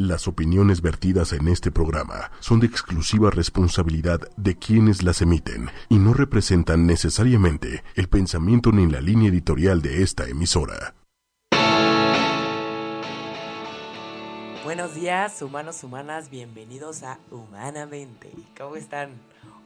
Las 0.00 0.26
opiniones 0.28 0.80
vertidas 0.80 1.34
en 1.34 1.46
este 1.46 1.70
programa 1.70 2.30
son 2.40 2.58
de 2.58 2.66
exclusiva 2.66 3.30
responsabilidad 3.30 4.18
de 4.38 4.56
quienes 4.56 5.02
las 5.02 5.20
emiten 5.20 5.68
y 5.90 5.98
no 5.98 6.14
representan 6.14 6.86
necesariamente 6.86 7.84
el 7.96 8.08
pensamiento 8.08 8.72
ni 8.72 8.90
la 8.90 9.02
línea 9.02 9.28
editorial 9.28 9.82
de 9.82 10.02
esta 10.02 10.26
emisora. 10.26 10.94
Buenos 14.64 14.94
días, 14.94 15.42
humanos, 15.42 15.84
humanas, 15.84 16.30
bienvenidos 16.30 17.02
a 17.02 17.18
Humanamente. 17.30 18.30
¿Cómo 18.56 18.76
están? 18.76 19.10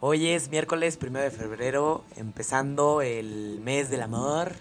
Hoy 0.00 0.30
es 0.30 0.50
miércoles 0.50 0.96
primero 0.96 1.24
de 1.24 1.30
febrero, 1.30 2.04
empezando 2.16 3.02
el 3.02 3.60
mes 3.62 3.88
del 3.88 4.02
amor. 4.02 4.54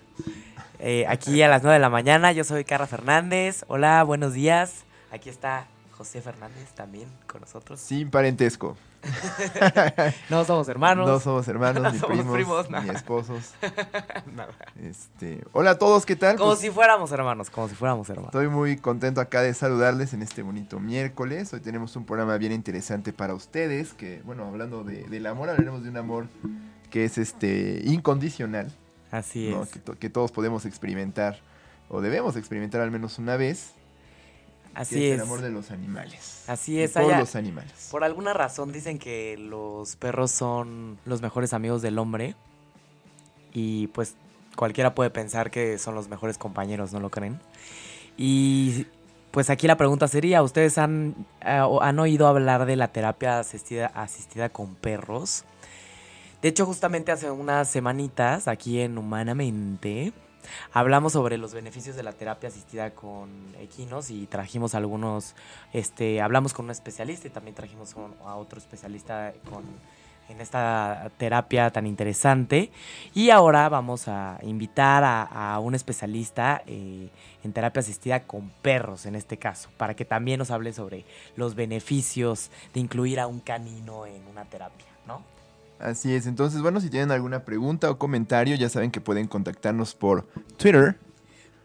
Eh, 0.77 1.07
aquí 1.07 1.41
a 1.41 1.47
las 1.47 1.63
9 1.63 1.73
de 1.73 1.81
la 1.81 1.89
mañana, 1.89 2.31
yo 2.31 2.43
soy 2.43 2.63
Carla 2.63 2.85
Fernández. 2.85 3.65
Hola, 3.67 4.03
buenos 4.03 4.33
días. 4.33 4.85
Aquí 5.13 5.29
está 5.29 5.67
José 5.97 6.21
Fernández 6.21 6.71
también 6.73 7.07
con 7.27 7.41
nosotros. 7.41 7.79
Sin 7.79 8.09
parentesco. 8.09 8.75
no 10.29 10.43
somos 10.45 10.67
hermanos. 10.69 11.07
No 11.07 11.19
somos 11.19 11.47
hermanos, 11.47 11.83
No 11.83 11.91
ni 11.91 11.99
somos 11.99 12.17
primos, 12.17 12.65
primos, 12.67 12.83
ni 12.83 12.89
esposos. 12.89 13.53
Nada. 14.35 14.53
Este, 14.81 15.43
hola 15.51 15.71
a 15.71 15.77
todos, 15.77 16.05
¿qué 16.05 16.15
tal? 16.15 16.37
Como 16.37 16.51
Pues, 16.51 16.61
si 16.61 16.71
fuéramos 16.71 17.11
hermanos, 17.11 17.49
como 17.49 17.69
si 17.69 17.75
fuéramos 17.75 18.09
hermanos. 18.09 18.29
Estoy 18.29 18.47
muy 18.47 18.77
contento 18.77 19.21
acá 19.21 19.41
de 19.41 19.53
saludarles 19.53 20.13
en 20.13 20.21
este 20.23 20.41
bonito 20.41 20.79
miércoles. 20.79 21.53
Hoy 21.53 21.59
tenemos 21.59 21.95
un 21.95 22.05
programa 22.05 22.37
bien 22.37 22.51
interesante 22.53 23.13
para 23.13 23.33
ustedes, 23.35 23.93
que, 23.93 24.21
bueno, 24.25 24.45
hablando 24.47 24.83
de- 24.83 25.03
del 25.03 25.25
amor, 25.27 25.49
hablaremos 25.49 25.83
de 25.83 25.89
un 25.89 25.97
amor 25.97 26.27
que 26.89 27.05
es 27.05 27.17
este 27.17 27.81
incondicional, 27.85 28.71
Así 29.11 29.49
¿no? 29.49 29.63
es. 29.63 29.69
que, 29.69 29.79
to- 29.79 29.97
que 29.99 30.09
todos 30.09 30.31
podemos 30.31 30.65
experimentar, 30.65 31.39
o 31.89 32.01
debemos 32.01 32.35
experimentar 32.35 32.81
al 32.81 32.89
menos 32.91 33.19
una 33.19 33.35
vez, 33.37 33.73
que 34.73 34.81
Así 34.81 35.05
es 35.05 35.11
es. 35.13 35.15
el 35.15 35.21
amor 35.21 35.41
de 35.41 35.51
los 35.51 35.71
animales. 35.71 36.43
Así 36.47 36.81
es, 36.81 36.95
allá- 36.97 37.19
los 37.19 37.35
animales. 37.35 37.89
Por 37.91 38.03
alguna 38.03 38.33
razón 38.33 38.71
dicen 38.71 38.97
que 38.99 39.37
los 39.37 39.95
perros 39.95 40.31
son 40.31 40.97
los 41.05 41.21
mejores 41.21 41.53
amigos 41.53 41.81
del 41.81 41.97
hombre. 41.99 42.35
Y 43.53 43.87
pues 43.87 44.15
cualquiera 44.55 44.95
puede 44.95 45.09
pensar 45.09 45.51
que 45.51 45.77
son 45.77 45.95
los 45.95 46.09
mejores 46.09 46.37
compañeros, 46.37 46.91
¿no 46.93 46.99
lo 46.99 47.09
creen? 47.09 47.39
Y 48.17 48.85
pues 49.31 49.49
aquí 49.49 49.67
la 49.67 49.77
pregunta 49.77 50.07
sería, 50.07 50.41
¿ustedes 50.43 50.77
han, 50.77 51.15
eh, 51.41 51.61
han 51.81 51.99
oído 51.99 52.27
hablar 52.27 52.65
de 52.65 52.75
la 52.75 52.87
terapia 52.89 53.39
asistida, 53.39 53.87
asistida 53.95 54.49
con 54.49 54.75
perros? 54.75 55.43
De 56.41 56.49
hecho, 56.49 56.65
justamente 56.65 57.11
hace 57.11 57.31
unas 57.31 57.69
semanitas, 57.69 58.47
aquí 58.47 58.79
en 58.81 58.97
Humanamente, 58.97 60.13
hablamos 60.71 61.13
sobre 61.13 61.37
los 61.37 61.53
beneficios 61.53 61.95
de 61.95 62.03
la 62.03 62.13
terapia 62.13 62.49
asistida 62.49 62.91
con 62.91 63.29
equinos 63.59 64.09
y 64.09 64.27
trajimos 64.27 64.75
algunos 64.75 65.35
este, 65.73 66.21
hablamos 66.21 66.53
con 66.53 66.65
un 66.65 66.71
especialista 66.71 67.27
y 67.27 67.31
también 67.31 67.55
trajimos 67.55 67.95
a 68.25 68.35
otro 68.35 68.59
especialista 68.59 69.33
con, 69.49 69.63
en 70.29 70.41
esta 70.41 71.11
terapia 71.17 71.69
tan 71.71 71.87
interesante. 71.87 72.71
Y 73.13 73.29
ahora 73.29 73.69
vamos 73.69 74.07
a 74.07 74.39
invitar 74.43 75.03
a, 75.03 75.23
a 75.23 75.59
un 75.59 75.75
especialista 75.75 76.63
eh, 76.67 77.09
en 77.43 77.53
terapia 77.53 77.81
asistida 77.81 78.21
con 78.23 78.49
perros, 78.61 79.05
en 79.05 79.15
este 79.15 79.37
caso, 79.37 79.69
para 79.77 79.95
que 79.95 80.05
también 80.05 80.39
nos 80.39 80.51
hable 80.51 80.73
sobre 80.73 81.05
los 81.35 81.55
beneficios 81.55 82.51
de 82.73 82.79
incluir 82.79 83.19
a 83.19 83.27
un 83.27 83.39
canino 83.39 84.05
en 84.05 84.25
una 84.27 84.45
terapia, 84.45 84.87
¿no? 85.07 85.32
Así 85.79 86.13
es, 86.13 86.27
entonces, 86.27 86.61
bueno, 86.61 86.79
si 86.79 86.89
tienen 86.89 87.11
alguna 87.11 87.43
pregunta 87.43 87.89
o 87.89 87.97
comentario, 87.97 88.55
ya 88.55 88.69
saben 88.69 88.91
que 88.91 89.01
pueden 89.01 89.27
contactarnos 89.27 89.95
por 89.95 90.25
Twitter, 90.57 90.97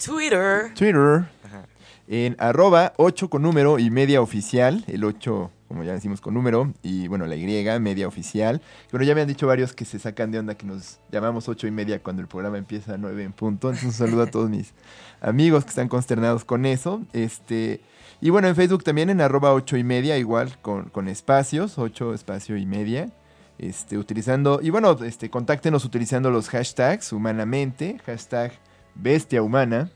Twitter. 0.05 0.75
Twitter, 0.75 1.27
Ajá. 1.45 1.67
en 2.09 2.37
arroba 2.39 2.93
8 2.97 3.31
con 3.31 3.43
número 3.43 3.79
y 3.79 3.91
media 3.91 4.21
oficial, 4.21 4.85
el 4.89 5.05
8 5.05 5.51
como 5.69 5.85
ya 5.85 5.93
decimos 5.93 6.23
con 6.23 6.33
número, 6.33 6.73
y 6.83 7.09
bueno, 7.09 7.27
la 7.27 7.37
Y, 7.37 7.47
media 7.79 8.09
oficial. 8.09 8.63
Pero 8.91 9.05
ya 9.05 9.15
me 9.15 9.21
han 9.21 9.29
dicho 9.29 9.47
varios 9.47 9.75
que 9.75 9.85
se 9.85 9.99
sacan 9.99 10.31
de 10.31 10.39
onda 10.39 10.55
que 10.55 10.67
nos 10.67 10.99
llamamos 11.13 11.47
8 11.47 11.67
y 11.67 11.71
media 11.71 12.03
cuando 12.03 12.23
el 12.23 12.29
programa 12.29 12.57
empieza 12.57 12.95
a 12.95 12.97
9 12.97 13.23
en 13.23 13.33
punto. 13.33 13.69
Entonces 13.69 13.85
un 13.85 13.93
saludo 13.93 14.23
a 14.23 14.27
todos 14.31 14.49
mis 14.49 14.73
amigos 15.21 15.65
que 15.65 15.71
están 15.71 15.89
consternados 15.89 16.47
con 16.47 16.65
eso. 16.65 17.03
Este, 17.13 17.81
y 18.23 18.31
bueno, 18.31 18.49
en 18.49 18.57
Facebook 18.57 18.83
también 18.83 19.11
en 19.11 19.21
arroba 19.21 19.53
8 19.53 19.77
y 19.77 19.85
media, 19.85 20.17
igual 20.17 20.59
con, 20.63 20.89
con 20.89 21.07
espacios, 21.07 21.79
8 21.79 22.15
espacio 22.15 22.57
y 22.57 22.65
media. 22.65 23.11
Este, 23.59 23.99
utilizando, 23.99 24.61
y 24.63 24.71
bueno, 24.71 24.97
este, 25.05 25.31
contáctenos 25.31 25.85
utilizando 25.85 26.31
los 26.31 26.49
hashtags 26.49 27.13
humanamente, 27.13 27.99
hashtag 28.07 28.53
bestia 28.95 29.43
humana 29.43 29.91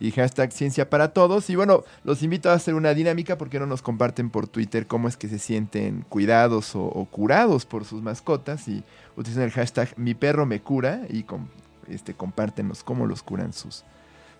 y 0.00 0.10
hashtag 0.10 0.52
ciencia 0.52 0.88
para 0.88 1.12
todos. 1.12 1.50
Y 1.50 1.56
bueno, 1.56 1.84
los 2.02 2.22
invito 2.22 2.48
a 2.48 2.54
hacer 2.54 2.74
una 2.74 2.94
dinámica 2.94 3.36
porque 3.36 3.60
no 3.60 3.66
nos 3.66 3.82
comparten 3.82 4.30
por 4.30 4.48
Twitter 4.48 4.86
cómo 4.86 5.06
es 5.06 5.18
que 5.18 5.28
se 5.28 5.38
sienten 5.38 6.06
cuidados 6.08 6.74
o, 6.74 7.06
curados 7.10 7.66
por 7.66 7.84
sus 7.84 8.00
mascotas 8.02 8.68
y 8.68 8.82
utilizan 9.16 9.44
el 9.44 9.50
hashtag 9.50 9.92
mi 9.98 10.14
perro 10.14 10.46
me 10.46 10.62
cura 10.62 11.02
y 11.10 11.24
com- 11.24 11.48
este, 11.88 12.14
compártenos 12.14 12.82
cómo 12.82 13.06
los 13.06 13.22
curan 13.22 13.52
sus, 13.52 13.84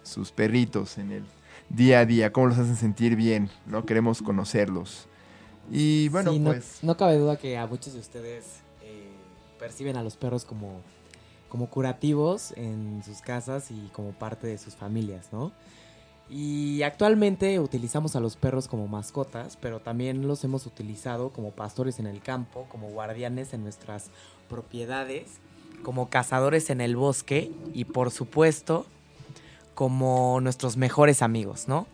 sus 0.02 0.32
perritos 0.32 0.96
en 0.96 1.12
el 1.12 1.24
día 1.68 2.00
a 2.00 2.06
día, 2.06 2.32
cómo 2.32 2.46
los 2.46 2.58
hacen 2.58 2.76
sentir 2.76 3.14
bien, 3.14 3.50
¿no? 3.66 3.84
Queremos 3.84 4.22
conocerlos. 4.22 5.06
Y 5.70 6.08
bueno, 6.08 6.32
Sí, 6.32 6.38
no, 6.38 6.50
pues... 6.50 6.78
no 6.82 6.96
cabe 6.96 7.18
duda 7.18 7.36
que 7.36 7.56
a 7.56 7.66
muchos 7.66 7.94
de 7.94 8.00
ustedes 8.00 8.60
eh, 8.82 9.08
perciben 9.58 9.96
a 9.96 10.02
los 10.02 10.16
perros 10.16 10.44
como, 10.44 10.80
como 11.48 11.68
curativos 11.68 12.52
en 12.56 13.02
sus 13.04 13.20
casas 13.20 13.70
y 13.70 13.88
como 13.92 14.12
parte 14.12 14.46
de 14.46 14.58
sus 14.58 14.74
familias, 14.74 15.28
¿no? 15.32 15.52
Y 16.30 16.82
actualmente 16.82 17.60
utilizamos 17.60 18.16
a 18.16 18.20
los 18.20 18.36
perros 18.36 18.66
como 18.66 18.88
mascotas, 18.88 19.58
pero 19.60 19.80
también 19.80 20.26
los 20.26 20.42
hemos 20.44 20.66
utilizado 20.66 21.30
como 21.30 21.50
pastores 21.50 21.98
en 21.98 22.06
el 22.06 22.22
campo, 22.22 22.66
como 22.70 22.88
guardianes 22.88 23.52
en 23.52 23.62
nuestras 23.62 24.10
propiedades, 24.48 25.38
como 25.82 26.08
cazadores 26.08 26.70
en 26.70 26.80
el 26.80 26.96
bosque 26.96 27.52
y 27.74 27.84
por 27.84 28.10
supuesto 28.10 28.86
como 29.74 30.40
nuestros 30.40 30.76
mejores 30.76 31.22
amigos, 31.22 31.68
¿no? 31.68 31.86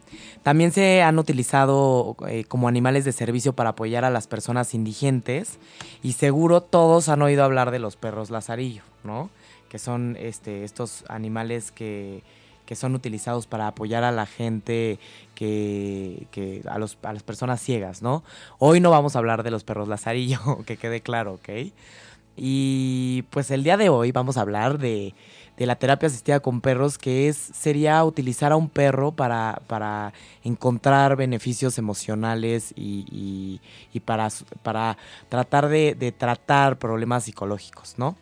También 0.42 0.72
se 0.72 1.02
han 1.02 1.18
utilizado 1.18 2.16
eh, 2.28 2.44
como 2.44 2.68
animales 2.68 3.04
de 3.04 3.12
servicio 3.12 3.54
para 3.54 3.70
apoyar 3.70 4.04
a 4.04 4.10
las 4.10 4.26
personas 4.26 4.74
indigentes 4.74 5.58
y 6.02 6.12
seguro 6.12 6.60
todos 6.62 7.08
han 7.08 7.22
oído 7.22 7.44
hablar 7.44 7.70
de 7.70 7.78
los 7.78 7.96
perros 7.96 8.30
lazarillo, 8.30 8.82
¿no? 9.04 9.30
Que 9.68 9.78
son 9.78 10.16
este, 10.20 10.64
estos 10.64 11.04
animales 11.08 11.72
que, 11.72 12.22
que 12.70 12.76
son 12.76 12.94
utilizados 12.94 13.48
para 13.48 13.66
apoyar 13.66 14.04
a 14.04 14.12
la 14.12 14.26
gente, 14.26 15.00
que, 15.34 16.62
a, 16.70 16.78
los, 16.78 16.98
a 17.02 17.12
las 17.12 17.24
personas 17.24 17.60
ciegas, 17.60 18.00
¿no? 18.00 18.22
Hoy 18.60 18.78
no 18.78 18.92
vamos 18.92 19.16
a 19.16 19.18
hablar 19.18 19.42
de 19.42 19.50
los 19.50 19.64
perros 19.64 19.88
lazarillo, 19.88 20.38
que 20.66 20.76
quede 20.76 21.00
claro, 21.00 21.34
¿ok? 21.34 21.72
Y 22.36 23.22
pues 23.30 23.50
el 23.50 23.64
día 23.64 23.76
de 23.76 23.88
hoy 23.88 24.12
vamos 24.12 24.36
a 24.36 24.42
hablar 24.42 24.78
de, 24.78 25.14
de 25.60 25.66
la 25.66 25.76
terapia 25.76 26.06
asistida 26.06 26.40
con 26.40 26.62
perros, 26.62 26.96
que 26.96 27.28
es 27.28 27.36
sería 27.36 28.02
utilizar 28.02 28.50
a 28.50 28.56
un 28.56 28.70
perro 28.70 29.12
para, 29.12 29.60
para 29.66 30.14
encontrar 30.42 31.16
beneficios 31.16 31.76
emocionales 31.76 32.72
y, 32.74 33.60
y- 33.92 34.00
para, 34.00 34.28
para 34.62 34.96
tratar 35.28 35.68
de, 35.68 36.14
tratar 36.16 36.78
problemas 36.78 37.24
psicológicos, 37.24 37.96
¿no? 37.98 38.16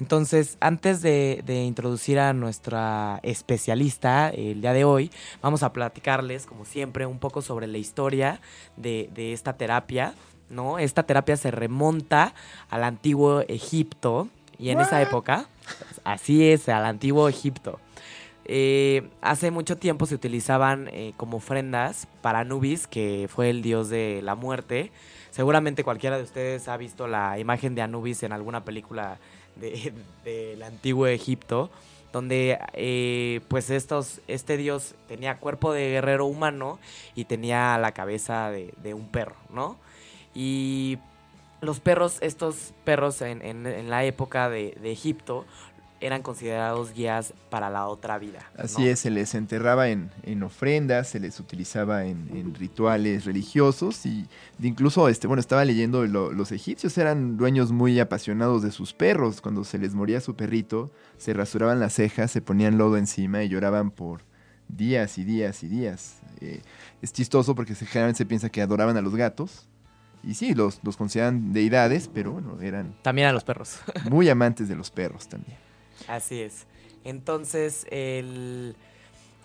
Entonces, 0.00 0.58
antes 0.60 1.00
de, 1.00 1.42
de 1.46 1.64
introducir 1.64 2.18
a 2.18 2.34
nuestra 2.34 3.20
especialista 3.22 4.28
el 4.28 4.60
día 4.60 4.74
de 4.74 4.84
hoy, 4.84 5.10
vamos 5.40 5.62
a 5.62 5.72
platicarles, 5.72 6.44
como 6.44 6.66
siempre, 6.66 7.06
un 7.06 7.18
poco 7.18 7.40
sobre 7.40 7.68
la 7.68 7.78
historia 7.78 8.42
de, 8.76 9.08
de 9.14 9.32
esta 9.32 9.54
terapia, 9.54 10.14
¿no? 10.50 10.78
Esta 10.78 11.04
terapia 11.04 11.38
se 11.38 11.50
remonta 11.50 12.34
al 12.68 12.84
antiguo 12.84 13.40
Egipto 13.48 14.28
y 14.62 14.70
en 14.70 14.80
esa 14.80 15.02
época, 15.02 15.46
así 16.04 16.48
es, 16.48 16.68
al 16.68 16.84
antiguo 16.84 17.28
Egipto. 17.28 17.80
Eh, 18.44 19.08
hace 19.20 19.50
mucho 19.50 19.76
tiempo 19.76 20.06
se 20.06 20.14
utilizaban 20.14 20.88
eh, 20.92 21.12
como 21.16 21.36
ofrendas 21.36 22.08
para 22.22 22.40
Anubis, 22.40 22.86
que 22.86 23.28
fue 23.32 23.50
el 23.50 23.62
dios 23.62 23.88
de 23.88 24.20
la 24.22 24.34
muerte. 24.34 24.90
Seguramente 25.30 25.84
cualquiera 25.84 26.16
de 26.16 26.24
ustedes 26.24 26.68
ha 26.68 26.76
visto 26.76 27.06
la 27.06 27.38
imagen 27.38 27.74
de 27.74 27.82
Anubis 27.82 28.22
en 28.22 28.32
alguna 28.32 28.64
película 28.64 29.18
de- 29.56 29.92
del 30.24 30.62
antiguo 30.62 31.06
Egipto, 31.06 31.70
donde 32.12 32.58
eh, 32.74 33.40
pues 33.48 33.70
estos, 33.70 34.20
este 34.28 34.56
dios 34.56 34.94
tenía 35.08 35.38
cuerpo 35.38 35.72
de 35.72 35.90
guerrero 35.90 36.26
humano 36.26 36.78
y 37.14 37.24
tenía 37.24 37.78
la 37.78 37.92
cabeza 37.92 38.50
de, 38.50 38.74
de 38.82 38.92
un 38.94 39.08
perro, 39.08 39.36
¿no? 39.50 39.76
Y 40.34 40.98
los 41.62 41.80
perros, 41.80 42.18
estos 42.20 42.74
perros 42.84 43.22
en, 43.22 43.40
en- 43.42 43.66
en 43.66 43.88
la 43.88 44.04
época 44.04 44.50
de, 44.50 44.76
de 44.82 44.92
Egipto, 44.92 45.46
eran 46.00 46.22
considerados 46.22 46.92
guías 46.92 47.32
para 47.48 47.70
la 47.70 47.86
otra 47.86 48.18
vida. 48.18 48.50
¿no? 48.58 48.64
Así 48.64 48.88
es, 48.88 48.98
se 48.98 49.10
les 49.10 49.36
enterraba 49.36 49.88
en, 49.88 50.10
en 50.24 50.42
ofrendas, 50.42 51.06
se 51.08 51.20
les 51.20 51.38
utilizaba 51.38 52.04
en, 52.06 52.52
rituales 52.56 53.24
religiosos 53.24 54.04
y 54.04 54.26
de 54.58 54.66
incluso, 54.66 55.08
este, 55.08 55.28
bueno, 55.28 55.38
estaba 55.40 55.64
leyendo, 55.64 56.04
lo- 56.06 56.32
los 56.32 56.50
egipcios 56.50 56.98
eran 56.98 57.36
dueños 57.36 57.70
muy 57.70 58.00
apasionados 58.00 58.62
de 58.64 58.72
sus 58.72 58.92
perros. 58.94 59.40
Cuando 59.40 59.62
se 59.62 59.78
les 59.78 59.94
moría 59.94 60.20
su 60.20 60.34
perrito, 60.34 60.90
se 61.18 61.34
rasuraban 61.34 61.78
las 61.78 61.92
cejas, 61.94 62.32
se 62.32 62.40
ponían 62.42 62.78
lodo 62.78 62.96
encima 62.96 63.44
y 63.44 63.48
lloraban 63.48 63.92
por 63.92 64.22
días 64.66 65.18
y 65.18 65.24
días 65.24 65.62
y 65.62 65.68
días. 65.68 66.16
Eh, 66.40 66.62
es 67.00 67.12
chistoso 67.12 67.54
porque 67.54 67.76
se, 67.76 67.86
generalmente 67.86 68.18
se 68.18 68.26
piensa 68.26 68.48
que 68.48 68.60
adoraban 68.60 68.96
a 68.96 69.02
los 69.02 69.14
gatos. 69.14 69.68
Y 70.24 70.34
sí, 70.34 70.54
los, 70.54 70.80
los 70.82 70.96
consideran 70.96 71.52
deidades, 71.52 72.08
pero 72.12 72.32
bueno, 72.32 72.60
eran 72.60 72.94
También 73.02 73.28
a 73.28 73.32
los 73.32 73.44
perros. 73.44 73.80
muy 74.10 74.28
amantes 74.28 74.68
de 74.68 74.76
los 74.76 74.90
perros 74.90 75.28
también. 75.28 75.56
Así 76.08 76.40
es. 76.40 76.66
Entonces, 77.04 77.86
el... 77.90 78.76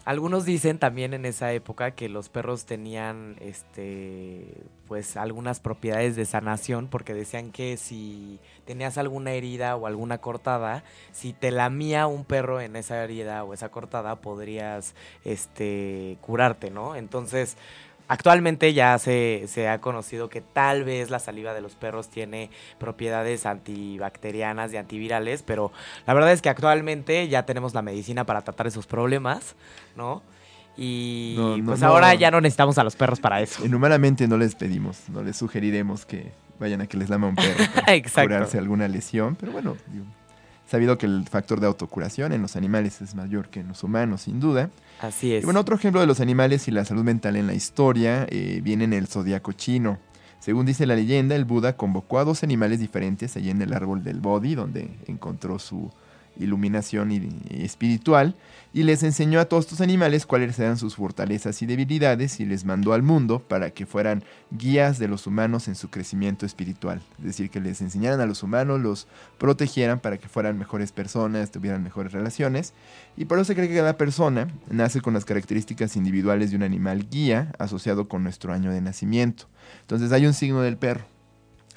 algunos 0.06 0.46
dicen 0.46 0.78
también 0.78 1.14
en 1.16 1.26
esa 1.26 1.52
época 1.54 1.92
que 1.92 2.10
los 2.10 2.30
perros 2.30 2.66
tenían, 2.66 3.36
este, 3.40 4.62
pues 4.88 5.18
algunas 5.18 5.60
propiedades 5.60 6.16
de 6.16 6.26
sanación, 6.26 6.88
porque 6.88 7.16
decían 7.16 7.52
que 7.52 7.78
si 7.78 8.40
tenías 8.66 9.00
alguna 9.00 9.32
herida 9.32 9.76
o 9.76 9.88
alguna 9.88 10.20
cortada, 10.20 10.84
si 11.12 11.34
te 11.34 11.50
lamía 11.50 12.06
un 12.06 12.24
perro 12.24 12.62
en 12.62 12.76
esa 12.76 13.04
herida 13.04 13.44
o 13.44 13.54
esa 13.54 13.70
cortada, 13.70 14.18
podrías, 14.18 14.94
este, 15.26 16.18
curarte, 16.22 16.70
¿no? 16.70 16.96
Entonces, 16.96 17.58
Actualmente 18.08 18.74
ya 18.74 18.98
se, 19.00 19.46
se, 19.48 19.68
ha 19.68 19.82
conocido 19.82 20.30
que 20.30 20.42
tal 20.42 20.84
vez 20.84 21.10
la 21.10 21.20
saliva 21.20 21.54
de 21.54 21.62
los 21.62 21.76
perros 21.76 22.10
tiene 22.10 22.50
propiedades 22.80 23.46
antibacterianas 23.46 24.72
y 24.74 24.78
antivirales, 24.78 25.44
pero 25.44 25.72
la 26.06 26.14
verdad 26.14 26.32
es 26.32 26.42
que 26.42 26.50
actualmente 26.50 27.28
ya 27.28 27.46
tenemos 27.46 27.74
la 27.74 27.82
medicina 27.82 28.26
para 28.26 28.42
tratar 28.44 28.68
esos 28.68 28.88
problemas, 28.88 29.56
¿no? 29.96 30.24
Y 30.78 31.36
No, 31.38 31.58
no, 31.58 31.66
pues 31.66 31.82
no. 31.82 31.88
ahora 31.88 32.14
ya 32.14 32.32
no 32.32 32.40
necesitamos 32.40 32.78
a 32.78 32.84
los 32.84 32.96
perros 32.96 33.20
para 33.20 33.42
eso. 33.42 33.66
Inhumanamente 33.66 34.28
no 34.28 34.38
les 34.38 34.56
pedimos, 34.56 35.10
no 35.10 35.24
les 35.24 35.36
sugeriremos 35.36 36.06
que 36.06 36.32
vayan 36.60 36.82
a 36.82 36.88
que 36.88 36.98
les 36.98 37.10
lama 37.10 37.28
un 37.28 37.36
perro 37.36 37.64
para 38.14 38.28
curarse 38.28 38.58
alguna 38.58 38.88
lesión, 38.88 39.36
pero 39.36 39.52
bueno, 39.52 39.76
digo, 39.88 40.06
sabido 40.68 40.98
que 40.98 41.06
el 41.06 41.26
factor 41.28 41.60
de 41.60 41.68
autocuración 41.68 42.34
en 42.34 42.42
los 42.42 42.56
animales 42.56 43.02
es 43.02 43.16
mayor 43.16 43.50
que 43.50 43.62
en 43.62 43.70
los 43.70 43.84
humanos, 43.84 44.22
sin 44.22 44.40
duda. 44.40 44.70
Así 45.00 45.34
es. 45.34 45.44
Y 45.44 45.46
bueno, 45.46 45.60
otro 45.60 45.76
ejemplo 45.76 46.02
de 46.02 46.08
los 46.08 46.20
animales 46.20 46.68
y 46.68 46.72
la 46.72 46.86
salud 46.86 47.04
mental 47.04 47.36
en 47.36 47.48
la 47.48 47.54
historia 47.54 48.28
eh, 48.30 48.62
viene 48.64 48.84
en 48.84 48.94
el 48.94 49.08
zodiaco 49.08 49.54
chino. 49.54 49.98
Según 50.40 50.66
dice 50.66 50.86
la 50.86 50.96
leyenda, 50.96 51.36
el 51.36 51.46
Buda 51.46 51.76
convocó 51.76 52.20
a 52.20 52.24
dos 52.24 52.44
animales 52.44 52.80
diferentes 52.80 53.36
allí 53.36 53.50
en 53.50 53.62
el 53.62 53.74
árbol 53.74 54.04
del 54.04 54.20
Bodhi, 54.20 54.56
donde 54.56 54.90
encontró 55.08 55.58
su 55.58 55.90
iluminación 56.40 57.12
y- 57.12 57.30
espiritual, 57.64 58.36
y 58.74 58.84
les 58.84 59.02
enseñó 59.02 59.40
a 59.40 59.46
todos 59.46 59.66
estos 59.66 59.82
animales 59.82 60.26
cuáles 60.26 60.60
eran 60.60 60.78
sus 60.78 60.96
fortalezas 60.96 61.62
y 61.62 61.66
debilidades 61.66 62.40
y 62.40 62.46
les 62.46 62.64
mandó 62.66 62.94
al 62.94 63.02
mundo 63.02 63.40
para 63.40 63.72
que 63.72 63.86
fueran 63.86 64.24
guías 64.52 65.00
de 65.00 65.08
los 65.08 65.26
humanos 65.26 65.68
en 65.68 65.76
su 65.76 65.90
crecimiento 65.90 66.46
espiritual. 66.46 67.02
Es 67.20 67.26
decir, 67.26 67.50
que 67.50 67.60
les 67.60 67.82
enseñaran 67.82 68.20
a 68.20 68.26
los 68.26 68.44
humanos, 68.44 68.80
los 68.82 69.08
protegieran 69.38 70.00
para 70.00 70.18
que 70.18 70.28
fueran 70.28 70.60
mejores 70.60 70.92
personas, 70.92 71.50
tuvieran 71.52 71.82
mejores 71.82 72.12
relaciones. 72.12 72.74
Y 73.16 73.26
por 73.26 73.40
eso 73.40 73.46
se 73.46 73.56
cree 73.56 73.68
que 73.68 73.76
cada 73.76 73.98
persona 73.98 74.48
nace 74.70 75.02
con 75.02 75.14
las 75.16 75.26
características 75.26 75.96
individuales 75.96 76.52
de 76.52 76.58
un 76.58 76.64
animal 76.64 77.08
guía 77.10 77.54
asociado 77.58 78.08
con 78.08 78.22
nuestro 78.24 78.54
año 78.54 78.72
de 78.72 78.82
nacimiento. 78.82 79.46
Entonces 79.82 80.12
hay 80.12 80.26
un 80.28 80.34
signo 80.34 80.62
del 80.62 80.78
perro. 80.78 81.06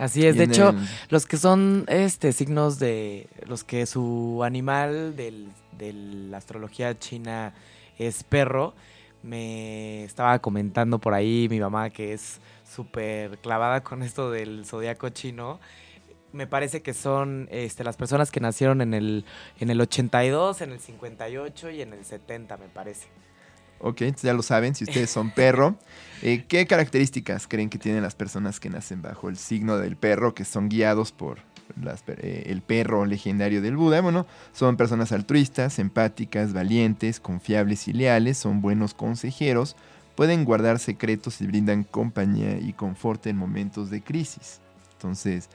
Así 0.00 0.26
es. 0.26 0.36
De 0.36 0.44
hecho, 0.44 0.70
el- 0.70 0.88
los 1.10 1.26
que 1.26 1.36
son 1.36 1.84
este 1.88 2.32
signos 2.32 2.78
de 2.78 3.28
los 3.46 3.64
que 3.64 3.86
su 3.86 4.42
animal 4.44 5.14
del, 5.16 5.48
de 5.78 5.92
la 5.92 6.38
astrología 6.38 6.98
china 6.98 7.52
es 7.98 8.24
perro, 8.24 8.74
me 9.22 10.04
estaba 10.04 10.38
comentando 10.38 10.98
por 10.98 11.12
ahí 11.14 11.46
mi 11.50 11.60
mamá 11.60 11.90
que 11.90 12.12
es 12.14 12.40
súper 12.74 13.38
clavada 13.38 13.82
con 13.82 14.02
esto 14.02 14.30
del 14.30 14.64
zodiaco 14.64 15.08
chino. 15.10 15.60
Me 16.32 16.46
parece 16.46 16.80
que 16.80 16.94
son 16.94 17.48
este, 17.50 17.82
las 17.84 17.96
personas 17.96 18.30
que 18.30 18.38
nacieron 18.40 18.80
en 18.80 18.94
el, 18.94 19.24
en 19.58 19.68
el 19.68 19.80
82, 19.80 20.60
en 20.62 20.70
el 20.72 20.78
58 20.80 21.70
y 21.70 21.82
en 21.82 21.92
el 21.92 22.04
70, 22.04 22.56
me 22.56 22.68
parece. 22.68 23.08
Ok, 23.80 24.02
entonces 24.02 24.28
ya 24.28 24.34
lo 24.34 24.42
saben, 24.42 24.74
si 24.74 24.84
ustedes 24.84 25.10
son 25.10 25.30
perro, 25.30 25.78
eh, 26.22 26.44
¿qué 26.46 26.66
características 26.66 27.48
creen 27.48 27.70
que 27.70 27.78
tienen 27.78 28.02
las 28.02 28.14
personas 28.14 28.60
que 28.60 28.68
nacen 28.68 29.00
bajo 29.00 29.28
el 29.28 29.38
signo 29.38 29.78
del 29.78 29.96
perro, 29.96 30.34
que 30.34 30.44
son 30.44 30.68
guiados 30.68 31.12
por 31.12 31.38
las 31.80 32.02
eh, 32.08 32.44
el 32.46 32.60
perro 32.60 33.06
legendario 33.06 33.62
del 33.62 33.76
Buda? 33.76 34.02
Bueno, 34.02 34.26
son 34.52 34.76
personas 34.76 35.12
altruistas, 35.12 35.78
empáticas, 35.78 36.52
valientes, 36.52 37.20
confiables 37.20 37.88
y 37.88 37.94
leales, 37.94 38.36
son 38.36 38.60
buenos 38.60 38.92
consejeros, 38.92 39.76
pueden 40.14 40.44
guardar 40.44 40.78
secretos 40.78 41.40
y 41.40 41.46
brindan 41.46 41.84
compañía 41.84 42.58
y 42.58 42.74
confort 42.74 43.26
en 43.26 43.36
momentos 43.36 43.88
de 43.88 44.02
crisis. 44.02 44.60
Entonces, 44.92 45.48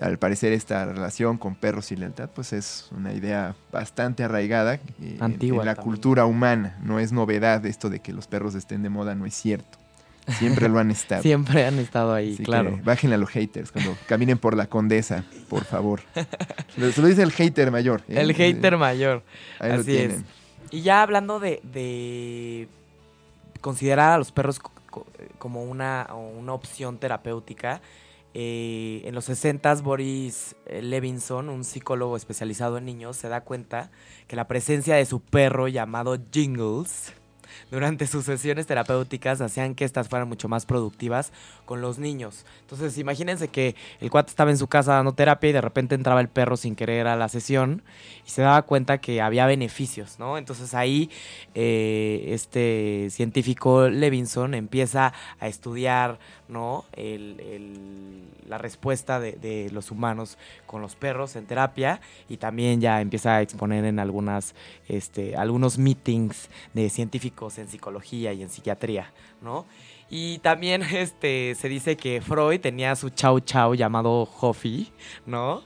al 0.00 0.18
parecer 0.18 0.52
esta 0.52 0.84
relación 0.86 1.36
con 1.38 1.54
perros 1.54 1.92
y 1.92 1.96
lealtad, 1.96 2.30
pues 2.34 2.52
es 2.52 2.88
una 2.96 3.12
idea 3.12 3.54
bastante 3.70 4.24
arraigada 4.24 4.74
eh, 5.00 5.16
Antigua 5.20 5.60
en 5.62 5.66
la 5.66 5.74
también. 5.74 5.92
cultura 5.92 6.24
humana. 6.26 6.78
No 6.82 6.98
es 6.98 7.12
novedad 7.12 7.64
esto 7.66 7.90
de 7.90 8.00
que 8.00 8.12
los 8.12 8.26
perros 8.26 8.54
estén 8.54 8.82
de 8.82 8.88
moda, 8.88 9.14
no 9.14 9.26
es 9.26 9.34
cierto. 9.34 9.78
Siempre 10.38 10.68
lo 10.68 10.78
han 10.78 10.90
estado. 10.92 11.22
Siempre 11.22 11.66
han 11.66 11.78
estado 11.78 12.14
ahí, 12.14 12.34
Así 12.34 12.44
claro. 12.44 12.78
bájenle 12.84 13.16
a 13.16 13.18
los 13.18 13.28
haters 13.30 13.70
cuando 13.72 13.96
caminen 14.06 14.38
por 14.38 14.56
la 14.56 14.66
condesa, 14.66 15.24
por 15.48 15.64
favor. 15.64 16.00
Se 16.94 17.00
lo 17.02 17.08
dice 17.08 17.22
el 17.22 17.32
hater 17.32 17.70
mayor. 17.70 18.02
¿eh? 18.08 18.20
El 18.20 18.32
hater 18.34 18.76
mayor. 18.78 19.22
Ahí 19.58 19.72
lo 19.72 19.80
así 19.80 19.96
es. 19.96 20.20
Y 20.70 20.80
ya 20.82 21.02
hablando 21.02 21.38
de, 21.38 21.60
de 21.64 22.66
considerar 23.60 24.12
a 24.12 24.18
los 24.18 24.32
perros 24.32 24.58
co- 24.58 24.70
co- 24.90 25.06
como 25.38 25.64
una, 25.64 26.06
una 26.14 26.52
opción 26.54 26.98
terapéutica, 26.98 27.80
eh, 28.34 29.02
en 29.04 29.14
los 29.14 29.26
60 29.26 29.74
Boris 29.76 30.56
eh, 30.66 30.82
Levinson, 30.82 31.48
un 31.48 31.64
psicólogo 31.64 32.16
especializado 32.16 32.78
en 32.78 32.84
niños, 32.84 33.16
se 33.16 33.28
da 33.28 33.42
cuenta 33.42 33.90
que 34.26 34.36
la 34.36 34.48
presencia 34.48 34.96
de 34.96 35.04
su 35.06 35.20
perro 35.20 35.68
llamado 35.68 36.18
Jingles 36.32 37.12
durante 37.70 38.06
sus 38.06 38.24
sesiones 38.24 38.66
terapéuticas 38.66 39.40
hacían 39.40 39.74
que 39.74 39.84
estas 39.84 40.08
fueran 40.08 40.28
mucho 40.28 40.48
más 40.48 40.66
productivas 40.66 41.32
con 41.64 41.80
los 41.80 41.98
niños. 41.98 42.44
Entonces, 42.60 42.98
imagínense 42.98 43.48
que 43.48 43.74
el 44.00 44.10
cuate 44.10 44.30
estaba 44.30 44.50
en 44.50 44.58
su 44.58 44.66
casa 44.66 44.94
dando 44.94 45.14
terapia 45.14 45.50
y 45.50 45.52
de 45.52 45.60
repente 45.60 45.94
entraba 45.94 46.20
el 46.20 46.28
perro 46.28 46.56
sin 46.56 46.76
querer 46.76 47.06
a 47.06 47.16
la 47.16 47.28
sesión 47.28 47.82
y 48.26 48.30
se 48.30 48.42
daba 48.42 48.62
cuenta 48.62 48.98
que 48.98 49.20
había 49.20 49.46
beneficios, 49.46 50.18
¿no? 50.18 50.38
Entonces 50.38 50.74
ahí 50.74 51.10
eh, 51.54 52.26
este 52.28 53.08
científico 53.10 53.88
Levinson 53.88 54.54
empieza 54.54 55.12
a 55.40 55.48
estudiar, 55.48 56.18
¿no? 56.52 56.84
La 58.46 58.58
respuesta 58.58 59.18
de, 59.18 59.32
de 59.32 59.70
los 59.72 59.90
humanos 59.90 60.38
con 60.66 60.82
los 60.82 60.94
perros 60.94 61.34
en 61.36 61.46
terapia 61.46 62.00
y 62.28 62.36
también 62.36 62.80
ya 62.80 63.00
empieza 63.00 63.36
a 63.36 63.42
exponer 63.42 63.84
en 63.84 63.98
algunas, 63.98 64.54
este, 64.88 65.34
algunos 65.36 65.78
meetings 65.78 66.48
de 66.74 66.90
científicos 66.90 67.58
en 67.58 67.68
psicología 67.68 68.32
y 68.32 68.42
en 68.42 68.50
psiquiatría, 68.50 69.12
¿no? 69.40 69.64
Y 70.10 70.38
también 70.38 70.82
este, 70.92 71.54
se 71.54 71.68
dice 71.68 71.96
que 71.96 72.20
Freud 72.20 72.60
tenía 72.60 72.94
su 72.94 73.08
chau 73.10 73.40
chau 73.40 73.74
llamado 73.74 74.28
Hoffy, 74.40 74.92
¿no? 75.26 75.62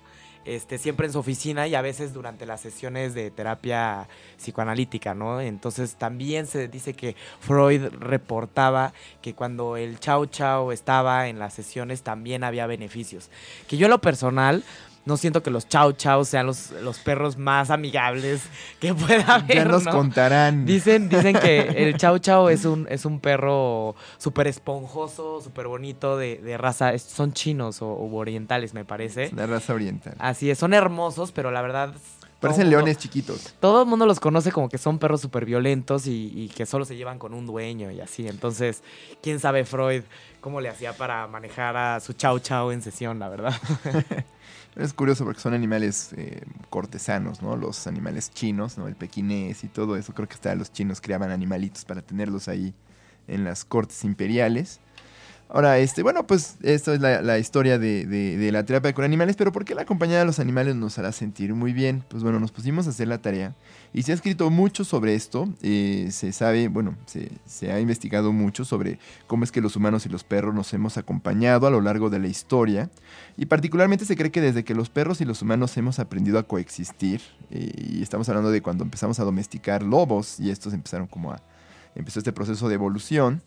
Este, 0.47 0.79
siempre 0.79 1.07
en 1.09 1.13
su 1.13 1.19
oficina 1.19 1.67
y 1.67 1.75
a 1.75 1.83
veces 1.83 2.15
durante 2.15 2.47
las 2.47 2.61
sesiones 2.61 3.15
de 3.15 3.33
terapia 3.33 4.07
psicoanalítica, 4.37 5.13
¿no? 5.13 5.41
Entonces 5.41 5.97
también 5.97 6.47
se 6.47 6.69
dice 6.69 6.95
que 6.95 7.17
Freud 7.41 7.87
reportaba 7.99 8.93
que 9.21 9.35
cuando 9.35 9.77
el 9.77 9.99
chau 9.99 10.27
chau 10.27 10.71
estaba 10.71 11.27
en 11.27 11.41
las 11.41 11.53
sesiones 11.53 12.03
también 12.03 12.45
había 12.45 12.69
beneficios. 12.69 13.29
Que 13.67 13.77
yo 13.77 13.87
en 13.87 13.91
lo 13.91 14.01
personal 14.01 14.63
no 15.07 15.17
siento 15.17 15.43
que 15.43 15.51
los 15.51 15.67
chau 15.69 15.93
chau 15.93 16.25
sean 16.25 16.45
los, 16.47 16.73
los 16.83 16.99
perros 16.99 17.39
más 17.39 17.71
amigables 17.71 18.43
que 18.81 18.93
pueda 18.93 19.37
haber, 19.37 19.57
Ya 19.57 19.65
nos 19.65 19.85
¿no? 19.85 19.93
contarán. 19.93 20.67
Dicen, 20.67 21.09
dicen 21.09 21.39
que 21.39 21.61
el 21.89 21.97
Chau 21.97 22.19
Chau 22.19 22.49
es 22.51 22.65
un, 22.67 22.87
es 22.91 23.05
un 23.07 23.21
perro 23.21 23.95
súper 24.19 24.47
esponjoso, 24.49 25.41
súper 25.41 25.69
bonito, 25.69 26.17
de, 26.19 26.37
de 26.37 26.59
raza. 26.59 26.99
son 26.99 27.33
chinos 27.33 27.81
o, 27.81 27.89
o 27.89 28.15
orientales, 28.17 28.75
me 28.75 28.85
parece. 28.85 29.31
Una 29.33 29.47
raza 29.47 29.73
oriental. 29.73 30.15
Así 30.19 30.51
es, 30.51 30.59
son 30.59 30.75
hermosos, 30.75 31.33
pero 31.33 31.51
la 31.51 31.63
verdad. 31.63 31.95
Parecen 32.41 32.65
mundo- 32.65 32.77
leones 32.79 32.99
chiquitos. 32.99 33.55
Todo 33.61 33.83
el 33.85 33.89
mundo 33.89 34.05
los 34.05 34.21
conoce 34.21 34.53
como 34.53 34.69
que 34.69 34.77
son 34.77 34.99
perros 34.99 35.23
súper 35.23 35.47
violentos 35.47 36.07
y, 36.07 36.33
y 36.35 36.49
que 36.49 36.67
solo 36.67 36.85
se 36.85 36.95
llevan 36.95 37.19
con 37.19 37.33
un 37.33 37.47
dueño 37.47 37.91
y 37.91 38.01
así. 38.01 38.29
Entonces, 38.29 38.83
quién 39.23 39.41
sabe 39.41 39.65
Freud 39.65 40.03
cómo 40.43 40.61
le 40.61 40.69
hacía 40.69 40.93
para 40.93 41.27
manejar 41.29 41.77
a 41.77 41.99
su 42.01 42.13
Chau 42.13 42.39
Chau 42.41 42.73
en 42.73 42.83
sesión, 42.83 43.19
la 43.19 43.29
verdad. 43.31 43.55
Es 44.77 44.93
curioso 44.93 45.25
porque 45.25 45.41
son 45.41 45.55
animales 45.55 46.13
eh, 46.19 46.43
cortesanos, 46.69 47.41
¿no? 47.41 47.57
Los 47.57 47.87
animales 47.87 48.31
chinos, 48.31 48.77
¿no? 48.77 48.87
El 48.89 48.95
pequinés 48.95 49.65
y 49.65 49.69
todo 49.69 49.97
eso. 49.97 50.13
Creo 50.13 50.29
que 50.29 50.35
hasta 50.35 50.55
los 50.55 50.71
chinos 50.71 51.01
criaban 51.01 51.31
animalitos 51.31 51.87
para 51.87 52.03
tenerlos 52.03 52.47
ahí 52.47 52.75
en 53.27 53.45
las 53.45 53.65
cortes 53.65 54.05
imperiales. 54.05 54.81
Ahora, 55.49 55.79
este, 55.79 56.03
bueno, 56.03 56.27
pues 56.27 56.57
esto 56.63 56.93
es 56.93 57.01
la, 57.01 57.39
historia 57.39 57.79
de 57.79 58.51
la 58.53 58.65
terapia 58.65 58.93
con 58.93 59.05
animales, 59.05 59.37
pero 59.37 59.53
¿por 59.53 59.65
qué 59.65 59.77
la 59.77 59.85
compañía 59.85 60.19
de 60.19 60.25
los 60.25 60.41
animales 60.41 60.75
nos 60.75 60.99
hará 60.99 61.13
sentir 61.13 61.55
muy 61.55 61.73
bien? 61.73 62.03
Pues 62.09 62.25
bueno, 62.25 62.41
nos 62.41 62.51
pusimos 62.51 62.89
a 62.89 62.91
hacer 62.91 63.07
la 63.07 63.19
tarea 63.19 63.55
y 63.93 64.03
se 64.03 64.11
ha 64.11 64.15
escrito 64.17 64.51
mucho 64.51 64.85
sobre 64.85 65.15
esto. 65.15 65.49
eh, 65.63 66.09
se 66.11 66.33
sabe, 66.33 66.67
bueno, 66.67 66.97
se, 67.07 67.31
se 67.47 67.71
ha 67.71 67.79
investigado 67.79 68.33
mucho 68.33 68.65
sobre 68.65 68.99
cómo 69.29 69.45
es 69.45 69.53
que 69.53 69.61
los 69.61 69.77
humanos 69.77 70.05
y 70.05 70.09
los 70.09 70.25
perros 70.25 70.53
nos 70.53 70.75
hemos 70.75 70.99
acompañado 70.99 71.69
a 71.69 71.71
lo 71.71 71.81
largo 71.81 72.11
de 72.11 72.19
la 72.19 72.27
historia. 72.27 72.91
Y 73.37 73.47
particularmente 73.47 74.05
se 74.05 74.17
cree 74.17 74.33
que 74.33 74.41
desde 74.41 74.65
que 74.65 74.75
los 74.75 74.91
perros 74.91 75.21
y 75.21 75.25
los 75.25 75.43
humanos 75.43 75.77
hemos 75.77 76.01
aprendido 76.01 76.41
a 76.41 76.43
coexistir, 76.43 77.21
eh, 77.51 77.71
y 77.77 78.03
estamos 78.03 78.29
hablando 78.29 78.51
de 78.51 78.63
cuando 78.63 78.83
empezamos 78.83 79.21
a 79.21 79.25
domesticar 79.25 79.85
lobos 79.85 80.41
y 80.41 80.51
estos 80.51 80.75
empezaron 80.75 81.07
como 81.07 81.31
a, 81.33 81.41
empezó 81.95 82.19
este 82.19 82.33
proceso 82.33 82.69
de 82.69 82.75
evolución. 82.75 83.43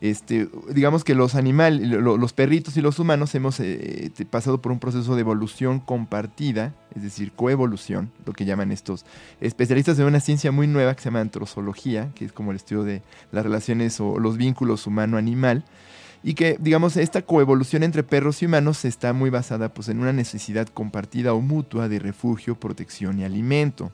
Este, 0.00 0.48
digamos 0.72 1.04
que 1.04 1.14
los 1.14 1.34
animales, 1.34 1.86
los 1.86 2.32
perritos 2.32 2.76
y 2.78 2.80
los 2.80 2.98
humanos 2.98 3.34
hemos 3.34 3.60
eh, 3.60 4.10
pasado 4.30 4.62
por 4.62 4.72
un 4.72 4.78
proceso 4.78 5.14
de 5.14 5.20
evolución 5.20 5.78
compartida, 5.78 6.74
es 6.94 7.02
decir, 7.02 7.32
coevolución, 7.32 8.10
lo 8.24 8.32
que 8.32 8.46
llaman 8.46 8.72
estos 8.72 9.04
especialistas 9.42 9.98
de 9.98 10.06
una 10.06 10.20
ciencia 10.20 10.52
muy 10.52 10.66
nueva 10.66 10.94
que 10.94 11.02
se 11.02 11.06
llama 11.06 11.20
antrozoología, 11.20 12.12
que 12.14 12.24
es 12.24 12.32
como 12.32 12.50
el 12.50 12.56
estudio 12.56 12.84
de 12.84 13.02
las 13.30 13.44
relaciones 13.44 14.00
o 14.00 14.18
los 14.18 14.38
vínculos 14.38 14.86
humano-animal 14.86 15.64
y 16.22 16.34
que, 16.34 16.56
digamos, 16.60 16.96
esta 16.96 17.22
coevolución 17.22 17.82
entre 17.82 18.02
perros 18.02 18.42
y 18.42 18.46
humanos 18.46 18.84
está 18.84 19.12
muy 19.12 19.30
basada 19.30 19.72
pues, 19.72 19.88
en 19.88 20.00
una 20.00 20.12
necesidad 20.12 20.68
compartida 20.68 21.32
o 21.32 21.40
mutua 21.40 21.88
de 21.88 21.98
refugio, 21.98 22.54
protección 22.54 23.18
y 23.18 23.24
alimento. 23.24 23.90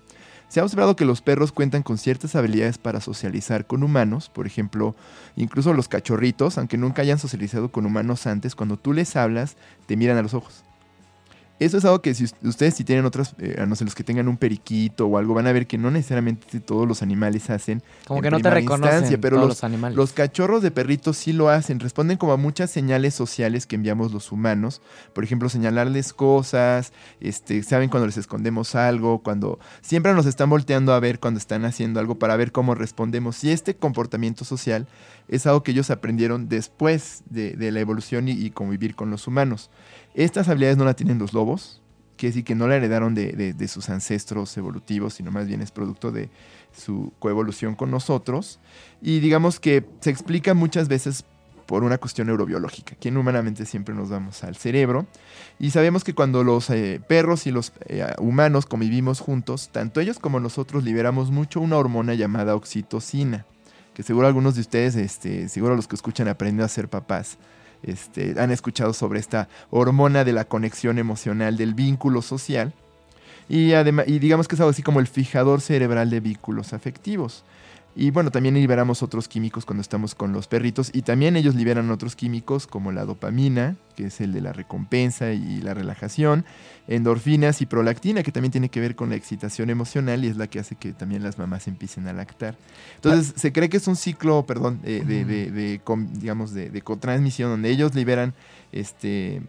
Se 0.48 0.60
ha 0.60 0.64
observado 0.64 0.96
que 0.96 1.04
los 1.04 1.22
perros 1.22 1.52
cuentan 1.52 1.82
con 1.82 1.98
ciertas 1.98 2.36
habilidades 2.36 2.78
para 2.78 3.00
socializar 3.00 3.66
con 3.66 3.82
humanos, 3.82 4.28
por 4.28 4.46
ejemplo, 4.46 4.94
incluso 5.34 5.72
los 5.72 5.88
cachorritos, 5.88 6.56
aunque 6.56 6.78
nunca 6.78 7.02
hayan 7.02 7.18
socializado 7.18 7.70
con 7.72 7.84
humanos 7.84 8.26
antes, 8.26 8.54
cuando 8.54 8.76
tú 8.76 8.92
les 8.92 9.16
hablas, 9.16 9.56
te 9.86 9.96
miran 9.96 10.18
a 10.18 10.22
los 10.22 10.34
ojos. 10.34 10.65
Eso 11.58 11.78
es 11.78 11.84
algo 11.86 12.02
que 12.02 12.14
si 12.14 12.24
ustedes 12.42 12.74
si 12.74 12.84
tienen 12.84 13.06
otros, 13.06 13.34
eh, 13.38 13.64
no 13.66 13.74
sé, 13.76 13.84
los 13.84 13.94
que 13.94 14.04
tengan 14.04 14.28
un 14.28 14.36
periquito 14.36 15.06
o 15.06 15.16
algo, 15.16 15.32
van 15.32 15.46
a 15.46 15.52
ver 15.52 15.66
que 15.66 15.78
no 15.78 15.90
necesariamente 15.90 16.60
todos 16.60 16.86
los 16.86 17.00
animales 17.00 17.48
hacen. 17.48 17.82
Como 18.06 18.20
que 18.20 18.30
no 18.30 18.40
te 18.40 18.50
reconocen 18.50 19.18
pero 19.20 19.36
todos 19.36 19.48
los, 19.48 19.64
animales. 19.64 19.96
Los 19.96 20.12
cachorros 20.12 20.62
de 20.62 20.70
perritos 20.70 21.16
sí 21.16 21.32
lo 21.32 21.48
hacen, 21.48 21.80
responden 21.80 22.18
como 22.18 22.32
a 22.32 22.36
muchas 22.36 22.70
señales 22.70 23.14
sociales 23.14 23.66
que 23.66 23.76
enviamos 23.76 24.12
los 24.12 24.32
humanos. 24.32 24.82
Por 25.14 25.24
ejemplo, 25.24 25.48
señalarles 25.48 26.12
cosas, 26.12 26.92
este, 27.20 27.62
saben 27.62 27.88
cuando 27.88 28.06
les 28.06 28.18
escondemos 28.18 28.74
algo, 28.74 29.22
cuando 29.22 29.58
siempre 29.80 30.12
nos 30.12 30.26
están 30.26 30.50
volteando 30.50 30.92
a 30.92 31.00
ver 31.00 31.20
cuando 31.20 31.38
están 31.38 31.64
haciendo 31.64 32.00
algo 32.00 32.18
para 32.18 32.36
ver 32.36 32.52
cómo 32.52 32.74
respondemos. 32.74 33.42
Y 33.44 33.50
este 33.50 33.74
comportamiento 33.76 34.44
social 34.44 34.86
es 35.28 35.46
algo 35.46 35.62
que 35.62 35.70
ellos 35.70 35.90
aprendieron 35.90 36.48
después 36.48 37.22
de, 37.30 37.56
la 37.72 37.80
evolución 37.80 38.28
y, 38.28 38.32
y 38.32 38.50
convivir 38.50 38.94
con 38.94 39.10
los 39.10 39.26
humanos. 39.26 39.70
Estas 40.16 40.48
habilidades 40.48 40.78
no 40.78 40.86
las 40.86 40.96
tienen 40.96 41.18
los 41.18 41.34
lobos, 41.34 41.82
que 42.16 42.28
decir 42.28 42.42
que 42.42 42.54
no 42.54 42.66
la 42.66 42.76
heredaron 42.76 43.14
de, 43.14 43.68
sus 43.68 43.90
ancestros 43.90 44.56
evolutivos, 44.56 45.12
sino 45.12 45.30
más 45.30 45.46
bien 45.46 45.60
es 45.60 45.70
producto 45.70 46.10
de 46.10 46.30
su 46.74 47.12
coevolución 47.18 47.74
con 47.74 47.90
nosotros. 47.90 48.58
Y 49.02 49.20
digamos 49.20 49.60
que 49.60 49.84
se 50.00 50.08
explica 50.08 50.54
muchas 50.54 50.88
veces 50.88 51.26
por 51.66 51.84
una 51.84 51.98
cuestión 51.98 52.28
neurobiológica, 52.28 52.94
que 52.94 53.10
humanamente 53.10 53.66
siempre 53.66 53.94
nos 53.94 54.08
vamos 54.08 54.42
al 54.42 54.56
cerebro. 54.56 55.06
Y 55.58 55.70
sabemos 55.70 56.02
que 56.02 56.14
cuando 56.14 56.44
los 56.44 56.70
eh, 56.70 56.98
perros 57.06 57.46
y 57.46 57.50
los 57.50 57.74
eh, 57.86 58.06
humanos 58.18 58.64
convivimos 58.64 59.20
juntos, 59.20 59.68
tanto 59.70 60.00
ellos 60.00 60.18
como 60.18 60.40
nosotros 60.40 60.82
liberamos 60.82 61.30
mucho 61.30 61.60
una 61.60 61.76
hormona 61.76 62.14
llamada 62.14 62.54
oxitocina, 62.54 63.44
que 63.92 64.02
seguro 64.02 64.28
algunos 64.28 64.54
de 64.54 64.62
ustedes, 64.62 64.96
este, 64.96 65.50
seguro 65.50 65.76
los 65.76 65.88
que 65.88 65.96
escuchan 65.96 66.28
aprendiendo 66.28 66.64
a 66.64 66.68
ser 66.68 66.88
papás, 66.88 67.36
este, 67.82 68.34
han 68.38 68.50
escuchado 68.50 68.92
sobre 68.92 69.20
esta 69.20 69.48
hormona 69.70 70.24
de 70.24 70.32
la 70.32 70.44
conexión 70.44 70.98
emocional, 70.98 71.56
del 71.56 71.74
vínculo 71.74 72.22
social. 72.22 72.72
Y, 73.48 73.74
y 73.74 74.18
digamos 74.18 74.48
que 74.48 74.56
es 74.56 74.60
algo 74.60 74.70
así 74.70 74.82
como 74.82 75.00
el 75.00 75.06
fijador 75.06 75.60
cerebral 75.60 76.10
de 76.10 76.20
vínculos 76.20 76.72
afectivos. 76.72 77.44
Y 77.98 78.10
bueno, 78.10 78.30
también 78.30 78.54
liberamos 78.54 79.02
otros 79.02 79.26
químicos 79.26 79.64
cuando 79.64 79.80
estamos 79.80 80.14
con 80.14 80.30
los 80.34 80.48
perritos 80.48 80.90
y 80.92 81.00
también 81.00 81.34
ellos 81.34 81.54
liberan 81.54 81.90
otros 81.90 82.14
químicos 82.14 82.66
como 82.66 82.92
la 82.92 83.06
dopamina, 83.06 83.76
que 83.96 84.08
es 84.08 84.20
el 84.20 84.34
de 84.34 84.42
la 84.42 84.52
recompensa 84.52 85.32
y 85.32 85.62
la 85.62 85.72
relajación, 85.72 86.44
endorfinas 86.88 87.62
y 87.62 87.66
prolactina, 87.66 88.22
que 88.22 88.32
también 88.32 88.52
tiene 88.52 88.68
que 88.68 88.80
ver 88.80 88.96
con 88.96 89.08
la 89.08 89.16
excitación 89.16 89.70
emocional 89.70 90.26
y 90.26 90.28
es 90.28 90.36
la 90.36 90.46
que 90.46 90.58
hace 90.58 90.74
que 90.74 90.92
también 90.92 91.22
las 91.22 91.38
mamás 91.38 91.68
empiecen 91.68 92.06
a 92.06 92.12
lactar. 92.12 92.54
Entonces, 92.96 93.32
se 93.34 93.50
cree 93.50 93.70
que 93.70 93.78
es 93.78 93.88
un 93.88 93.96
ciclo, 93.96 94.44
perdón, 94.44 94.82
de, 94.82 95.02
de, 95.02 95.80
digamos, 96.12 96.52
de, 96.52 96.82
cotransmisión 96.82 97.48
donde 97.48 97.70
ellos 97.70 97.94
liberan 97.94 98.34
este 98.72 99.40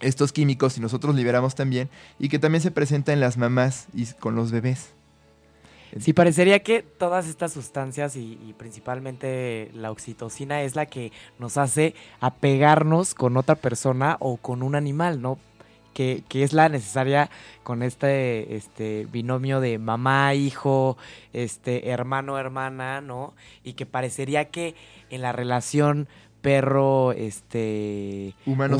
estos 0.00 0.32
químicos 0.32 0.76
y 0.76 0.80
nosotros 0.80 1.14
liberamos 1.14 1.54
también 1.54 1.88
y 2.18 2.30
que 2.30 2.38
también 2.38 2.62
se 2.62 2.70
presenta 2.70 3.12
en 3.12 3.20
las 3.20 3.36
mamás 3.36 3.86
y 3.94 4.06
con 4.06 4.34
los 4.34 4.50
bebés. 4.50 4.88
Sí, 5.98 6.12
parecería 6.12 6.60
que 6.60 6.82
todas 6.82 7.26
estas 7.26 7.52
sustancias 7.52 8.14
y, 8.14 8.54
principalmente 8.56 9.70
la 9.74 9.90
oxitocina 9.90 10.62
es 10.62 10.76
la 10.76 10.86
que 10.86 11.12
nos 11.38 11.56
hace 11.56 11.94
apegarnos 12.20 13.14
con 13.14 13.36
otra 13.36 13.56
persona 13.56 14.16
o 14.20 14.36
con 14.36 14.62
un 14.62 14.74
animal, 14.74 15.20
¿no? 15.20 15.38
Que, 15.92 16.22
que, 16.28 16.44
es 16.44 16.52
la 16.52 16.68
necesaria 16.68 17.30
con 17.64 17.82
este, 17.82 18.54
este 18.54 19.08
binomio 19.10 19.60
de 19.60 19.78
mamá, 19.78 20.34
hijo, 20.34 20.96
este 21.32 21.90
hermano, 21.90 22.38
hermana, 22.38 23.00
¿no? 23.00 23.34
Y 23.64 23.72
que 23.72 23.86
parecería 23.86 24.46
que 24.46 24.76
en 25.10 25.22
la 25.22 25.32
relación 25.32 26.06
perro 26.40 27.12
este 27.12 28.34
humano, 28.46 28.78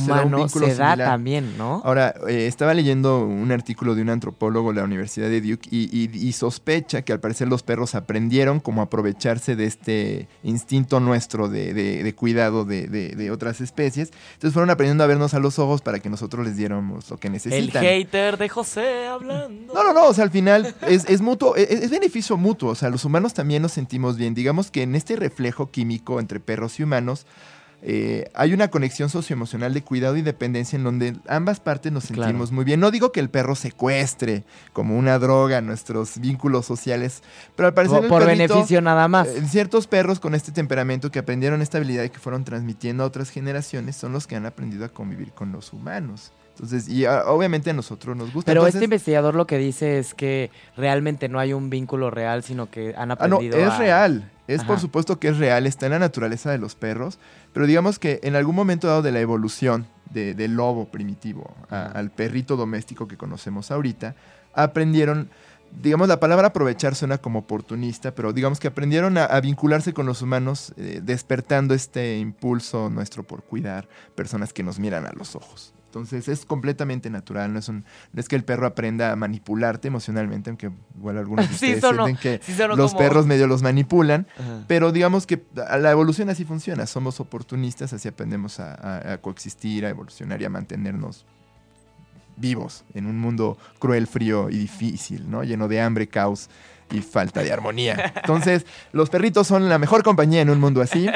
se 0.49 0.75
da, 0.75 0.97
también, 0.97 1.57
¿no? 1.59 1.83
Ahora, 1.85 2.15
eh, 2.29 2.47
estaba 2.47 2.75
leyendo 2.75 3.25
un 3.25 3.53
artículo 3.53 3.95
de 3.95 4.03
un 4.03 4.11
antropólogo 4.11 4.71
de 4.71 4.81
la 4.81 4.85
Universidad 4.85 5.29
de 5.29 5.41
Duke 5.41 5.69
y, 5.71 6.33
sospecha 6.33 7.03
que 7.03 7.13
al 7.13 7.21
parecer 7.21 7.49
los 7.49 7.63
perros 7.63 7.95
aprendieron 7.95 8.61
como 8.61 8.83
aprovecharse 8.83 9.57
de 9.57 9.67
este 9.67 10.29
instinto 10.43 11.01
nuestro 11.01 11.49
de, 11.49 12.15
cuidado 12.17 12.65
de, 12.65 13.31
otras 13.31 13.61
especies. 13.61 14.11
Entonces 14.35 14.55
fueron 14.55 14.71
aprendiendo 14.71 15.05
a 15.05 15.07
vernos 15.07 15.35
a 15.35 15.39
los 15.39 15.59
ojos 15.59 15.83
para 15.83 15.99
que 15.99 16.09
nosotros 16.09 16.47
les 16.47 16.57
diéramos 16.57 17.11
lo 17.11 17.19
que 17.19 17.29
necesitan. 17.29 17.85
El 17.85 18.05
hater 18.05 18.39
de 18.39 18.49
José 18.49 19.07
hablando. 19.07 19.75
No, 19.75 19.85
no, 19.85 19.93
no, 19.93 20.07
o 20.07 20.15
sea, 20.15 20.25
al 20.25 20.31
final 20.31 20.75
es, 20.87 21.21
mutuo, 21.21 21.57
es, 21.57 21.71
es 21.71 21.91
beneficio 21.91 22.37
mutuo, 22.37 22.71
o 22.71 22.75
sea, 22.75 22.89
los 22.91 23.05
humanos 23.05 23.35
también 23.35 23.63
nos 23.63 23.73
sentimos 23.73 24.17
bien. 24.17 24.35
Digamos 24.35 24.71
que 24.71 24.83
en 24.83 24.95
este 24.95 25.17
reflejo 25.17 25.71
químico 25.71 26.21
entre 26.21 26.41
perros 26.41 26.79
y 26.81 26.85
humanos, 26.85 27.27
eh, 27.83 28.31
hay 28.35 28.53
una 28.53 28.69
conexión 28.69 29.09
socioemocional 29.09 29.73
de 29.73 29.83
cuidado 29.83 30.17
y 30.17 30.23
dependencia 30.23 30.77
en 30.77 30.85
donde 30.85 31.17
ambas 31.27 31.61
partes 31.61 31.91
nos 31.91 32.05
sentimos 32.05 32.53
muy 32.53 32.65
bien. 32.65 32.79
No 32.79 32.91
digo 32.91 33.11
que 33.11 33.21
el 33.21 33.31
perro 33.31 33.55
secuestre 33.55 34.45
como 34.73 34.99
una 34.99 35.19
droga 35.19 35.63
nuestros 35.63 36.19
vínculos 36.19 36.67
sociales, 36.67 37.23
pero 37.57 37.69
al 37.69 37.75
parecer... 37.75 38.07
Por, 38.09 38.27
beneficio 38.27 38.83
nada 38.83 39.09
más. 39.09 39.29
Eh, 39.29 39.43
ciertos 39.47 39.87
perros 39.87 40.21
con 40.21 40.35
este 40.35 40.53
temperamento 40.53 41.11
que 41.11 41.19
aprendieron 41.19 41.63
esta 41.63 41.79
habilidad 41.79 42.05
y 42.05 42.11
que 42.11 42.19
fueron 42.19 42.45
transmitiendo 42.45 43.03
a 43.03 43.07
otras 43.07 43.31
generaciones 43.31 43.97
son 43.97 44.13
los 44.13 44.27
que 44.27 44.37
han 44.37 44.45
aprendido 44.45 44.85
a 44.85 44.91
convivir 44.91 45.33
con 45.33 45.53
los 45.53 45.73
humanos. 45.73 46.33
Entonces, 46.61 46.89
y 46.89 47.07
ah, 47.07 47.25
obviamente 47.27 47.71
a 47.71 47.73
nosotros 47.73 48.15
nos 48.15 48.35
gusta. 48.35 48.51
Pero 48.51 48.67
este 48.67 48.85
investigador 48.85 49.35
lo 49.35 49.47
que 49.47 49.57
dice 49.57 49.99
es 49.99 50.13
que 50.13 50.51
realmente 50.77 51.31
no 51.31 51.39
hay 51.39 51.55
un 51.55 51.71
vínculo 51.71 52.11
real, 52.11 52.43
sino 52.43 52.71
que 52.71 52.95
han 52.99 53.11
aprendido. 53.11 53.57
Ah, 53.57 53.61
no, 53.61 53.73
es 53.73 53.79
real. 53.79 54.31
Es 54.47 54.65
por 54.65 54.81
supuesto 54.81 55.21
que 55.21 55.29
es 55.29 55.39
real, 55.39 55.67
está 55.67 55.87
en 55.87 55.93
la 55.93 56.01
naturaleza 56.01 56.51
de 56.51 56.59
los 56.59 56.75
perros, 56.75 57.19
pero 57.53 57.67
digamos 57.67 57.99
que 57.99 58.21
en 58.23 58.37
algún 58.37 58.55
momento 58.55 58.87
dado 58.87 59.03
de 59.03 59.13
la 59.13 59.21
evolución 59.21 59.87
del 60.11 60.55
lobo 60.55 60.87
primitivo 60.87 61.55
al 61.69 62.11
perrito 62.11 62.57
doméstico 62.57 63.07
que 63.07 63.17
conocemos 63.17 63.71
ahorita, 63.71 64.17
aprendieron 64.55 65.31
digamos, 65.83 66.09
la 66.09 66.21
palabra 66.21 66.49
aprovechar 66.49 66.95
suena 66.95 67.19
como 67.19 67.41
oportunista, 67.41 68.15
pero 68.15 68.33
digamos 68.33 68.61
que 68.61 68.69
aprendieron 68.69 69.17
a, 69.19 69.41
vincularse 69.41 69.93
con 69.93 70.07
los 70.07 70.23
humanos, 70.23 70.75
eh, 70.77 71.01
despertando 71.03 71.75
este 71.75 72.19
impulso 72.19 72.91
nuestro 72.91 73.23
por 73.23 73.43
cuidar 73.45 73.89
personas 74.15 74.53
que 74.53 74.63
nos 74.63 74.79
miran 74.79 75.07
a 75.07 75.13
los 75.13 75.37
ojos. 75.37 75.73
Entonces 75.91 76.29
es 76.29 76.47
completamente 76.47 77.11
natural, 77.11 77.53
no 77.53 77.59
es, 77.59 77.69
un, 77.69 77.85
es 78.15 78.29
que 78.29 78.37
el 78.37 78.45
perro 78.45 78.65
aprenda 78.65 79.11
a 79.11 79.17
manipularte 79.17 79.89
emocionalmente, 79.89 80.49
aunque 80.49 80.71
igual 80.97 81.19
algunos 81.19 81.49
de 81.49 81.55
ustedes 81.55 81.81
sienten 81.81 82.17
que 82.17 82.41
los 82.77 82.95
perros 82.95 83.27
medio 83.27 83.49
los 83.49 83.61
manipulan, 83.61 84.29
pero 84.69 84.93
digamos 84.93 85.27
que 85.27 85.43
la 85.53 85.91
evolución 85.91 86.31
así 86.31 86.45
funciona, 86.45 86.87
somos 86.87 87.19
oportunistas, 87.19 87.93
así 87.93 88.07
aprendemos 88.07 88.61
a, 88.61 89.19
coexistir, 89.21 89.85
a 89.85 89.89
evolucionar 89.89 90.41
y 90.41 90.45
a 90.45 90.49
mantenernos 90.49 91.27
vivos 92.37 92.85
en 92.95 93.07
un 93.07 93.19
mundo 93.19 93.59
cruel, 93.81 94.07
frío 94.07 94.49
y 94.49 94.59
difícil, 94.59 95.29
¿no? 95.29 95.43
Lleno 95.43 95.67
de 95.67 95.81
hambre, 95.81 96.07
caos 96.07 96.51
y 96.93 97.01
falta 97.01 97.43
de 97.43 97.53
armonía. 97.53 98.13
Entonces, 98.15 98.65
los 98.93 99.11
perritos 99.11 99.49
son 99.49 99.69
la 99.69 99.81
mejor 99.81 100.05
compañía 100.05 100.41
en 100.41 100.51
un 100.51 100.61
mundo 100.61 100.83
así. 100.83 101.09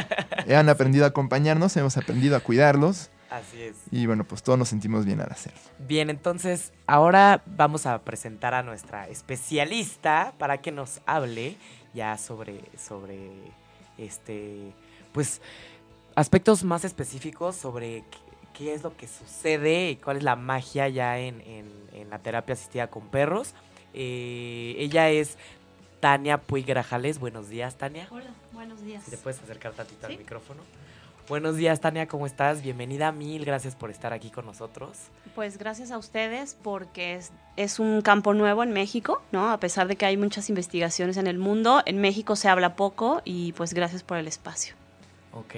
Han 0.52 0.68
aprendido 0.68 1.04
a 1.04 1.08
acompañarnos, 1.08 1.76
hemos 1.76 1.96
aprendido 1.96 2.36
a 2.36 2.40
cuidarlos 2.40 3.10
Así 3.34 3.60
es. 3.62 3.76
Y 3.90 4.06
bueno, 4.06 4.24
pues 4.24 4.44
todos 4.44 4.56
nos 4.56 4.68
sentimos 4.68 5.04
bien 5.04 5.20
al 5.20 5.30
hacerlo. 5.32 5.58
Bien, 5.80 6.08
entonces 6.08 6.72
ahora 6.86 7.42
vamos 7.46 7.84
a 7.84 7.98
presentar 8.02 8.54
a 8.54 8.62
nuestra 8.62 9.08
especialista 9.08 10.34
para 10.38 10.58
que 10.58 10.70
nos 10.70 11.00
hable 11.04 11.56
ya 11.94 12.16
sobre, 12.16 12.60
sobre 12.78 13.30
este, 13.98 14.72
pues, 15.12 15.40
aspectos 16.14 16.62
más 16.62 16.84
específicos 16.84 17.56
sobre 17.56 18.04
qué, 18.56 18.72
es 18.72 18.84
lo 18.84 18.96
que 18.96 19.08
sucede 19.08 19.90
y 19.90 19.96
cuál 19.96 20.18
es 20.18 20.22
la 20.22 20.36
magia 20.36 20.88
ya 20.88 21.18
en, 21.18 21.42
la 22.08 22.20
terapia 22.20 22.52
asistida 22.52 22.86
con 22.86 23.08
perros. 23.08 23.52
Eh, 23.94 24.76
ella 24.78 25.10
es 25.10 25.38
Tania 25.98 26.38
Puy 26.38 26.62
Grajales. 26.62 27.18
Buenos 27.18 27.48
días, 27.48 27.76
Tania. 27.78 28.06
Hola, 28.12 28.30
buenos 28.52 28.80
días. 28.84 29.04
te 29.06 29.16
puedes 29.16 29.42
acercar 29.42 29.72
tantito 29.72 30.06
al 30.06 30.18
micrófono. 30.18 30.60
Buenos 31.26 31.56
días, 31.56 31.80
Tania, 31.80 32.06
¿cómo 32.06 32.26
estás? 32.26 32.60
Bienvenida, 32.60 33.10
mil 33.10 33.46
gracias 33.46 33.74
por 33.74 33.90
estar 33.90 34.12
aquí 34.12 34.28
con 34.28 34.44
nosotros. 34.44 34.98
Pues 35.34 35.56
gracias 35.56 35.90
a 35.90 35.96
ustedes 35.96 36.54
porque 36.62 37.14
es, 37.14 37.32
es, 37.56 37.78
un 37.78 38.02
campo 38.02 38.34
nuevo 38.34 38.62
en 38.62 38.72
México, 38.72 39.22
¿no? 39.32 39.50
A 39.50 39.58
pesar 39.58 39.88
de 39.88 39.96
que 39.96 40.04
hay 40.04 40.18
muchas 40.18 40.50
investigaciones 40.50 41.16
en 41.16 41.26
el 41.26 41.38
mundo, 41.38 41.82
en 41.86 41.98
México 41.98 42.36
se 42.36 42.48
habla 42.48 42.76
poco 42.76 43.22
y 43.24 43.52
pues 43.52 43.72
gracias 43.72 44.02
por 44.02 44.18
el 44.18 44.28
espacio. 44.28 44.74
Ok, 45.32 45.54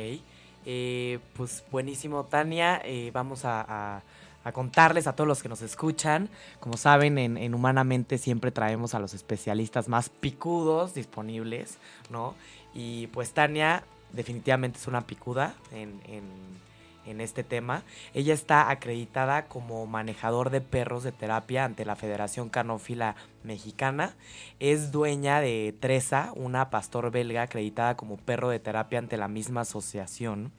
eh, 0.66 1.18
pues 1.34 1.64
buenísimo, 1.72 2.24
Tania. 2.26 2.80
Eh, 2.84 3.10
vamos 3.12 3.44
a, 3.44 3.60
a, 3.68 4.02
a, 4.44 4.52
contarles 4.52 5.08
a 5.08 5.16
todos 5.16 5.26
los 5.26 5.42
que 5.42 5.48
nos 5.48 5.62
escuchan. 5.62 6.28
Como 6.60 6.76
saben, 6.76 7.18
en, 7.18 7.36
en 7.36 7.54
Humanamente 7.54 8.18
siempre 8.18 8.52
traemos 8.52 8.94
a 8.94 9.00
los 9.00 9.14
especialistas 9.14 9.88
más 9.88 10.10
picudos 10.10 10.94
disponibles, 10.94 11.78
¿no? 12.08 12.36
Y 12.72 13.08
pues 13.08 13.32
Tania 13.32 13.82
definitivamente 14.16 14.78
es 14.78 14.86
una 14.86 15.06
picuda 15.06 15.54
en, 15.72 16.00
en, 16.06 17.20
este 17.20 17.44
tema. 17.44 17.84
Ella 18.14 18.34
está 18.34 18.68
acreditada 18.68 19.46
como 19.46 19.86
manejador 19.86 20.50
de 20.50 20.60
perros 20.60 21.04
de 21.04 21.12
terapia 21.12 21.64
ante 21.64 21.84
la 21.84 21.94
Federación 21.94 22.48
Canófila 22.48 23.14
Mexicana. 23.46 24.14
Es 24.60 24.92
dueña 24.92 25.40
de 25.40 25.74
Tresa, 25.78 26.32
una 26.34 26.68
pastor 26.68 27.10
belga 27.10 27.42
acreditada 27.42 27.96
como 27.96 28.16
perro 28.16 28.50
de 28.50 28.58
terapia 28.58 28.98
ante 28.98 29.16
la 29.16 29.28
misma 29.28 29.62
asociación. 29.62 30.52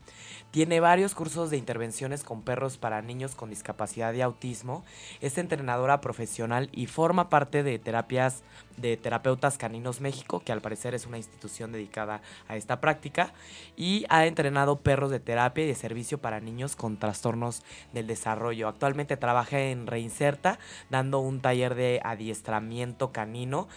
Tiene 0.52 0.80
varios 0.80 1.14
cursos 1.14 1.50
de 1.50 1.58
intervenciones 1.58 2.24
con 2.24 2.42
perros 2.42 2.78
para 2.78 3.02
niños 3.02 3.36
con 3.36 3.50
discapacidad 3.50 4.14
y 4.14 4.22
autismo. 4.22 4.84
Es 5.22 5.38
entrenadora 5.38 6.02
profesional 6.02 6.70
y 6.72 6.88
forma 6.88 7.30
parte 7.30 7.64
de 7.64 7.78
terapias 7.78 8.44
de 8.78 8.96
Terapeutas 8.96 9.58
Caninos 9.58 10.02
México, 10.02 10.40
que 10.40 10.52
al 10.52 10.62
parecer 10.62 10.94
es 10.94 11.06
una 11.06 11.18
institución 11.18 11.72
dedicada 11.72 12.22
a 12.48 12.56
esta 12.56 12.80
práctica, 12.80 13.34
y 13.76 14.06
ha 14.10 14.26
entrenado 14.28 14.80
perros 14.80 15.10
de 15.10 15.20
terapia 15.20 15.64
y 15.64 15.68
de 15.68 15.76
servicio 15.76 16.20
para 16.20 16.40
niños 16.40 16.76
con 16.76 16.98
trastornos 16.98 17.64
del 17.94 18.08
desarrollo. 18.08 18.68
Actualmente 18.68 19.18
trabaja 19.18 19.60
en 19.60 19.88
Reinserta, 19.88 20.60
dando 20.90 21.20
un 21.20 21.42
taller 21.42 21.74
de 21.76 22.00
adiestramiento 22.04 22.77
canino 23.12 23.68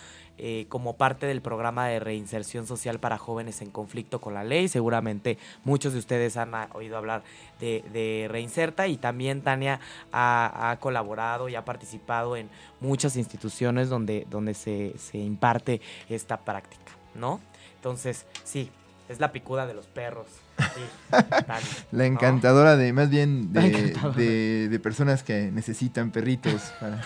eh, 0.43 0.65
como 0.71 0.97
parte 0.97 1.27
del 1.27 1.43
programa 1.43 1.87
de 1.87 2.01
reinserción 2.01 2.67
social 2.67 2.99
para 2.99 3.19
jóvenes 3.19 3.61
en 3.61 3.71
conflicto 3.71 4.23
con 4.23 4.33
la 4.33 4.43
ley. 4.43 4.69
Seguramente 4.69 5.37
muchos 5.65 5.93
de 5.93 5.99
ustedes 5.99 6.39
han 6.39 6.55
oído 6.73 6.97
hablar 6.97 7.23
de, 7.61 7.85
de 7.93 8.27
Reinserta 8.31 8.89
y 8.89 8.97
también 8.97 9.43
Tania 9.43 9.81
ha, 10.13 10.71
ha, 10.71 10.77
colaborado 10.79 11.51
y 11.51 11.57
ha 11.57 11.67
participado 11.67 12.37
en 12.37 12.49
muchas 12.81 13.17
instituciones 13.17 13.91
donde, 13.91 14.27
donde 14.31 14.55
se, 14.55 14.95
se 14.97 15.19
imparte 15.19 15.83
esta 16.09 16.39
práctica, 16.39 16.93
¿no? 17.15 17.39
Entonces, 17.77 18.25
sí, 18.43 18.71
es 19.11 19.21
la 19.21 19.33
picuda 19.33 19.67
de 19.67 19.75
los 19.75 19.89
perros. 19.89 20.29
Sí, 20.57 20.81
Tania, 21.11 21.69
la 21.93 22.07
encantadora 22.07 22.77
¿no? 22.77 22.79
de, 22.79 22.95
más 22.95 23.11
bien, 23.11 23.53
de, 23.53 23.95
de, 24.17 24.69
de, 24.71 24.79
personas 24.79 25.23
que 25.23 25.51
necesitan 25.53 26.13
perritos 26.13 26.73
para... 26.81 27.03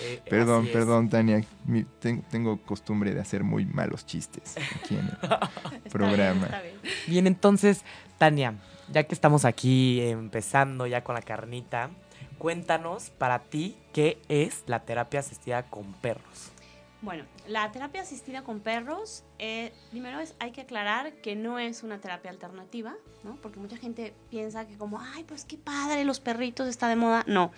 Eh, 0.00 0.22
perdón, 0.28 0.68
perdón, 0.72 1.10
Tania. 1.10 1.44
Mi, 1.64 1.84
ten, 1.84 2.22
tengo 2.22 2.56
costumbre 2.62 3.12
de 3.12 3.20
hacer 3.20 3.44
muy 3.44 3.66
malos 3.66 4.06
chistes 4.06 4.56
aquí 4.76 4.94
en 4.96 5.06
el 5.06 5.80
programa. 5.90 6.48
Bien, 6.48 6.80
bien, 7.06 7.26
entonces, 7.26 7.84
Tania, 8.18 8.54
ya 8.90 9.02
que 9.04 9.14
estamos 9.14 9.44
aquí 9.44 10.00
empezando 10.00 10.86
ya 10.86 11.04
con 11.04 11.14
la 11.14 11.22
carnita, 11.22 11.90
cuéntanos 12.38 13.10
para 13.10 13.40
ti 13.40 13.76
qué 13.92 14.18
es 14.28 14.64
la 14.66 14.80
terapia 14.80 15.20
asistida 15.20 15.64
con 15.64 15.92
perros. 15.94 16.52
Bueno, 17.02 17.24
la 17.48 17.72
terapia 17.72 18.00
asistida 18.00 18.42
con 18.42 18.60
perros, 18.60 19.24
eh, 19.40 19.72
primero 19.90 20.20
es, 20.20 20.34
hay 20.38 20.52
que 20.52 20.60
aclarar 20.60 21.12
que 21.14 21.34
no 21.34 21.58
es 21.58 21.82
una 21.82 21.98
terapia 21.98 22.30
alternativa, 22.30 22.94
¿no? 23.24 23.36
Porque 23.42 23.58
mucha 23.58 23.76
gente 23.76 24.14
piensa 24.30 24.68
que 24.68 24.78
como, 24.78 25.00
ay, 25.00 25.24
pues 25.24 25.44
qué 25.44 25.58
padre, 25.58 26.04
los 26.04 26.20
perritos 26.20 26.68
está 26.68 26.86
de 26.86 26.94
moda. 26.94 27.24
No, 27.26 27.50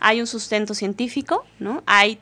hay 0.00 0.20
un 0.20 0.26
sustento 0.26 0.74
científico, 0.74 1.46
¿no? 1.58 1.82
Hay 1.86 2.20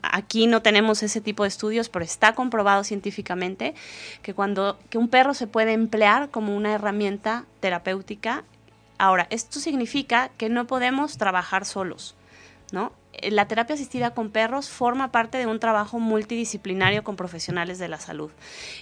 aquí 0.00 0.46
no 0.46 0.62
tenemos 0.62 1.02
ese 1.02 1.20
tipo 1.20 1.42
de 1.42 1.48
estudios, 1.48 1.90
pero 1.90 2.04
está 2.04 2.34
comprobado 2.34 2.82
científicamente 2.82 3.74
que 4.22 4.32
cuando 4.32 4.78
que 4.88 4.96
un 4.96 5.08
perro 5.08 5.34
se 5.34 5.46
puede 5.46 5.72
emplear 5.72 6.30
como 6.30 6.56
una 6.56 6.72
herramienta 6.72 7.44
terapéutica. 7.60 8.44
Ahora, 8.96 9.26
esto 9.28 9.60
significa 9.60 10.30
que 10.38 10.48
no 10.48 10.66
podemos 10.66 11.18
trabajar 11.18 11.66
solos, 11.66 12.14
¿no? 12.72 12.92
La 13.22 13.48
terapia 13.48 13.74
asistida 13.74 14.12
con 14.12 14.30
perros 14.30 14.68
forma 14.68 15.12
parte 15.12 15.38
de 15.38 15.46
un 15.46 15.60
trabajo 15.60 15.98
multidisciplinario 15.98 17.04
con 17.04 17.16
profesionales 17.16 17.78
de 17.78 17.88
la 17.88 17.98
salud. 17.98 18.30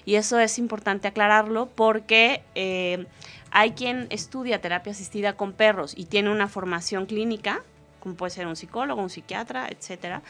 Y 0.05 0.17
eso 0.17 0.39
es 0.39 0.59
importante 0.59 1.09
aclararlo 1.09 1.67
porque 1.67 2.43
eh, 2.55 3.07
hay 3.51 3.73
quien 3.73 4.07
estudia 4.11 4.61
terapia 4.61 4.93
asistida 4.93 5.35
con 5.35 5.53
perros 5.53 5.95
y 5.97 6.07
tiene 6.07 6.31
una 6.31 6.49
formación 6.49 7.07
clínica, 7.07 7.63
como 8.01 8.17
puede 8.17 8.31
ser 8.31 8.47
un 8.47 8.57
psicólogo, 8.57 9.01
un 9.01 9.11
psiquiatra, 9.11 9.69
etcétera. 9.69 10.23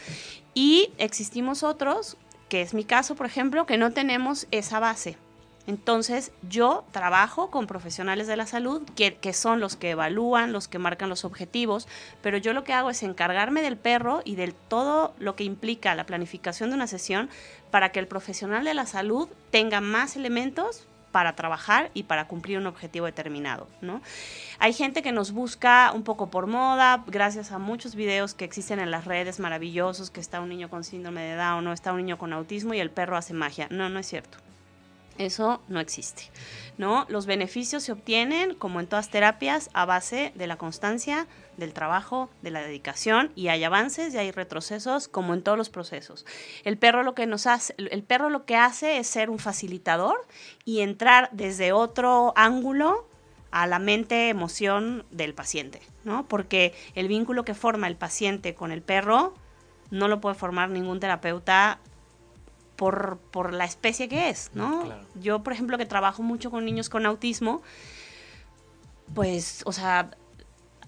Y 0.53 0.93
existimos 0.99 1.63
otros, 1.63 2.17
que 2.49 2.63
es 2.63 2.75
mi 2.75 2.85
caso, 2.85 3.17
por 3.17 3.27
ejemplo, 3.27 3.67
que 3.67 3.79
no 3.79 3.93
tenemos 3.93 4.47
esa 4.51 4.79
base. 4.79 5.17
Entonces 5.67 6.31
yo 6.49 6.85
trabajo 6.93 7.51
con 7.51 7.67
profesionales 7.67 8.27
de 8.27 8.37
la 8.37 8.47
salud 8.47 8.83
que, 8.95 9.33
son 9.33 9.61
los 9.61 9.77
que 9.77 9.91
evalúan, 9.91 10.53
los 10.53 10.69
que 10.69 10.79
marcan 10.79 11.09
los 11.09 11.25
objetivos, 11.25 11.89
pero 12.23 12.37
yo 12.37 12.53
lo 12.53 12.65
que 12.65 12.75
hago 12.75 12.91
es 12.91 13.03
encargarme 13.03 13.63
del 13.63 13.79
perro 13.79 14.21
y 14.25 14.37
de 14.37 14.53
todo 14.69 15.15
lo 15.19 15.37
que 15.37 15.45
implica 15.45 15.95
la 15.95 16.05
planificación 16.05 16.71
de 16.71 16.77
una 16.77 16.87
sesión 16.87 17.31
para 17.71 17.93
que 17.93 18.01
el 18.01 18.07
profesional 18.07 18.65
de 18.65 18.75
la 18.75 18.87
salud 18.87 19.29
tenga 19.51 19.81
más 19.81 20.17
elementos 20.17 20.87
para 21.13 21.37
trabajar 21.37 21.93
y 21.95 22.03
para 22.03 22.27
cumplir 22.27 22.59
un 22.59 22.67
objetivo 22.67 23.07
determinado, 23.07 23.69
¿no? 23.81 24.03
Hay 24.59 24.73
gente 24.73 25.01
que 25.01 25.13
nos 25.13 25.31
busca 25.31 25.93
un 25.95 26.03
poco 26.03 26.29
por 26.29 26.49
moda, 26.49 27.05
gracias 27.07 27.53
a 27.53 27.59
muchos 27.61 27.95
videos 27.95 28.35
que 28.35 28.45
existen 28.45 28.81
en 28.81 28.91
las 28.91 29.05
redes 29.05 29.39
maravillosos, 29.39 30.11
que 30.11 30.19
está 30.19 30.41
un 30.41 30.49
niño 30.49 30.69
con 30.69 30.83
síndrome 30.83 31.23
de 31.23 31.37
Down 31.37 31.69
o 31.69 31.73
está 31.73 31.93
un 31.93 31.99
niño 31.99 32.19
con 32.19 32.33
autismo 32.33 32.75
y 32.75 32.81
el 32.81 32.91
perro 32.91 33.17
hace 33.17 33.33
magia. 33.33 33.69
No, 33.71 33.89
no 33.89 34.01
es 34.01 34.09
cierto. 34.09 34.39
Eso 35.17 35.63
no 35.69 35.79
existe, 35.79 36.25
¿no? 36.77 37.07
Los 37.09 37.27
beneficios 37.27 37.85
se 37.85 37.93
obtienen, 37.93 38.55
como 38.55 38.81
en 38.81 38.89
todas 38.89 39.11
terapias, 39.11 39.71
a 39.73 39.85
base 39.85 40.33
de 40.35 40.47
la 40.47 40.57
constancia, 40.57 41.29
del 41.57 41.73
trabajo, 41.73 42.31
de 42.43 42.51
la 42.51 42.63
dedicación 42.63 43.31
y 43.37 43.49
hay 43.49 43.63
avances 43.65 44.13
y 44.13 44.19
hay 44.19 44.33
retrocesos, 44.33 45.07
como 45.07 45.35
en 45.35 45.43
todos 45.43 45.57
los 45.57 45.71
procesos. 45.71 46.27
El 46.65 46.79
perro 46.79 47.03
lo 47.03 47.15
que 47.15 47.27
nos 47.27 47.47
hace, 47.47 47.75
el 47.79 48.03
perro 48.03 48.29
lo 48.29 48.45
que 48.45 48.57
hace 48.57 48.99
es 48.99 49.07
ser 49.07 49.31
un 49.31 49.39
facilitador 49.39 50.17
y 50.65 50.81
entrar 50.81 51.29
desde 51.33 51.73
otro 51.73 52.33
ángulo 52.37 53.07
a 53.51 53.69
la 53.69 53.79
mente, 53.79 54.31
emoción 54.31 55.05
del 55.13 55.33
paciente, 55.33 55.81
¿no? 56.03 56.27
Porque 56.27 56.75
el 56.97 57.07
vínculo 57.07 57.45
que 57.45 57.55
forma 57.55 57.87
el 57.87 57.97
paciente 57.97 58.55
con 58.55 58.73
el 58.73 58.83
perro 58.83 59.35
no 59.93 60.09
lo 60.09 60.21
puede 60.21 60.35
formar 60.35 60.71
ningún 60.71 60.99
terapeuta 60.99 61.79
por, 62.77 63.19
por, 63.31 63.53
la 63.53 63.65
especie 63.65 64.09
que 64.09 64.31
es, 64.31 64.51
¿no? 64.55 64.85
Claro. 64.85 65.07
Yo, 65.15 65.43
por 65.43 65.53
ejemplo, 65.53 65.79
que 65.79 65.87
trabajo 65.87 66.23
mucho 66.23 66.51
con 66.51 66.65
niños 66.65 66.89
con 66.89 67.07
autismo, 67.07 67.63
pues, 69.15 69.63
o 69.67 69.73
sea, 69.73 70.11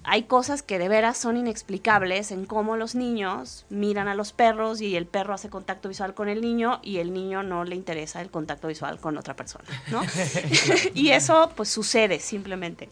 hay 0.09 0.23
cosas 0.23 0.63
que 0.63 0.79
de 0.79 0.89
veras 0.89 1.19
son 1.19 1.37
inexplicables 1.37 2.31
en 2.31 2.47
cómo 2.47 2.77
los 2.77 2.95
niños 2.95 3.67
miran 3.71 4.07
a 4.07 4.15
los 4.15 4.33
perros 4.33 4.81
y 4.81 4.97
el 4.97 5.07
perro 5.07 5.35
hace 5.35 5.51
contacto 5.51 5.89
visual 5.89 6.15
con 6.15 6.29
el 6.29 6.41
niño 6.41 6.79
y 6.83 6.99
el 6.99 7.13
niño 7.13 7.43
no 7.43 7.65
le 7.65 7.75
interesa 7.75 8.21
el 8.21 8.31
contacto 8.31 8.69
visual 8.69 9.01
con 9.01 9.19
otra 9.19 9.35
persona, 9.35 9.65
¿no? 9.91 10.03
y 10.95 11.11
eso, 11.11 11.51
pues, 11.57 11.69
sucede 11.69 12.21
simplemente. 12.21 12.89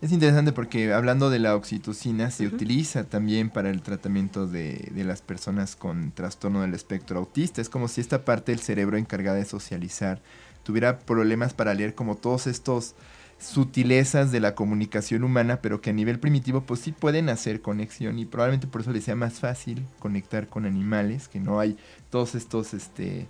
Es 0.00 0.12
interesante 0.12 0.52
porque 0.52 0.92
hablando 0.92 1.30
de 1.30 1.38
la 1.38 1.56
oxitocina 1.56 2.30
se 2.30 2.46
uh 2.46 2.50
-huh. 2.50 2.54
utiliza 2.54 3.04
también 3.04 3.50
para 3.50 3.70
el 3.70 3.82
tratamiento 3.82 4.46
de, 4.46 4.90
de, 4.94 5.04
las 5.04 5.22
personas 5.22 5.74
con 5.74 6.12
trastorno 6.12 6.60
del 6.62 6.74
espectro 6.74 7.18
autista. 7.18 7.60
Es 7.60 7.68
como 7.68 7.88
si 7.88 8.00
esta 8.00 8.24
parte 8.24 8.52
del 8.52 8.60
cerebro 8.60 8.96
encargada 8.96 9.38
de 9.38 9.44
socializar 9.44 10.20
tuviera 10.62 10.98
problemas 10.98 11.54
para 11.54 11.74
leer 11.74 11.94
como 11.94 12.16
todos 12.16 12.46
estos 12.46 12.94
sutilezas 13.38 14.32
de 14.32 14.40
la 14.40 14.54
comunicación 14.54 15.22
humana, 15.24 15.60
pero 15.62 15.80
que 15.80 15.90
a 15.90 15.92
nivel 15.92 16.18
primitivo 16.18 16.62
pues 16.62 16.80
sí 16.80 16.92
pueden 16.92 17.28
hacer 17.28 17.60
conexión 17.60 18.18
y 18.18 18.26
probablemente 18.26 18.66
por 18.66 18.80
eso 18.80 18.92
les 18.92 19.04
sea 19.04 19.14
más 19.14 19.34
fácil 19.34 19.86
conectar 19.98 20.48
con 20.48 20.66
animales, 20.66 21.28
que 21.28 21.40
no 21.40 21.60
hay 21.60 21.76
todos 22.10 22.34
estos, 22.34 22.74
este, 22.74 23.28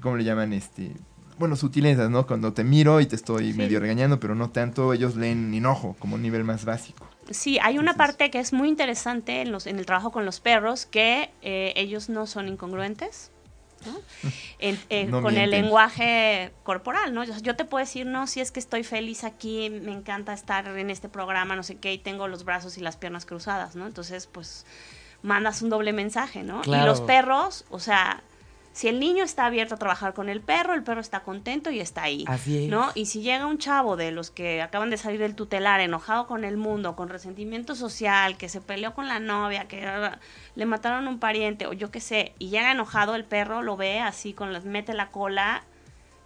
¿cómo 0.00 0.16
le 0.16 0.24
llaman? 0.24 0.52
Este, 0.52 0.92
bueno, 1.40 1.56
sutilezas, 1.56 2.10
¿no? 2.10 2.26
Cuando 2.26 2.52
te 2.52 2.64
miro 2.64 3.00
y 3.00 3.06
te 3.06 3.16
estoy 3.16 3.52
sí. 3.52 3.58
medio 3.58 3.80
regañando, 3.80 4.20
pero 4.20 4.34
no 4.34 4.50
tanto, 4.50 4.92
ellos 4.92 5.16
leen 5.16 5.54
enojo 5.54 5.96
como 5.98 6.16
un 6.16 6.22
nivel 6.22 6.44
más 6.44 6.66
básico. 6.66 7.08
Sí, 7.30 7.58
hay 7.62 7.78
una 7.78 7.92
Entonces, 7.92 7.96
parte 7.96 8.30
que 8.30 8.40
es 8.40 8.52
muy 8.52 8.68
interesante 8.68 9.40
en, 9.40 9.50
los, 9.50 9.66
en 9.66 9.78
el 9.78 9.86
trabajo 9.86 10.12
con 10.12 10.26
los 10.26 10.38
perros, 10.38 10.84
que 10.84 11.30
eh, 11.40 11.72
ellos 11.76 12.10
no 12.10 12.26
son 12.26 12.46
incongruentes. 12.46 13.32
¿no? 13.86 13.98
En, 14.58 14.78
eh, 14.90 15.06
no 15.06 15.22
con 15.22 15.38
el 15.38 15.48
lenguaje 15.48 16.52
corporal, 16.62 17.14
¿no? 17.14 17.24
Yo, 17.24 17.32
yo, 17.38 17.56
te 17.56 17.64
puedo 17.64 17.82
decir, 17.82 18.04
no, 18.04 18.26
si 18.26 18.42
es 18.42 18.52
que 18.52 18.60
estoy 18.60 18.84
feliz 18.84 19.24
aquí, 19.24 19.70
me 19.70 19.92
encanta 19.92 20.34
estar 20.34 20.68
en 20.68 20.90
este 20.90 21.08
programa, 21.08 21.56
no 21.56 21.62
sé 21.62 21.76
qué, 21.78 21.94
y 21.94 21.98
tengo 21.98 22.28
los 22.28 22.44
brazos 22.44 22.76
y 22.76 22.82
las 22.82 22.98
piernas 22.98 23.24
cruzadas, 23.24 23.76
¿no? 23.76 23.86
Entonces, 23.86 24.26
pues, 24.26 24.66
mandas 25.22 25.62
un 25.62 25.70
doble 25.70 25.94
mensaje, 25.94 26.42
¿no? 26.42 26.60
Claro. 26.60 26.82
Y 26.82 26.86
los 26.86 27.00
perros, 27.00 27.64
o 27.70 27.80
sea, 27.80 28.22
Si 28.72 28.86
el 28.88 29.00
niño 29.00 29.24
está 29.24 29.46
abierto 29.46 29.74
a 29.74 29.78
trabajar 29.78 30.14
con 30.14 30.28
el 30.28 30.40
perro, 30.40 30.74
el 30.74 30.84
perro 30.84 31.00
está 31.00 31.20
contento 31.20 31.70
y 31.70 31.80
está 31.80 32.04
ahí. 32.04 32.24
Así 32.28 32.64
es. 32.64 32.70
¿no? 32.70 32.90
Y 32.94 33.06
si 33.06 33.20
llega 33.20 33.46
un 33.46 33.58
chavo 33.58 33.96
de 33.96 34.12
los 34.12 34.30
que 34.30 34.62
acaban 34.62 34.90
de 34.90 34.96
salir 34.96 35.18
del 35.18 35.34
tutelar, 35.34 35.80
enojado 35.80 36.26
con 36.26 36.44
el 36.44 36.56
mundo, 36.56 36.94
con 36.94 37.08
resentimiento 37.08 37.74
social, 37.74 38.36
que 38.36 38.48
se 38.48 38.60
peleó 38.60 38.94
con 38.94 39.08
la 39.08 39.18
novia, 39.18 39.66
que 39.66 39.84
ah, 39.84 40.20
le 40.54 40.66
mataron 40.66 41.08
un 41.08 41.18
pariente, 41.18 41.66
o 41.66 41.72
yo 41.72 41.90
qué 41.90 42.00
sé, 42.00 42.34
y 42.38 42.50
llega 42.50 42.70
enojado, 42.70 43.16
el 43.16 43.24
perro 43.24 43.62
lo 43.62 43.76
ve 43.76 44.00
así, 44.00 44.34
con 44.34 44.52
las, 44.52 44.64
mete 44.64 44.94
la 44.94 45.10
cola 45.10 45.64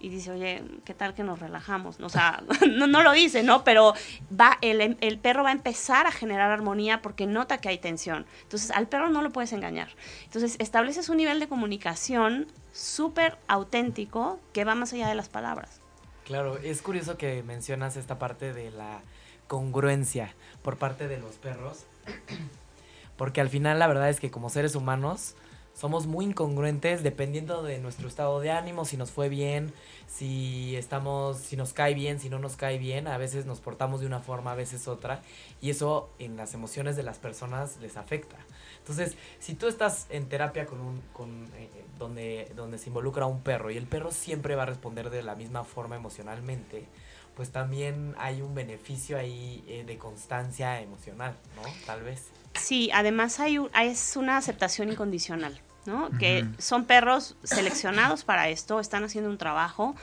y 0.04 0.10
dice, 0.10 0.32
oye, 0.32 0.62
¿qué 0.84 0.92
tal 0.92 1.14
que 1.14 1.22
nos 1.22 1.38
relajamos? 1.38 1.98
O 1.98 2.10
sea, 2.10 2.42
no, 2.70 2.86
no 2.86 3.02
lo 3.02 3.12
dice, 3.12 3.42
¿no? 3.42 3.64
Pero 3.64 3.94
va, 4.38 4.58
el, 4.60 4.98
el 5.00 5.18
perro 5.18 5.42
va 5.42 5.48
a 5.48 5.52
empezar 5.52 6.06
a 6.06 6.12
generar 6.12 6.50
armonía 6.50 7.00
porque 7.00 7.26
nota 7.26 7.56
que 7.56 7.70
hay 7.70 7.78
tensión. 7.78 8.26
Entonces, 8.42 8.70
al 8.70 8.86
perro 8.86 9.08
no 9.08 9.22
lo 9.22 9.30
puedes 9.30 9.54
engañar. 9.54 9.88
Entonces, 10.24 10.56
estableces 10.58 11.08
un 11.08 11.16
nivel 11.16 11.40
de 11.40 11.48
comunicación 11.48 12.48
súper 12.74 13.38
auténtico 13.48 14.38
que 14.52 14.66
va 14.66 14.74
más 14.74 14.92
allá 14.92 15.08
de 15.08 15.14
las 15.14 15.30
palabras. 15.30 15.80
Claro, 16.26 16.58
es 16.58 16.82
curioso 16.82 17.16
que 17.16 17.42
mencionas 17.42 17.96
esta 17.96 18.18
parte 18.18 18.52
de 18.52 18.72
la 18.72 19.00
congruencia 19.46 20.34
por 20.60 20.76
parte 20.76 21.08
de 21.08 21.18
los 21.18 21.36
perros, 21.36 21.84
porque 23.16 23.40
al 23.40 23.48
final 23.48 23.78
la 23.78 23.86
verdad 23.86 24.10
es 24.10 24.20
que 24.20 24.30
como 24.30 24.50
seres 24.50 24.74
humanos 24.74 25.34
somos 25.74 26.06
muy 26.06 26.24
incongruentes 26.26 27.02
dependiendo 27.02 27.62
de 27.62 27.78
nuestro 27.78 28.08
estado 28.08 28.40
de 28.40 28.50
ánimo, 28.50 28.84
si 28.84 28.96
nos 28.96 29.10
fue 29.10 29.28
bien, 29.28 29.72
si 30.06 30.76
estamos, 30.76 31.38
si 31.38 31.56
nos 31.56 31.72
cae 31.72 31.94
bien, 31.94 32.20
si 32.20 32.28
no 32.28 32.38
nos 32.38 32.56
cae 32.56 32.78
bien, 32.78 33.08
a 33.08 33.18
veces 33.18 33.44
nos 33.46 33.60
portamos 33.60 34.00
de 34.00 34.06
una 34.06 34.20
forma, 34.20 34.52
a 34.52 34.54
veces 34.54 34.86
otra, 34.88 35.20
y 35.60 35.70
eso 35.70 36.08
en 36.18 36.36
las 36.36 36.54
emociones 36.54 36.96
de 36.96 37.02
las 37.02 37.18
personas 37.18 37.78
les 37.80 37.96
afecta. 37.96 38.36
Entonces, 38.78 39.16
si 39.40 39.54
tú 39.54 39.66
estás 39.66 40.06
en 40.10 40.28
terapia 40.28 40.66
con 40.66 40.80
un, 40.80 41.00
con, 41.12 41.48
eh, 41.56 41.68
donde, 41.98 42.52
donde 42.54 42.78
se 42.78 42.88
involucra 42.90 43.26
un 43.26 43.40
perro 43.40 43.70
y 43.70 43.76
el 43.76 43.86
perro 43.86 44.12
siempre 44.12 44.54
va 44.54 44.62
a 44.64 44.66
responder 44.66 45.10
de 45.10 45.22
la 45.22 45.34
misma 45.34 45.64
forma 45.64 45.96
emocionalmente, 45.96 46.86
pues 47.34 47.50
también 47.50 48.14
hay 48.18 48.42
un 48.42 48.54
beneficio 48.54 49.18
ahí 49.18 49.64
eh, 49.66 49.82
de 49.84 49.98
constancia 49.98 50.80
emocional, 50.80 51.34
¿no? 51.56 51.62
Tal 51.84 52.02
vez. 52.02 52.28
Sí, 52.54 52.90
además 52.94 53.40
hay 53.40 53.58
un- 53.58 53.70
es 53.74 54.16
una 54.16 54.36
aceptación 54.36 54.92
incondicional, 54.92 55.60
¿no? 55.86 56.10
Que 56.18 56.46
son 56.58 56.84
perros 56.84 57.36
seleccionados 57.42 58.24
para 58.24 58.48
esto, 58.48 58.80
están 58.80 59.04
haciendo 59.04 59.30
un 59.30 59.38
trabajo, 59.38 59.94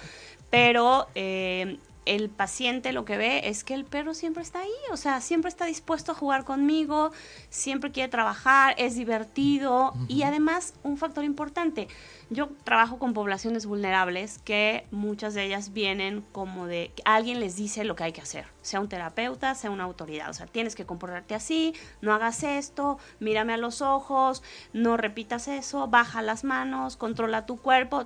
pero 0.50 1.08
eh, 1.16 1.78
el 2.06 2.30
paciente 2.30 2.94
lo 2.94 3.06
que 3.06 3.18
ve 3.18 3.48
es 3.48 3.64
que 3.64 3.74
el 3.74 3.86
perro 3.86 4.14
siempre 4.14 4.42
está 4.42 4.62
ahí, 4.62 4.72
o 4.92 4.98
sea, 4.98 5.22
siempre 5.22 5.50
está 5.50 5.66
dispuesto 5.66 6.12
a 6.12 6.16
jugar 6.16 6.44
conmigo, 6.44 7.12
siempre 7.50 7.92
quiere 7.92 8.10
trabajar, 8.10 8.74
es 8.78 8.96
divertido 8.96 9.94
y 10.08 10.24
además 10.24 10.74
un 10.84 10.98
factor 10.98 11.24
importante, 11.24 11.88
yo 12.30 12.50
trabajo 12.64 12.98
con 12.98 13.14
poblaciones 13.14 13.66
vulnerables 13.66 14.40
que 14.40 14.88
muchas 14.90 15.34
de 15.34 15.46
ellas 15.46 15.74
vienen 15.74 16.24
como 16.32 16.66
de 16.66 16.92
que 16.96 17.04
alguien 17.06 17.40
les 17.40 17.56
dice 17.56 17.84
lo 17.84 17.96
que 17.96 18.06
hay 18.06 18.14
que 18.14 18.22
hacer, 18.22 18.46
sea 18.62 18.80
un 18.80 18.90
terapeuta, 18.90 19.54
sea 19.54 19.70
una 19.70 19.84
autoridad, 19.84 20.30
o 20.30 20.34
sea, 20.34 20.48
tienes 20.48 20.76
que 20.76 20.86
comportarte 20.86 21.36
así, 21.36 21.76
no 22.02 22.14
hagas 22.14 22.44
esto, 22.44 22.98
mírame 23.20 23.54
a 23.54 23.58
los 23.58 23.82
ojos, 23.82 24.42
no 24.74 24.98
repitas 24.98 25.48
eso, 25.48 25.88
baja 25.88 26.22
las 26.22 26.44
manos, 26.44 26.98
controla 26.98 27.46
tu 27.46 27.58
cuerpo, 27.58 28.06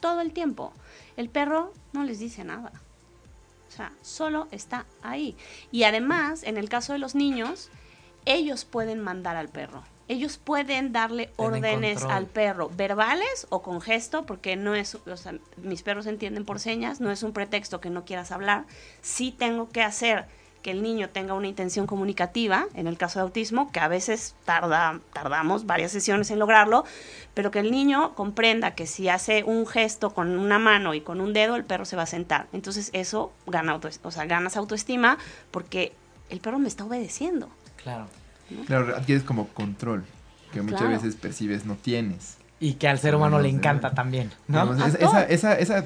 todo 0.00 0.20
el 0.20 0.32
tiempo. 0.32 0.72
El 1.16 1.28
perro 1.30 1.72
no 1.92 2.04
les 2.04 2.18
dice 2.18 2.44
nada. 2.44 2.72
O 3.76 3.78
sea, 3.78 3.92
solo 4.00 4.48
está 4.52 4.86
ahí. 5.02 5.36
Y 5.70 5.82
además, 5.82 6.44
en 6.44 6.56
el 6.56 6.70
caso 6.70 6.94
de 6.94 6.98
los 6.98 7.14
niños, 7.14 7.68
ellos 8.24 8.64
pueden 8.64 9.02
mandar 9.02 9.36
al 9.36 9.50
perro. 9.50 9.82
Ellos 10.08 10.38
pueden 10.38 10.92
darle 10.92 11.26
Tienen 11.36 11.56
órdenes 11.56 11.98
control. 11.98 12.16
al 12.16 12.26
perro, 12.26 12.70
verbales 12.74 13.46
o 13.50 13.60
con 13.60 13.82
gesto, 13.82 14.24
porque 14.24 14.56
no 14.56 14.74
es, 14.74 14.94
o 14.94 15.16
sea, 15.18 15.34
mis 15.58 15.82
perros 15.82 16.06
entienden 16.06 16.46
por 16.46 16.58
señas, 16.58 17.02
no 17.02 17.10
es 17.10 17.22
un 17.22 17.34
pretexto 17.34 17.82
que 17.82 17.90
no 17.90 18.06
quieras 18.06 18.32
hablar. 18.32 18.64
Sí 19.02 19.30
tengo 19.30 19.68
que 19.68 19.82
hacer 19.82 20.24
que 20.66 20.72
el 20.72 20.82
niño 20.82 21.08
tenga 21.10 21.34
una 21.34 21.46
intención 21.46 21.86
comunicativa, 21.86 22.66
en 22.74 22.88
el 22.88 22.98
caso 22.98 23.20
de 23.20 23.22
autismo, 23.22 23.70
que 23.70 23.78
a 23.78 23.86
veces 23.86 24.34
tarda, 24.44 24.98
tardamos 25.12 25.64
varias 25.64 25.92
sesiones 25.92 26.28
en 26.32 26.40
lograrlo, 26.40 26.84
pero 27.34 27.52
que 27.52 27.60
el 27.60 27.70
niño 27.70 28.16
comprenda 28.16 28.74
que 28.74 28.88
si 28.88 29.08
hace 29.08 29.44
un 29.44 29.64
gesto 29.68 30.12
con 30.12 30.36
una 30.36 30.58
mano 30.58 30.92
y 30.94 31.02
con 31.02 31.20
un 31.20 31.32
dedo, 31.32 31.54
el 31.54 31.64
perro 31.64 31.84
se 31.84 31.94
va 31.94 32.02
a 32.02 32.06
sentar. 32.06 32.48
Entonces 32.52 32.90
eso 32.94 33.32
gana 33.46 33.74
auto, 33.74 33.88
o 34.02 34.10
sea, 34.10 34.24
ganas 34.24 34.56
autoestima 34.56 35.18
porque 35.52 35.92
el 36.30 36.40
perro 36.40 36.58
me 36.58 36.66
está 36.66 36.84
obedeciendo. 36.84 37.48
Claro. 37.80 38.08
Claro, 38.66 38.96
adquieres 38.96 39.22
como 39.22 39.46
control, 39.46 40.04
que 40.52 40.62
muchas 40.62 40.80
Claro. 40.80 40.94
veces 40.94 41.14
percibes 41.14 41.64
no 41.64 41.76
tienes. 41.76 42.38
Y 42.58 42.74
que 42.74 42.88
al 42.88 42.98
ser 42.98 43.14
humano 43.14 43.38
le 43.38 43.48
encanta 43.50 43.92
también, 43.92 44.30
¿no? 44.48 44.74
Esa, 44.86 45.24
esa, 45.24 45.54
esa 45.58 45.84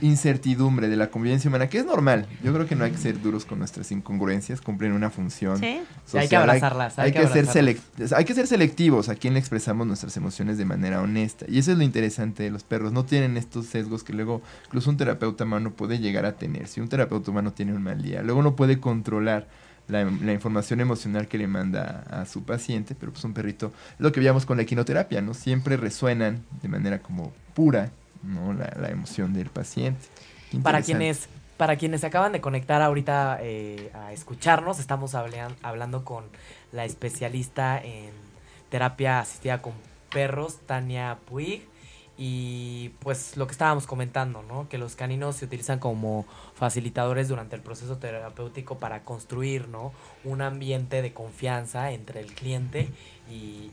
incertidumbre 0.00 0.88
de 0.88 0.96
la 0.96 1.08
convivencia 1.08 1.48
humana, 1.48 1.68
que 1.68 1.78
es 1.78 1.86
normal. 1.86 2.26
Yo 2.42 2.52
creo 2.52 2.66
que 2.66 2.76
no 2.76 2.84
hay 2.84 2.90
que 2.92 2.98
ser 2.98 3.20
duros 3.20 3.44
con 3.44 3.58
nuestras 3.58 3.90
incongruencias, 3.90 4.60
cumplen 4.60 4.92
una 4.92 5.10
función. 5.10 5.58
¿Sí? 5.58 5.80
Sí, 6.04 6.18
hay 6.18 6.28
que 6.28 6.36
abrazarlas, 6.36 6.98
hay 6.98 7.06
Hay, 7.06 7.12
que 7.12 7.20
que 7.20 7.26
ser 7.28 7.38
abrazarlas. 7.48 7.76
selec- 7.98 8.16
hay 8.16 8.24
que 8.24 8.34
ser 8.34 8.46
selectivos 8.46 9.08
a 9.08 9.14
quien 9.14 9.34
le 9.34 9.40
expresamos 9.40 9.86
nuestras 9.86 10.16
emociones 10.16 10.58
de 10.58 10.64
manera 10.64 11.00
honesta. 11.00 11.46
Y 11.48 11.58
eso 11.58 11.72
es 11.72 11.78
lo 11.78 11.84
interesante 11.84 12.42
de 12.42 12.50
los 12.50 12.64
perros. 12.64 12.92
No 12.92 13.04
tienen 13.04 13.36
estos 13.36 13.66
sesgos 13.66 14.04
que 14.04 14.12
luego 14.12 14.42
incluso 14.66 14.90
un 14.90 14.96
terapeuta 14.96 15.44
humano 15.44 15.72
puede 15.72 15.98
llegar 15.98 16.26
a 16.26 16.32
tener. 16.32 16.68
Si 16.68 16.80
un 16.80 16.88
terapeuta 16.88 17.30
humano 17.30 17.52
tiene 17.52 17.72
un 17.72 17.82
mal 17.82 18.02
día, 18.02 18.22
luego 18.22 18.42
no 18.42 18.56
puede 18.56 18.78
controlar 18.78 19.46
la, 19.88 20.04
la 20.04 20.32
información 20.32 20.80
emocional 20.80 21.28
que 21.28 21.38
le 21.38 21.46
manda 21.46 22.04
a 22.10 22.26
su 22.26 22.44
paciente, 22.44 22.94
pero 22.94 23.12
pues 23.12 23.24
un 23.24 23.34
perrito, 23.34 23.72
lo 23.98 24.12
que 24.12 24.20
veíamos 24.20 24.46
con 24.46 24.56
la 24.58 24.62
equinoterapia, 24.62 25.20
¿no? 25.20 25.34
Siempre 25.34 25.76
resuenan 25.76 26.44
de 26.62 26.68
manera 26.68 27.00
como 27.00 27.32
pura, 27.54 27.90
¿no? 28.22 28.52
La, 28.52 28.72
la 28.80 28.90
emoción 28.90 29.32
del 29.32 29.48
paciente. 29.48 30.00
Para 30.62 30.82
quienes, 30.82 31.28
para 31.56 31.76
quienes 31.76 32.02
se 32.02 32.06
acaban 32.06 32.32
de 32.32 32.40
conectar 32.40 32.82
ahorita 32.82 33.38
eh, 33.40 33.90
a 33.94 34.12
escucharnos, 34.12 34.78
estamos 34.78 35.14
hablean- 35.14 35.56
hablando 35.62 36.04
con 36.04 36.24
la 36.72 36.84
especialista 36.84 37.78
en 37.82 38.10
terapia 38.70 39.20
asistida 39.20 39.62
con 39.62 39.72
perros, 40.10 40.58
Tania 40.66 41.18
Puig. 41.26 41.62
Y 42.20 42.88
pues 42.98 43.36
lo 43.36 43.46
que 43.46 43.52
estábamos 43.52 43.86
comentando, 43.86 44.42
¿no? 44.42 44.68
Que 44.68 44.76
los 44.76 44.96
caninos 44.96 45.36
se 45.36 45.44
utilizan 45.44 45.78
como 45.78 46.26
facilitadores 46.54 47.28
durante 47.28 47.54
el 47.54 47.62
proceso 47.62 47.98
terapéutico 47.98 48.78
para 48.78 49.04
construir, 49.04 49.68
¿no? 49.68 49.92
Un 50.24 50.42
ambiente 50.42 51.00
de 51.00 51.12
confianza 51.12 51.92
entre 51.92 52.18
el 52.18 52.34
cliente 52.34 52.88
y, 53.30 53.70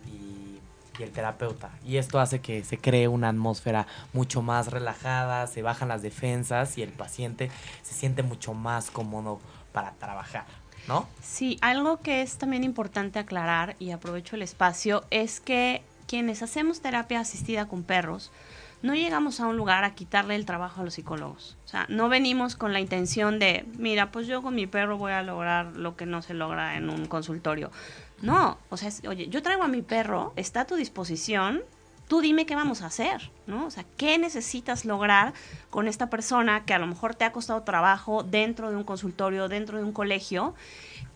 el 1.00 1.12
terapeuta. 1.12 1.72
Y 1.84 1.98
esto 1.98 2.22
hace 2.22 2.40
que 2.40 2.64
se 2.64 2.78
cree 2.78 3.10
una 3.10 3.28
atmósfera 3.28 3.86
mucho 4.14 4.42
más 4.42 4.72
relajada, 4.72 5.46
se 5.48 5.62
bajan 5.62 5.90
las 5.90 6.02
defensas 6.02 6.78
y 6.78 6.84
el 6.84 6.90
paciente 6.90 7.52
se 7.84 7.94
siente 7.94 8.24
mucho 8.24 8.54
más 8.54 8.92
cómodo 8.92 9.42
para 9.74 9.92
trabajar, 9.96 10.46
¿no? 10.88 11.06
Sí, 11.22 11.58
algo 11.62 12.00
que 12.00 12.22
es 12.22 12.38
también 12.38 12.64
importante 12.64 13.20
aclarar 13.20 13.76
y 13.78 13.92
aprovecho 13.92 14.38
el 14.38 14.44
espacio 14.44 15.04
es 15.10 15.42
que 15.42 15.84
quienes 16.08 16.41
hacemos 16.41 16.82
terapia 16.82 17.20
asistida 17.20 17.68
con 17.68 17.84
perros 17.84 18.32
no 18.82 18.94
llegamos 18.94 19.39
a 19.39 19.48
un 19.48 19.58
lugar 19.58 19.84
a 19.84 19.96
quitarle 19.96 20.36
el 20.36 20.46
trabajo 20.46 20.82
a 20.82 20.84
los 20.84 20.94
psicólogos. 20.94 21.58
O 21.65 21.68
sea, 21.68 21.86
no 21.89 22.08
venimos 22.08 22.56
con 22.56 22.72
la 22.72 22.80
intención 22.80 23.39
de, 23.39 23.65
mira, 23.78 24.12
pues 24.12 24.28
yo 24.28 24.41
con 24.41 24.54
mi 24.54 24.68
perro 24.68 24.98
voy 24.98 25.12
a 25.12 25.24
lograr 25.24 25.76
lo 25.76 25.96
que 25.96 26.06
no 26.06 26.22
se 26.22 26.34
logra 26.34 26.78
en 26.78 26.89
un 26.89 27.06
consultorio. 27.08 27.72
No, 28.22 28.58
o 28.70 28.78
sea, 28.78 28.91
oye, 29.08 29.28
yo 29.28 29.41
traigo 29.41 29.63
a 29.63 29.68
mi 29.68 29.82
perro, 29.82 30.34
está 30.36 30.62
a 30.62 30.68
tu 30.68 30.76
disposición, 30.76 31.63
tú 32.08 32.22
dime 32.22 32.46
qué 32.46 32.56
vamos 32.56 32.82
a 32.82 32.88
hacer, 32.88 33.32
¿no? 33.48 33.65
O 33.65 33.72
sea, 33.72 33.86
¿qué 33.98 34.18
necesitas 34.18 34.86
lograr 34.86 35.34
con 35.70 35.88
esta 35.88 36.10
persona 36.10 36.63
que 36.65 36.74
a 36.74 36.80
lo 36.80 36.88
mejor 36.88 37.15
te 37.15 37.26
ha 37.26 37.32
costado 37.32 37.63
trabajo 37.63 38.24
dentro 38.24 38.70
de 38.70 38.76
un 38.76 38.84
consultorio, 38.84 39.50
dentro 39.50 39.78
de 39.78 39.84
un 39.84 39.94
colegio? 39.94 40.54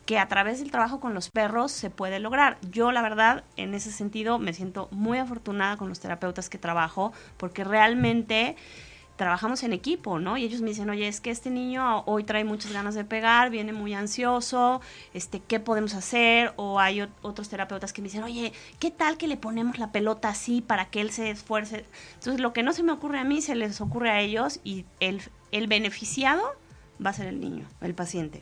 Que 0.09 0.17
a 0.17 0.27
través 0.27 0.57
del 0.57 0.71
trabajo 0.71 0.99
con 0.99 1.13
los 1.13 1.29
perros 1.29 1.71
se 1.71 1.91
puede 1.91 2.19
lograr. 2.19 2.57
Yo, 2.71 2.91
la 2.91 3.03
verdad, 3.03 3.43
en 3.57 3.75
ese 3.75 3.91
sentido, 3.91 4.39
me 4.39 4.53
siento 4.53 4.87
muy 4.89 5.19
afortunada 5.19 5.77
con 5.77 5.87
los 5.87 5.99
terapeutas 5.99 6.49
que 6.49 6.57
trabajo, 6.57 7.13
porque 7.37 7.63
realmente 7.63 8.55
trabajamos 9.17 9.61
en 9.61 9.71
equipo, 9.71 10.17
¿no? 10.17 10.35
Y 10.35 10.45
ellos 10.45 10.61
me 10.61 10.69
dicen, 10.69 10.89
oye, 10.89 11.07
es 11.07 11.21
que 11.21 11.29
este 11.29 11.51
niño 11.51 11.99
hoy 12.07 12.23
trae 12.23 12.43
muchas 12.43 12.71
ganas 12.73 12.95
de 12.95 13.05
pegar, 13.05 13.51
viene 13.51 13.71
muy 13.71 13.93
ansioso, 13.93 14.81
este, 15.13 15.41
¿qué 15.41 15.59
podemos 15.59 15.93
hacer? 15.93 16.53
O 16.55 16.79
hay 16.79 17.01
ot- 17.01 17.09
otros 17.21 17.47
terapeutas 17.47 17.93
que 17.93 18.01
me 18.01 18.07
dicen, 18.07 18.23
oye, 18.23 18.51
¿qué 18.79 18.89
tal 18.89 19.15
que 19.15 19.27
le 19.27 19.37
ponemos 19.37 19.77
la 19.77 19.91
pelota 19.91 20.29
así 20.29 20.61
para 20.61 20.85
que 20.85 21.01
él 21.01 21.11
se 21.11 21.29
esfuerce? 21.29 21.85
Entonces, 22.15 22.39
lo 22.41 22.51
que 22.51 22.63
no 22.63 22.73
se 22.73 22.81
me 22.81 22.93
ocurre 22.93 23.19
a 23.19 23.23
mí, 23.25 23.43
se 23.43 23.53
les 23.53 23.79
ocurre 23.79 24.09
a 24.09 24.21
ellos 24.21 24.59
y 24.63 24.85
el, 24.99 25.21
el 25.51 25.67
beneficiado 25.67 26.41
va 27.05 27.11
a 27.11 27.13
ser 27.13 27.27
el 27.27 27.39
niño, 27.39 27.67
el 27.81 27.93
paciente. 27.93 28.41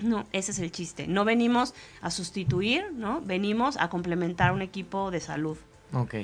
No, 0.00 0.26
ese 0.32 0.52
es 0.52 0.58
el 0.58 0.72
chiste. 0.72 1.06
No 1.06 1.24
venimos 1.24 1.74
a 2.00 2.10
sustituir, 2.10 2.92
¿no? 2.92 3.20
Venimos 3.20 3.76
a 3.76 3.88
complementar 3.88 4.52
un 4.52 4.62
equipo 4.62 5.10
de 5.10 5.20
salud. 5.20 5.56
Ok. 5.92 6.14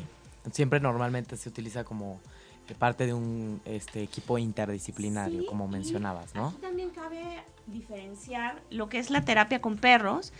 Siempre 0.53 0.81
normalmente 0.81 1.37
se 1.37 1.49
utiliza 1.49 1.85
como 1.85 2.21
parte 2.75 3.07
de 3.07 3.15
un 3.15 3.61
este 3.65 4.03
equipo 4.03 4.39
interdisciplinario, 4.39 5.43
Sí, 5.43 5.47
como 5.47 5.69
mencionabas, 5.69 6.35
¿no? 6.35 6.49
Aquí 6.49 6.57
también 6.61 6.91
cabe 6.91 7.23
diferenciar 7.67 8.61
lo 8.71 8.89
que 8.89 8.99
es 8.99 9.11
la 9.11 9.25
terapia 9.25 9.61
con 9.61 9.77
perros 9.77 10.33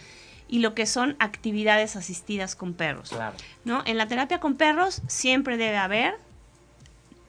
y 0.49 0.61
lo 0.61 0.75
que 0.75 0.87
son 0.87 1.17
actividades 1.19 1.97
asistidas 1.97 2.55
con 2.55 2.75
perros. 2.75 3.11
Claro. 3.11 3.37
¿no? 3.65 3.83
En 3.85 3.97
la 3.97 4.07
terapia 4.07 4.39
con 4.41 4.57
perros 4.57 5.03
siempre 5.09 5.57
debe 5.57 5.77
haber 5.77 6.19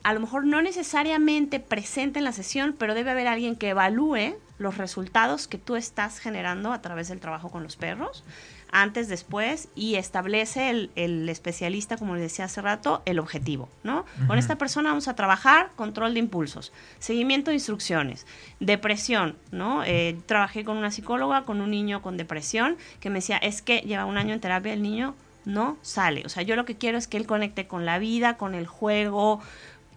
a 0.03 0.13
lo 0.13 0.21
mejor 0.21 0.45
no 0.45 0.61
necesariamente 0.61 1.59
presente 1.59 2.19
en 2.19 2.25
la 2.25 2.31
sesión, 2.31 2.75
pero 2.77 2.93
debe 2.93 3.11
haber 3.11 3.27
alguien 3.27 3.57
que 3.57 3.69
evalúe 3.69 4.37
los 4.57 4.77
resultados 4.77 5.47
que 5.47 5.57
tú 5.57 5.75
estás 5.75 6.19
generando 6.19 6.73
a 6.73 6.81
través 6.81 7.09
del 7.09 7.19
trabajo 7.19 7.49
con 7.49 7.63
los 7.63 7.75
perros, 7.75 8.23
antes, 8.71 9.07
después, 9.07 9.69
y 9.75 9.95
establece 9.95 10.69
el, 10.69 10.91
el 10.95 11.29
especialista, 11.29 11.97
como 11.97 12.15
le 12.15 12.21
decía 12.21 12.45
hace 12.45 12.61
rato, 12.61 13.01
el 13.05 13.19
objetivo, 13.19 13.69
¿no? 13.83 14.05
Con 14.27 14.37
esta 14.37 14.57
persona 14.57 14.89
vamos 14.89 15.07
a 15.07 15.15
trabajar 15.15 15.71
control 15.75 16.13
de 16.13 16.19
impulsos, 16.19 16.73
seguimiento 16.99 17.51
de 17.51 17.55
instrucciones, 17.55 18.25
depresión, 18.59 19.37
¿no? 19.51 19.83
Eh, 19.85 20.17
trabajé 20.25 20.65
con 20.65 20.77
una 20.77 20.91
psicóloga, 20.91 21.43
con 21.43 21.61
un 21.61 21.71
niño 21.71 22.01
con 22.01 22.17
depresión, 22.17 22.77
que 22.99 23.09
me 23.09 23.19
decía, 23.19 23.37
es 23.37 23.61
que 23.61 23.79
lleva 23.79 24.05
un 24.05 24.17
año 24.17 24.33
en 24.33 24.41
terapia 24.41 24.73
el 24.73 24.81
niño 24.81 25.15
no 25.45 25.77
sale. 25.81 26.23
O 26.25 26.29
sea, 26.29 26.43
yo 26.43 26.57
lo 26.57 26.65
que 26.65 26.75
quiero 26.75 26.97
es 26.97 27.07
que 27.07 27.15
él 27.15 27.25
conecte 27.25 27.67
con 27.67 27.85
la 27.85 27.99
vida, 27.99 28.35
con 28.37 28.53
el 28.53 28.67
juego, 28.67 29.39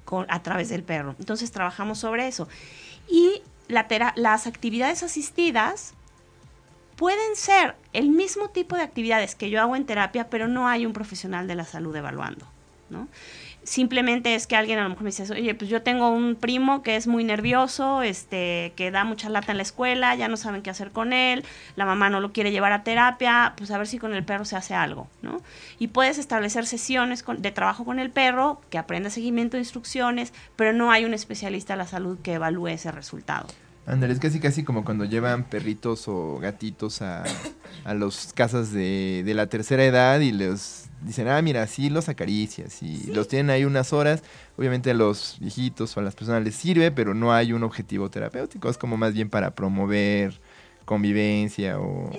con, 0.04 0.26
a 0.28 0.42
través 0.42 0.68
del 0.68 0.84
perro. 0.84 1.16
Entonces 1.18 1.50
trabajamos 1.50 1.98
sobre 1.98 2.28
eso. 2.28 2.48
Y 3.08 3.42
la 3.70 4.12
las 4.16 4.46
actividades 4.46 5.02
asistidas 5.02 5.94
pueden 6.96 7.34
ser 7.34 7.76
el 7.94 8.10
mismo 8.10 8.50
tipo 8.50 8.76
de 8.76 8.82
actividades 8.82 9.34
que 9.34 9.48
yo 9.48 9.60
hago 9.60 9.74
en 9.74 9.86
terapia, 9.86 10.28
pero 10.28 10.48
no 10.48 10.68
hay 10.68 10.84
un 10.84 10.92
profesional 10.92 11.46
de 11.46 11.54
la 11.54 11.64
salud 11.64 11.96
evaluando, 11.96 12.46
¿no? 12.90 13.08
Simplemente 13.62 14.34
es 14.34 14.46
que 14.46 14.56
alguien 14.56 14.78
a 14.78 14.82
lo 14.82 14.90
mejor 14.90 15.04
me 15.04 15.10
dice, 15.10 15.30
oye, 15.32 15.54
pues 15.54 15.70
yo 15.70 15.82
tengo 15.82 16.10
un 16.10 16.34
primo 16.34 16.82
que 16.82 16.96
es 16.96 17.06
muy 17.06 17.24
nervioso, 17.24 18.02
este, 18.02 18.72
que 18.76 18.90
da 18.90 19.04
mucha 19.04 19.28
lata 19.28 19.52
en 19.52 19.58
la 19.58 19.62
escuela, 19.62 20.14
ya 20.14 20.28
no 20.28 20.36
saben 20.36 20.62
qué 20.62 20.70
hacer 20.70 20.90
con 20.90 21.12
él, 21.12 21.44
la 21.76 21.84
mamá 21.84 22.10
no 22.10 22.20
lo 22.20 22.32
quiere 22.32 22.52
llevar 22.52 22.72
a 22.72 22.82
terapia, 22.84 23.54
pues 23.56 23.70
a 23.70 23.78
ver 23.78 23.86
si 23.86 23.98
con 23.98 24.14
el 24.14 24.24
perro 24.24 24.44
se 24.44 24.56
hace 24.56 24.74
algo, 24.74 25.08
¿no? 25.22 25.40
Y 25.78 25.88
puedes 25.88 26.18
establecer 26.18 26.66
sesiones 26.66 27.24
de 27.38 27.50
trabajo 27.50 27.84
con 27.84 27.98
el 27.98 28.10
perro, 28.10 28.60
que 28.70 28.78
aprenda 28.78 29.10
seguimiento 29.10 29.56
de 29.56 29.62
instrucciones, 29.62 30.32
pero 30.56 30.72
no 30.72 30.90
hay 30.90 31.04
un 31.04 31.14
especialista 31.14 31.74
de 31.74 31.78
la 31.78 31.86
salud 31.86 32.18
que 32.22 32.34
evalúe 32.34 32.68
ese 32.68 32.92
resultado. 32.92 33.46
Ándale, 33.86 34.12
es 34.12 34.20
casi 34.20 34.40
casi 34.40 34.62
como 34.62 34.84
cuando 34.84 35.04
llevan 35.04 35.44
perritos 35.44 36.06
o 36.06 36.38
gatitos 36.38 37.02
a, 37.02 37.24
a 37.84 37.94
las 37.94 38.32
casas 38.34 38.72
de, 38.72 39.22
de 39.24 39.34
la 39.34 39.46
tercera 39.46 39.84
edad 39.84 40.20
y 40.20 40.32
les 40.32 40.89
dicen, 41.02 41.28
ah, 41.28 41.40
mira, 41.42 41.66
sí 41.66 41.90
los 41.90 42.08
acaricias 42.08 42.82
y 42.82 43.10
los 43.12 43.28
tienen 43.28 43.50
ahí 43.50 43.64
unas 43.64 43.92
horas. 43.92 44.22
Obviamente 44.56 44.90
a 44.90 44.94
los 44.94 45.36
viejitos 45.40 45.96
o 45.96 46.00
a 46.00 46.02
las 46.02 46.14
personas 46.14 46.44
les 46.44 46.54
sirve, 46.54 46.90
pero 46.90 47.14
no 47.14 47.32
hay 47.32 47.52
un 47.52 47.62
objetivo 47.62 48.10
terapéutico. 48.10 48.68
Es 48.68 48.78
como 48.78 48.96
más 48.96 49.14
bien 49.14 49.30
para 49.30 49.54
promover 49.54 50.40
convivencia 50.84 51.78
o, 51.78 52.10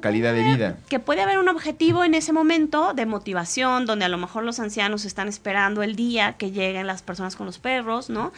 calidad 0.00 0.34
de 0.34 0.42
vida. 0.42 0.78
Que 0.88 0.98
puede 0.98 1.22
haber 1.22 1.38
un 1.38 1.48
objetivo 1.48 2.02
en 2.02 2.14
ese 2.14 2.32
momento 2.32 2.92
de 2.92 3.06
motivación, 3.06 3.86
donde 3.86 4.04
a 4.06 4.08
lo 4.08 4.18
mejor 4.18 4.42
los 4.42 4.58
ancianos 4.58 5.04
están 5.04 5.28
esperando 5.28 5.84
el 5.84 5.94
día 5.94 6.32
que 6.32 6.50
lleguen 6.50 6.88
las 6.88 7.02
personas 7.02 7.36
con 7.36 7.46
los 7.46 7.58
perros, 7.60 8.10
¿no? 8.10 8.32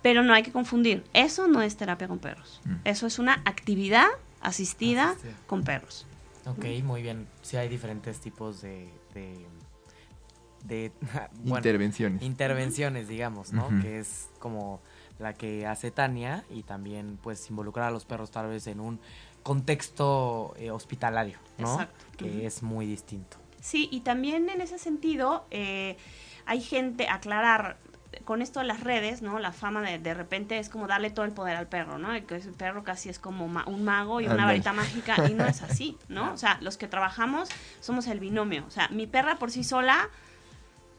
Pero 0.00 0.22
no 0.22 0.32
hay 0.32 0.44
que 0.44 0.52
confundir, 0.52 1.02
eso 1.12 1.48
no 1.48 1.60
es 1.60 1.76
terapia 1.76 2.06
con 2.06 2.20
perros. 2.20 2.60
Mm. 2.64 2.74
Eso 2.84 3.08
es 3.08 3.18
una 3.18 3.42
actividad 3.44 4.06
asistida 4.42 5.16
con 5.48 5.64
perros. 5.64 6.06
Ok, 6.46 6.64
muy 6.84 7.02
bien. 7.02 7.26
Sí 7.42 7.56
hay 7.56 7.68
diferentes 7.68 8.20
tipos 8.20 8.62
de, 8.62 8.88
de, 9.16 10.92
intervenciones. 11.44 12.22
Intervenciones, 12.22 13.08
digamos, 13.08 13.52
¿no? 13.52 13.68
Que 13.80 13.98
es 13.98 14.28
como 14.38 14.80
la 15.18 15.32
que 15.32 15.66
hace 15.66 15.90
Tania 15.90 16.44
y 16.50 16.62
también 16.62 17.18
pues 17.22 17.48
involucrar 17.50 17.88
a 17.88 17.90
los 17.90 18.04
perros 18.04 18.30
tal 18.30 18.48
vez 18.48 18.66
en 18.66 18.80
un 18.80 19.00
contexto 19.42 20.54
eh, 20.58 20.70
hospitalario, 20.70 21.38
¿no? 21.58 21.72
Exacto. 21.72 22.04
Que 22.18 22.46
es 22.46 22.62
muy 22.62 22.86
distinto. 22.86 23.36
Sí, 23.60 23.88
y 23.90 24.00
también 24.00 24.48
en 24.48 24.60
ese 24.60 24.78
sentido 24.78 25.46
eh, 25.50 25.96
hay 26.46 26.60
gente, 26.60 27.08
aclarar, 27.08 27.78
con 28.24 28.42
esto 28.42 28.60
de 28.60 28.66
las 28.66 28.80
redes, 28.80 29.22
¿no? 29.22 29.38
La 29.38 29.52
fama 29.52 29.82
de 29.82 29.98
de 29.98 30.14
repente 30.14 30.58
es 30.58 30.68
como 30.68 30.86
darle 30.86 31.10
todo 31.10 31.24
el 31.24 31.32
poder 31.32 31.56
al 31.56 31.66
perro, 31.66 31.98
¿no? 31.98 32.14
el 32.14 32.22
perro 32.22 32.84
casi 32.84 33.08
es 33.08 33.18
como 33.18 33.44
un 33.44 33.84
mago 33.84 34.20
y 34.20 34.26
una 34.26 34.46
varita 34.46 34.72
mágica 34.72 35.16
y 35.28 35.34
no 35.34 35.46
es 35.46 35.62
así, 35.62 35.96
¿no? 36.08 36.32
O 36.36 36.38
sea, 36.38 36.58
los 36.60 36.76
que 36.76 36.86
trabajamos 36.86 37.48
somos 37.80 38.06
el 38.08 38.20
binomio. 38.20 38.64
O 38.66 38.70
sea, 38.70 38.88
mi 38.88 39.06
perra 39.06 39.36
por 39.36 39.50
sí 39.50 39.64
sola 39.64 40.10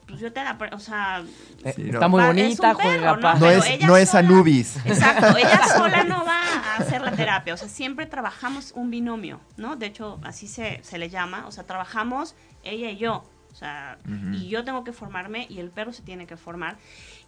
pues 0.08 0.21
yo 0.21 0.32
te 0.32 0.41
la, 0.41 0.58
o 0.71 0.80
sea, 0.80 1.21
eh, 1.65 1.75
está 1.77 2.08
muy 2.08 2.23
bonita, 2.23 2.73
juega 2.73 3.17
¿no? 3.17 3.36
No 3.36 3.49
es, 3.49 3.82
no 3.82 3.97
es 3.97 4.15
Anubis. 4.15 4.77
Exacto, 4.86 5.38
ella 5.38 5.67
sola 5.67 6.06
no 6.06 6.23
va 6.25 6.41
a 6.41 6.77
hacer 6.77 7.01
la 7.01 7.12
terapia, 7.12 7.53
o 7.53 7.58
sea, 7.58 7.67
siempre 7.67 8.06
trabajamos 8.06 8.71
un 8.73 8.89
binomio, 8.89 9.41
¿no? 9.58 9.75
De 9.75 9.88
hecho, 9.88 10.19
así 10.23 10.47
se, 10.47 10.80
se 10.84 10.97
le 10.97 11.10
llama, 11.10 11.45
o 11.45 11.51
sea, 11.51 11.65
trabajamos 11.65 12.36
ella 12.63 12.89
y 12.89 12.97
yo, 12.97 13.25
o 13.58 13.60
sea, 13.60 13.98
y 14.34 14.50
yo 14.50 14.63
tengo 14.63 14.84
que 14.84 14.93
formarme 14.93 15.48
y 15.50 15.58
el 15.58 15.72
perro 15.72 15.91
se 15.91 16.04
tiene 16.04 16.28
que 16.28 16.38
formar. 16.38 16.78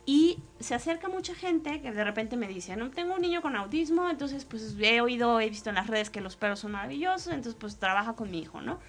Y 0.06 0.38
se 0.60 0.76
acerca 0.76 1.10
mucha 1.10 1.34
gente 1.34 1.82
que 1.82 1.92
de 1.92 2.04
repente 2.04 2.38
me 2.38 2.48
dice, 2.48 2.76
no, 2.76 2.92
tengo 2.92 3.16
un 3.16 3.22
niño 3.22 3.42
con 3.42 3.56
autismo, 3.56 4.08
entonces 4.12 4.46
pues 4.46 4.76
he 4.80 5.02
oído, 5.02 5.40
he 5.40 5.50
visto 5.50 5.70
en 5.70 5.76
las 5.76 5.88
redes 5.88 6.12
que 6.12 6.22
los 6.22 6.36
perros 6.36 6.60
son 6.60 6.74
maravillosos, 6.74 7.34
entonces 7.34 7.56
pues 7.60 7.80
trabaja 7.80 8.14
con 8.14 8.30
mi 8.30 8.42
hijo, 8.42 8.62
¿no? 8.62 8.80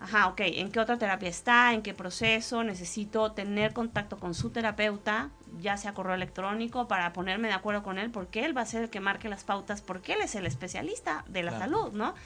Ajá, 0.00 0.26
ok, 0.26 0.40
¿en 0.40 0.72
qué 0.72 0.80
otra 0.80 0.98
terapia 0.98 1.28
está? 1.28 1.72
¿En 1.72 1.82
qué 1.82 1.94
proceso? 1.94 2.64
Necesito 2.64 3.30
tener 3.30 3.72
contacto 3.72 4.18
con 4.18 4.34
su 4.34 4.50
terapeuta, 4.50 5.30
ya 5.60 5.76
sea 5.76 5.94
correo 5.94 6.16
electrónico, 6.16 6.88
para 6.88 7.12
ponerme 7.12 7.46
de 7.46 7.54
acuerdo 7.54 7.84
con 7.84 7.96
él, 7.96 8.10
porque 8.10 8.44
él 8.44 8.56
va 8.56 8.62
a 8.62 8.66
ser 8.66 8.82
el 8.82 8.90
que 8.90 8.98
marque 8.98 9.28
las 9.28 9.44
pautas, 9.44 9.82
porque 9.82 10.14
él 10.14 10.22
es 10.22 10.34
el 10.34 10.46
especialista 10.46 11.24
de 11.28 11.44
la 11.44 11.56
salud, 11.56 11.92
¿no? 11.92 12.16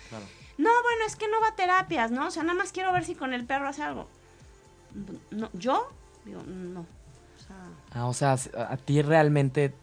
No, 0.57 0.71
bueno, 0.83 1.05
es 1.07 1.17
que 1.17 1.29
no 1.29 1.43
va 1.43 1.49
a 1.49 1.57
terapias, 1.57 2.11
¿no? 2.11 2.29
O 2.29 2.31
sea, 2.31 2.43
nada 2.43 2.59
más 2.59 2.73
quiero 2.73 2.91
ver 2.95 3.05
si 3.05 3.15
con 3.15 3.35
el 3.35 3.45
perro 3.45 3.69
hace 3.69 3.83
algo 3.83 4.09
no, 5.31 5.51
yo 5.53 5.93
digo, 6.25 6.43
no. 6.43 6.81
O 6.81 7.39
sea, 7.39 7.57
ah, 7.93 8.07
o 8.07 8.15
sea, 8.15 8.33
a 8.33 8.77
ti 8.77 9.03
realmente... 9.03 9.75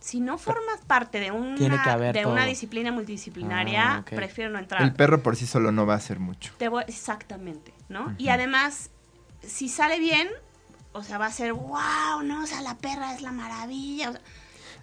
Si 0.00 0.20
no 0.20 0.38
formas 0.38 0.80
parte 0.86 1.20
de 1.20 1.30
una, 1.30 1.96
de 2.12 2.24
una 2.24 2.46
disciplina 2.46 2.90
multidisciplinaria, 2.90 3.96
ah, 3.96 4.04
prefiero 4.04 4.50
no 4.50 4.58
entrar. 4.58 4.80
El 4.80 4.94
perro 4.94 5.22
por 5.22 5.36
sí 5.36 5.46
solo 5.46 5.72
no 5.72 5.84
va 5.84 5.92
a 5.92 5.96
hacer 5.98 6.18
mucho. 6.18 6.54
Te 6.56 6.70
exactamente, 6.86 7.74
¿no? 7.90 8.14
Y 8.16 8.30
además, 8.30 8.90
si 9.42 9.68
sale 9.68 9.98
bien, 9.98 10.28
o 10.92 11.02
sea, 11.02 11.18
va 11.18 11.26
a 11.26 11.30
ser, 11.30 11.52
wow, 11.52 12.22
no, 12.24 12.42
o 12.42 12.46
sea, 12.46 12.62
la 12.62 12.78
perra 12.78 13.14
es 13.14 13.20
la 13.20 13.30
maravilla. 13.30 14.12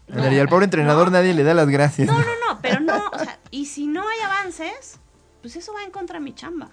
y 0.08 0.38
al 0.38 0.48
pobre 0.48 0.66
entrenador 0.66 1.12
nadie 1.12 1.34
le 1.34 1.44
da 1.44 1.56
las 1.56 1.68
gracias. 1.68 2.08
No, 2.08 2.20
no, 2.20 2.26
no, 2.48 2.60
pero 2.62 2.80
no, 2.80 3.10
o 3.12 3.18
sea, 3.18 3.40
y 3.50 3.66
si 3.66 3.88
no 3.88 4.08
hay 4.08 4.20
avances, 4.24 5.00
pues 5.42 5.56
eso 5.56 5.74
va 5.74 5.84
en 5.84 5.90
contra 5.90 6.20
de 6.20 6.26
mi 6.26 6.36
chamba. 6.36 6.70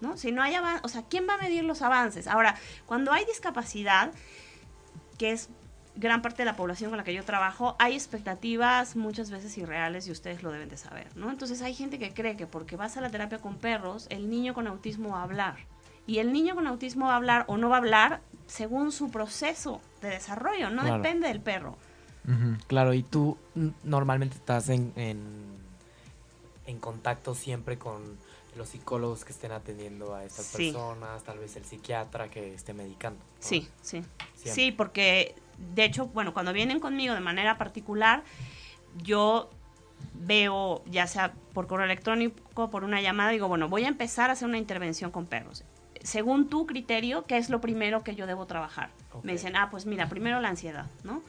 ¿No? 0.00 0.16
Si 0.16 0.32
no 0.32 0.42
hay 0.42 0.54
avances, 0.54 0.84
o 0.84 0.88
sea, 0.88 1.02
¿quién 1.08 1.26
va 1.28 1.34
a 1.34 1.38
medir 1.38 1.64
los 1.64 1.82
avances? 1.82 2.26
Ahora, 2.26 2.56
cuando 2.86 3.12
hay 3.12 3.24
discapacidad, 3.24 4.12
que 5.18 5.32
es 5.32 5.48
gran 5.96 6.22
parte 6.22 6.42
de 6.42 6.46
la 6.46 6.56
población 6.56 6.90
con 6.90 6.96
la 6.96 7.04
que 7.04 7.12
yo 7.12 7.24
trabajo, 7.24 7.74
hay 7.78 7.94
expectativas 7.94 8.94
muchas 8.94 9.30
veces 9.30 9.58
irreales 9.58 10.06
y 10.06 10.12
ustedes 10.12 10.42
lo 10.42 10.52
deben 10.52 10.68
de 10.68 10.76
saber, 10.76 11.08
¿no? 11.16 11.30
Entonces 11.30 11.60
hay 11.60 11.74
gente 11.74 11.98
que 11.98 12.14
cree 12.14 12.36
que 12.36 12.46
porque 12.46 12.76
vas 12.76 12.96
a 12.96 13.00
la 13.00 13.10
terapia 13.10 13.38
con 13.38 13.56
perros, 13.56 14.06
el 14.10 14.30
niño 14.30 14.54
con 14.54 14.66
autismo 14.68 15.10
va 15.10 15.20
a 15.20 15.24
hablar. 15.24 15.56
Y 16.06 16.20
el 16.20 16.32
niño 16.32 16.54
con 16.54 16.66
autismo 16.66 17.06
va 17.06 17.14
a 17.14 17.16
hablar 17.16 17.44
o 17.48 17.56
no 17.58 17.68
va 17.68 17.76
a 17.76 17.78
hablar 17.80 18.20
según 18.46 18.92
su 18.92 19.10
proceso 19.10 19.80
de 20.00 20.10
desarrollo, 20.10 20.70
no 20.70 20.84
depende 20.84 21.28
del 21.28 21.40
perro. 21.40 21.76
Claro, 22.66 22.92
y 22.94 23.02
tú 23.02 23.38
normalmente 23.84 24.36
estás 24.36 24.68
en, 24.68 24.92
en, 24.96 25.18
en 26.66 26.78
contacto 26.78 27.34
siempre 27.34 27.78
con 27.78 28.18
los 28.58 28.68
psicólogos 28.68 29.24
que 29.24 29.32
estén 29.32 29.52
atendiendo 29.52 30.14
a 30.14 30.24
estas 30.24 30.54
personas, 30.54 31.22
tal 31.22 31.38
vez 31.38 31.56
el 31.56 31.64
psiquiatra 31.64 32.28
que 32.28 32.52
esté 32.52 32.74
medicando. 32.74 33.20
Sí, 33.38 33.68
sí. 33.80 34.04
Sí, 34.34 34.72
porque 34.72 35.34
de 35.74 35.84
hecho, 35.84 36.06
bueno, 36.06 36.34
cuando 36.34 36.52
vienen 36.52 36.80
conmigo 36.80 37.14
de 37.14 37.20
manera 37.20 37.56
particular, 37.56 38.22
yo 39.02 39.50
veo, 40.14 40.82
ya 40.86 41.06
sea 41.06 41.32
por 41.52 41.66
correo 41.66 41.86
electrónico, 41.86 42.70
por 42.70 42.84
una 42.84 43.00
llamada, 43.00 43.30
digo, 43.30 43.48
bueno, 43.48 43.68
voy 43.68 43.84
a 43.84 43.88
empezar 43.88 44.30
a 44.30 44.34
hacer 44.34 44.48
una 44.48 44.58
intervención 44.58 45.10
con 45.10 45.26
perros. 45.26 45.64
Según 46.02 46.48
tu 46.48 46.66
criterio, 46.66 47.24
¿qué 47.26 47.38
es 47.38 47.50
lo 47.50 47.60
primero 47.60 48.04
que 48.04 48.14
yo 48.14 48.26
debo 48.26 48.46
trabajar? 48.46 48.90
Me 49.22 49.32
dicen, 49.32 49.56
ah, 49.56 49.68
pues 49.70 49.86
mira, 49.86 50.08
primero 50.08 50.40
la 50.40 50.48
ansiedad, 50.48 50.86
¿no? 51.02 51.22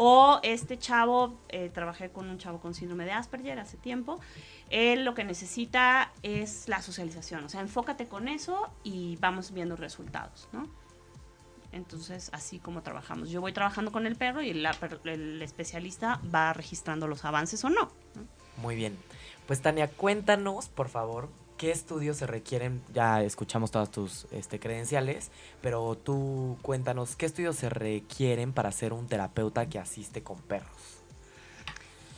O 0.00 0.38
este 0.44 0.78
chavo, 0.78 1.40
eh, 1.48 1.70
trabajé 1.74 2.10
con 2.10 2.30
un 2.30 2.38
chavo 2.38 2.60
con 2.60 2.72
síndrome 2.72 3.04
de 3.04 3.10
Asperger 3.10 3.58
hace 3.58 3.76
tiempo, 3.76 4.20
él 4.70 5.04
lo 5.04 5.14
que 5.14 5.24
necesita 5.24 6.12
es 6.22 6.68
la 6.68 6.80
socialización, 6.82 7.42
o 7.42 7.48
sea, 7.48 7.60
enfócate 7.62 8.06
con 8.06 8.28
eso 8.28 8.68
y 8.84 9.16
vamos 9.16 9.50
viendo 9.50 9.74
resultados, 9.74 10.48
¿no? 10.52 10.68
Entonces, 11.72 12.30
así 12.32 12.60
como 12.60 12.82
trabajamos. 12.82 13.28
Yo 13.28 13.40
voy 13.40 13.52
trabajando 13.52 13.90
con 13.90 14.06
el 14.06 14.14
perro 14.14 14.40
y 14.40 14.50
el 14.50 15.42
especialista 15.42 16.20
va 16.32 16.52
registrando 16.52 17.08
los 17.08 17.24
avances 17.24 17.64
o 17.64 17.68
no. 17.68 17.90
Muy 18.58 18.76
bien. 18.76 18.96
Pues 19.48 19.60
Tania, 19.62 19.88
cuéntanos, 19.88 20.68
por 20.68 20.88
favor, 20.88 21.28
qué 21.58 21.70
estudios 21.70 22.16
se 22.16 22.26
requieren. 22.26 22.82
Ya 22.94 23.22
escuchamos 23.22 23.70
todas 23.70 23.90
tus 23.90 24.26
este, 24.30 24.58
credenciales, 24.58 25.30
pero 25.60 25.96
tú 25.96 26.56
cuéntanos 26.62 27.16
qué 27.16 27.26
estudios 27.26 27.56
se 27.56 27.68
requieren 27.68 28.54
para 28.54 28.72
ser 28.72 28.94
un 28.94 29.06
terapeuta 29.06 29.68
que 29.68 29.78
asiste 29.78 30.22
con 30.22 30.40
perros. 30.40 31.02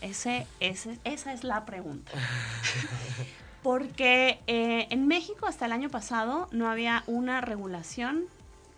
Ese, 0.00 0.46
esa 0.60 1.32
es 1.32 1.42
la 1.42 1.64
pregunta. 1.64 2.12
Porque 3.62 4.40
eh, 4.46 4.86
en 4.90 5.08
México 5.08 5.46
hasta 5.46 5.66
el 5.66 5.72
año 5.72 5.90
pasado 5.90 6.48
no 6.52 6.70
había 6.70 7.02
una 7.06 7.40
regulación 7.40 8.26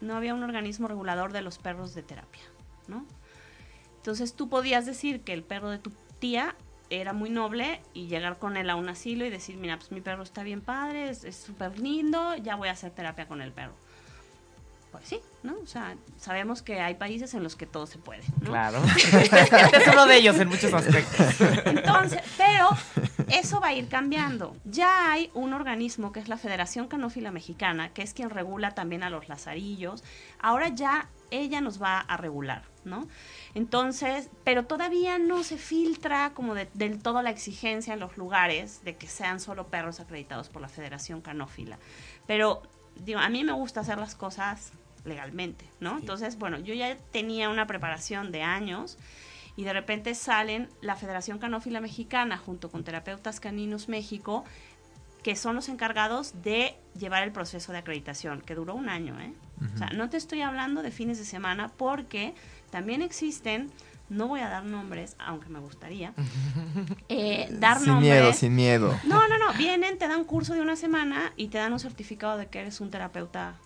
no 0.03 0.17
había 0.17 0.35
un 0.35 0.43
organismo 0.43 0.89
regulador 0.89 1.33
de 1.33 1.41
los 1.41 1.59
perros 1.59 1.95
de 1.95 2.03
terapia, 2.03 2.43
¿no? 2.89 3.07
Entonces 3.97 4.35
tú 4.35 4.49
podías 4.49 4.85
decir 4.85 5.23
que 5.23 5.33
el 5.33 5.45
perro 5.45 5.71
de 5.71 5.79
tu 5.79 5.93
tía 6.19 6.57
era 7.01 7.13
muy 7.13 7.31
noble 7.31 7.81
y 7.95 8.07
llegar 8.07 8.39
con 8.39 8.57
él 8.57 8.69
a 8.71 8.77
un 8.77 8.89
asilo 8.89 9.25
y 9.25 9.31
decir, 9.31 9.57
mira, 9.57 9.79
pues 9.79 9.91
mi 9.93 10.01
perro 10.01 10.23
está 10.23 10.43
bien 10.43 10.61
padre, 10.61 11.11
es 11.11 11.37
súper 11.37 11.79
lindo, 11.79 12.37
ya 12.37 12.57
voy 12.57 12.69
a 12.69 12.73
hacer 12.73 12.91
terapia 12.91 13.27
con 13.27 13.41
el 13.41 13.53
perro. 13.53 13.75
Pues 14.93 15.09
sí, 15.09 15.21
¿no? 15.43 15.55
O 15.63 15.67
sea, 15.67 15.97
sabemos 16.19 16.61
que 16.61 16.79
hay 16.81 16.97
países 16.97 17.33
en 17.33 17.43
los 17.43 17.57
que 17.57 17.65
todo 17.65 17.87
se 17.87 17.97
puede, 17.97 18.23
¿no? 18.43 18.51
Claro. 18.51 18.79
este 18.95 19.37
es 19.79 19.89
uno 19.91 20.05
de 20.07 20.17
ellos 20.19 20.39
en 20.39 20.49
muchos 20.49 20.71
aspectos. 20.75 21.41
Entonces, 21.65 22.21
pero 22.37 22.69
eso 23.29 23.59
va 23.59 23.69
a 23.69 23.73
ir 23.73 23.89
cambiando. 23.89 24.55
Ya 24.67 25.11
hay 25.11 25.31
un 25.33 25.55
organismo 25.55 26.13
que 26.13 26.21
es 26.21 26.29
la 26.29 26.37
Federación 26.37 26.89
Canófila 26.89 27.31
Mexicana, 27.31 27.89
que 27.95 28.03
es 28.03 28.13
quien 28.13 28.29
regula 28.29 28.73
también 28.73 29.03
a 29.03 29.09
los 29.09 29.31
lazarillos. 29.31 30.05
Ahora 30.39 30.69
ya 30.69 31.09
ella 31.31 31.63
nos 31.63 31.83
va 31.83 32.01
a 32.01 32.19
regular, 32.19 32.65
¿no? 32.85 33.09
Entonces, 33.55 34.31
pero 34.45 34.65
todavía 34.65 35.19
no 35.19 35.43
se 35.43 35.59
filtra 35.59 36.33
como 36.35 36.55
del 36.55 37.03
todo 37.03 37.21
la 37.23 37.31
exigencia 37.31 37.93
en 37.93 38.01
los 38.01 38.17
lugares 38.17 38.83
de 38.85 38.97
que 38.97 39.07
sean 39.07 39.41
solo 39.41 39.67
perros 39.67 40.01
acreditados 40.01 40.49
por 40.49 40.63
la 40.63 40.69
Federación 40.69 41.21
Canófila. 41.21 41.79
Pero, 42.27 42.63
digo, 42.97 43.21
a 43.21 43.29
mí 43.29 43.45
me 43.45 43.53
gusta 43.53 43.81
hacer 43.81 43.99
las 43.99 44.15
cosas 44.15 44.73
legalmente, 45.05 45.67
¿no? 45.81 45.99
Entonces, 45.99 46.39
bueno, 46.39 46.59
yo 46.59 46.75
ya 46.75 46.97
tenía 47.11 47.51
una 47.51 47.67
preparación 47.67 48.33
de 48.33 48.43
años 48.43 48.97
y 49.57 49.65
de 49.65 49.73
repente 49.73 50.15
salen 50.15 50.69
la 50.81 50.97
Federación 50.97 51.39
Canófila 51.39 51.81
Mexicana 51.81 52.39
junto 52.39 52.71
con 52.71 52.85
Terapeutas 52.85 53.39
Caninos 53.39 53.89
México, 53.89 54.45
que 55.23 55.37
son 55.37 55.55
los 55.55 55.69
encargados 55.69 56.43
de 56.43 56.77
llevar 56.99 57.23
el 57.23 57.33
proceso 57.33 57.73
de 57.73 57.79
acreditación, 57.79 58.41
que 58.41 58.55
duró 58.55 58.75
un 58.75 58.89
año, 58.89 59.19
¿eh? 59.21 59.33
O 59.75 59.79
sea, 59.79 59.91
no 59.91 60.11
te 60.11 60.17
estoy 60.17 60.41
hablando 60.43 60.83
de 60.83 60.91
fines 60.91 61.19
de 61.19 61.25
semana 61.25 61.71
porque 61.77 62.35
también 62.71 63.01
existen 63.01 63.71
no 64.09 64.27
voy 64.29 64.41
a 64.41 64.49
dar 64.49 64.65
nombres, 64.65 65.17
aunque 65.19 65.49
me 65.49 65.59
gustaría. 65.59 66.13
Eh, 67.09 67.49
dar 67.53 67.79
sin 67.79 68.01
miedo, 68.01 68.33
sin 68.33 68.55
miedo. 68.55 68.99
No, 69.05 69.29
no, 69.29 69.39
no. 69.39 69.53
Vienen, 69.55 69.99
te 69.99 70.09
dan 70.09 70.25
curso 70.25 70.55
de 70.55 70.63
una 70.63 70.77
semana 70.77 71.33
y 71.37 71.49
te 71.49 71.59
dan 71.59 71.73
un 71.73 71.79
certificado 71.79 72.39
de 72.39 72.47
que 72.47 72.61
eres 72.61 72.81
un 72.81 72.91
terapeuta 72.91 73.57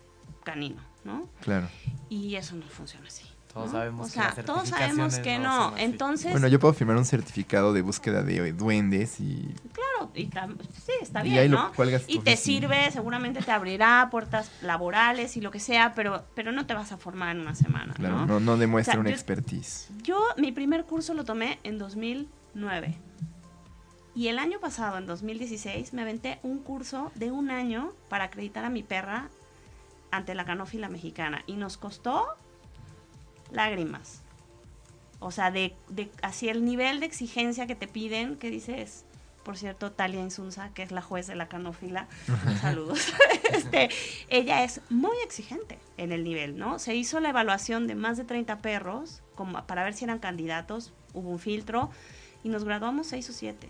canino. 0.45 0.83
¿no? 1.07 1.29
Claro. 1.41 1.69
Y 2.11 2.35
eso 2.35 2.57
no 2.57 2.67
funciona 2.67 3.07
así. 3.07 3.25
Todos 3.57 3.71
sabemos 3.71 4.07
o 4.07 4.11
sea, 4.11 4.33
que 4.33 4.43
todos 4.43 4.69
sabemos 4.69 5.19
que 5.19 5.39
no. 5.39 5.75
Entonces. 5.79 6.31
Bueno, 6.31 6.47
yo 6.47 6.61
puedo 6.61 6.75
firmar 6.75 6.99
un 6.99 7.07
certificado 7.07 7.73
de 7.73 7.81
búsqueda 7.81 8.23
de 8.23 8.53
duendes 8.53 9.19
y. 9.19 9.49
Claro, 9.73 10.11
y 10.15 10.25
sí, 10.25 10.93
está 11.01 11.23
bien, 11.23 11.53
¿no? 11.53 11.73
y 12.07 12.19
te 12.19 12.37
sirve, 12.37 12.91
seguramente 12.91 13.41
te 13.41 13.51
abrirá 13.53 14.09
puertas 14.11 14.51
laborales 14.61 15.39
y 15.39 15.41
lo 15.41 15.51
que 15.51 15.59
sea, 15.59 15.95
pero, 15.95 16.23
pero 16.35 16.53
no 16.53 16.67
te 16.67 16.75
vas 16.75 16.93
a 16.93 16.99
formar 16.99 17.35
en 17.35 17.41
una 17.41 17.55
semana. 17.55 17.95
Claro, 17.95 18.27
no, 18.27 18.41
no, 18.41 18.59
demuestra 18.59 19.01
una 19.01 19.09
expertise. 19.09 19.89
Yo, 20.03 20.23
mi 20.37 20.53
primer 20.53 20.85
curso 20.85 21.15
lo 21.15 21.25
tomé 21.25 21.59
en 21.65 21.79
2009. 21.79 22.99
Y 24.15 24.29
el 24.29 24.39
año 24.39 24.61
pasado, 24.61 24.99
en 24.99 25.07
2016, 25.07 25.95
me 25.95 26.03
aventé 26.03 26.41
un 26.43 26.59
curso 26.59 27.11
de 27.15 27.31
un 27.31 27.51
año 27.51 27.95
para 28.11 28.25
acreditar 28.25 28.67
a 28.67 28.71
mi 28.71 28.83
perra 28.83 29.31
ante 30.11 30.35
la 30.35 30.45
canófila 30.45 30.91
mexicana 30.91 31.43
y 31.47 31.55
nos 31.55 31.79
costó 31.79 32.37
lágrimas. 33.51 34.23
O 35.19 35.31
sea, 35.31 35.51
de, 35.51 35.75
de 35.89 36.11
así 36.23 36.49
el 36.49 36.65
nivel 36.65 37.01
de 37.01 37.07
exigencia 37.07 37.67
que 37.67 37.75
te 37.75 37.89
piden, 37.89 38.37
que 38.37 38.51
dices, 38.51 39.05
por 39.47 39.57
cierto, 39.57 39.93
Talia 39.93 40.21
Insunza, 40.21 40.71
que 40.75 40.83
es 40.83 40.91
la 40.91 41.03
juez 41.03 41.27
de 41.29 41.37
la 41.37 41.49
canófila, 41.49 42.09
saludos. 42.61 43.13
este, 43.53 43.89
ella 44.29 44.65
es 44.65 44.81
muy 44.91 45.17
exigente 45.25 45.79
en 45.97 46.13
el 46.13 46.25
nivel, 46.25 46.59
¿no? 46.59 46.79
Se 46.79 46.97
hizo 46.97 47.21
la 47.21 47.31
evaluación 47.31 47.87
de 47.87 47.95
más 47.95 48.17
de 48.17 48.25
30 48.25 48.59
perros 48.59 49.23
como 49.37 49.65
para 49.65 49.85
ver 49.85 49.95
si 49.95 50.05
eran 50.05 50.19
candidatos, 50.19 50.93
hubo 51.15 51.31
un 51.31 51.39
filtro 51.39 51.91
y 52.43 52.49
nos 52.49 52.65
graduamos 52.65 53.07
6 53.07 53.31
o 53.31 53.33
7. 53.33 53.69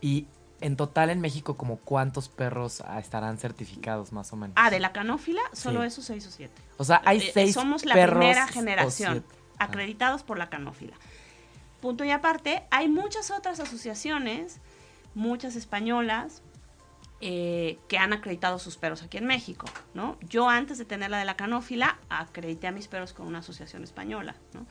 Y 0.00 0.26
en 0.60 0.76
total 0.76 1.10
en 1.10 1.20
México, 1.20 1.56
como 1.56 1.76
cuántos 1.76 2.28
perros 2.28 2.82
ah, 2.86 2.98
estarán 2.98 3.38
certificados 3.38 4.12
más 4.12 4.32
o 4.32 4.36
menos? 4.36 4.54
Ah, 4.56 4.70
de 4.70 4.80
la 4.80 4.92
canófila, 4.92 5.42
solo 5.52 5.84
esos 5.84 6.04
seis 6.04 6.26
o 6.26 6.30
siete. 6.30 6.60
O 6.78 6.84
sea, 6.84 7.02
hay 7.04 7.18
eh, 7.18 7.30
seis 7.32 7.54
Somos 7.54 7.84
la 7.84 7.94
primera 7.94 8.46
generación 8.48 9.24
ah. 9.58 9.64
acreditados 9.64 10.22
por 10.22 10.38
la 10.38 10.48
canófila. 10.48 10.96
Punto 11.80 12.04
y 12.04 12.10
aparte, 12.10 12.64
hay 12.70 12.88
muchas 12.88 13.30
otras 13.30 13.60
asociaciones, 13.60 14.60
muchas 15.14 15.56
españolas, 15.56 16.42
eh, 17.20 17.78
que 17.88 17.96
han 17.96 18.12
acreditado 18.12 18.58
sus 18.58 18.76
perros 18.76 19.02
aquí 19.02 19.16
en 19.16 19.26
México, 19.26 19.66
¿no? 19.94 20.18
Yo 20.28 20.50
antes 20.50 20.76
de 20.76 20.84
tener 20.84 21.10
la 21.10 21.18
de 21.18 21.24
la 21.24 21.34
canófila, 21.34 21.98
acredité 22.10 22.66
a 22.66 22.72
mis 22.72 22.88
perros 22.88 23.14
con 23.14 23.26
una 23.26 23.38
asociación 23.38 23.84
española, 23.84 24.36
¿no? 24.52 24.66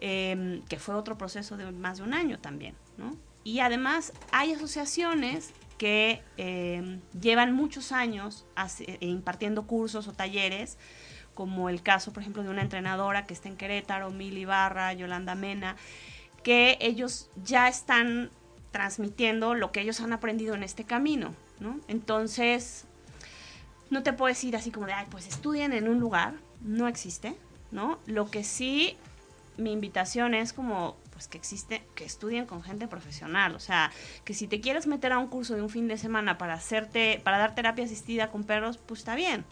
Em, 0.00 0.62
que 0.64 0.78
fue 0.80 0.96
otro 0.96 1.16
proceso 1.16 1.56
de 1.56 1.70
más 1.70 1.98
de 1.98 2.02
un 2.02 2.14
año 2.14 2.40
también, 2.40 2.74
¿no? 2.96 3.16
Y 3.48 3.60
además 3.60 4.12
hay 4.30 4.52
asociaciones 4.52 5.54
que 5.78 6.20
eh, 6.36 7.00
llevan 7.18 7.54
muchos 7.54 7.92
años 7.92 8.44
eh, 8.80 8.98
impartiendo 9.00 9.66
cursos 9.66 10.06
o 10.06 10.12
talleres, 10.12 10.76
como 11.32 11.70
el 11.70 11.80
caso, 11.80 12.12
por 12.12 12.22
ejemplo, 12.22 12.42
de 12.42 12.50
una 12.50 12.60
entrenadora 12.60 13.24
que 13.24 13.32
está 13.32 13.48
en 13.48 13.56
Querétaro, 13.56 14.10
Mili 14.10 14.44
Barra, 14.44 14.92
Yolanda 14.92 15.34
Mena, 15.34 15.76
que 16.42 16.76
ellos 16.82 17.30
ya 17.42 17.68
están 17.68 18.28
transmitiendo 18.70 19.54
lo 19.54 19.72
que 19.72 19.80
ellos 19.80 20.02
han 20.02 20.12
aprendido 20.12 20.54
en 20.54 20.62
este 20.62 20.84
camino, 20.84 21.34
¿no? 21.58 21.80
Entonces, 21.88 22.84
no 23.88 24.02
te 24.02 24.12
puedo 24.12 24.28
decir 24.28 24.56
así 24.56 24.70
como 24.70 24.84
de, 24.84 24.92
ay, 24.92 25.06
pues 25.10 25.26
estudien 25.26 25.72
en 25.72 25.88
un 25.88 26.00
lugar, 26.00 26.34
no 26.60 26.86
existe, 26.86 27.34
¿no? 27.70 27.98
Lo 28.04 28.30
que 28.30 28.44
sí, 28.44 28.98
mi 29.56 29.72
invitación 29.72 30.34
es 30.34 30.52
como 30.52 30.98
pues 31.18 31.26
que 31.26 31.36
existe, 31.36 31.82
que 31.96 32.04
estudien 32.04 32.46
con 32.46 32.62
gente 32.62 32.86
profesional. 32.86 33.56
O 33.56 33.58
sea, 33.58 33.90
que 34.22 34.34
si 34.34 34.46
te 34.46 34.60
quieres 34.60 34.86
meter 34.86 35.10
a 35.10 35.18
un 35.18 35.26
curso 35.26 35.56
de 35.56 35.62
un 35.62 35.68
fin 35.68 35.88
de 35.88 35.98
semana 35.98 36.38
para 36.38 36.54
hacerte, 36.54 37.20
para 37.24 37.38
dar 37.38 37.56
terapia 37.56 37.84
asistida 37.84 38.30
con 38.30 38.44
perros, 38.44 38.78
pues 38.78 39.00
está 39.00 39.16
bien. 39.16 39.44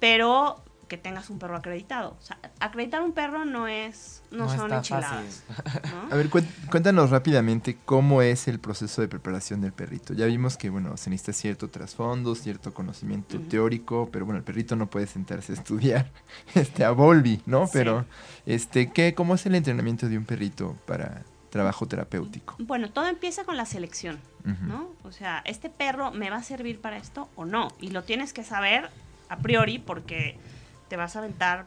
Pero 0.00 0.64
que 0.94 1.02
tengas 1.02 1.28
un 1.28 1.40
perro 1.40 1.56
acreditado. 1.56 2.16
O 2.20 2.24
sea, 2.24 2.38
acreditar 2.60 3.02
un 3.02 3.12
perro 3.12 3.44
no 3.44 3.66
es, 3.66 4.22
no, 4.30 4.48
son 4.48 4.72
enchiladas. 4.72 5.42
A 6.10 6.14
ver, 6.14 6.30
cuéntanos 6.70 7.10
rápidamente 7.10 7.76
cómo 7.84 8.22
es 8.22 8.46
el 8.46 8.60
proceso 8.60 9.02
de 9.02 9.08
preparación 9.08 9.60
del 9.60 9.72
perrito. 9.72 10.14
Ya 10.14 10.26
vimos 10.26 10.56
que, 10.56 10.70
bueno, 10.70 10.96
se 10.96 11.10
necesita 11.10 11.32
cierto 11.32 11.68
trasfondo, 11.68 12.36
cierto 12.36 12.72
conocimiento 12.72 13.40
teórico, 13.40 14.08
pero 14.12 14.24
bueno, 14.24 14.38
el 14.38 14.44
perrito 14.44 14.76
no 14.76 14.86
puede 14.86 15.08
sentarse 15.08 15.52
a 15.52 15.54
estudiar 15.56 16.10
este, 16.54 16.84
a 16.84 16.92
Volvi, 16.92 17.42
¿no? 17.44 17.68
Pero, 17.72 18.04
este, 18.46 18.92
¿qué, 18.92 19.14
¿cómo 19.14 19.34
es 19.34 19.44
el 19.46 19.56
entrenamiento 19.56 20.08
de 20.08 20.16
un 20.16 20.24
perrito 20.24 20.76
para 20.86 21.22
trabajo 21.50 21.86
terapéutico? 21.88 22.54
Bueno, 22.60 22.90
todo 22.90 23.08
empieza 23.08 23.42
con 23.42 23.56
la 23.56 23.66
selección, 23.66 24.20
¿no? 24.44 24.90
O 25.02 25.10
sea, 25.10 25.42
¿este 25.44 25.70
perro 25.70 26.12
me 26.12 26.30
va 26.30 26.36
a 26.36 26.42
servir 26.44 26.80
para 26.80 26.98
esto 26.98 27.28
o 27.34 27.44
no? 27.44 27.72
Y 27.80 27.90
lo 27.90 28.04
tienes 28.04 28.32
que 28.32 28.44
saber 28.44 28.90
a 29.28 29.38
priori 29.38 29.78
porque 29.78 30.36
te 30.88 30.96
vas 30.96 31.16
a 31.16 31.20
aventar 31.20 31.66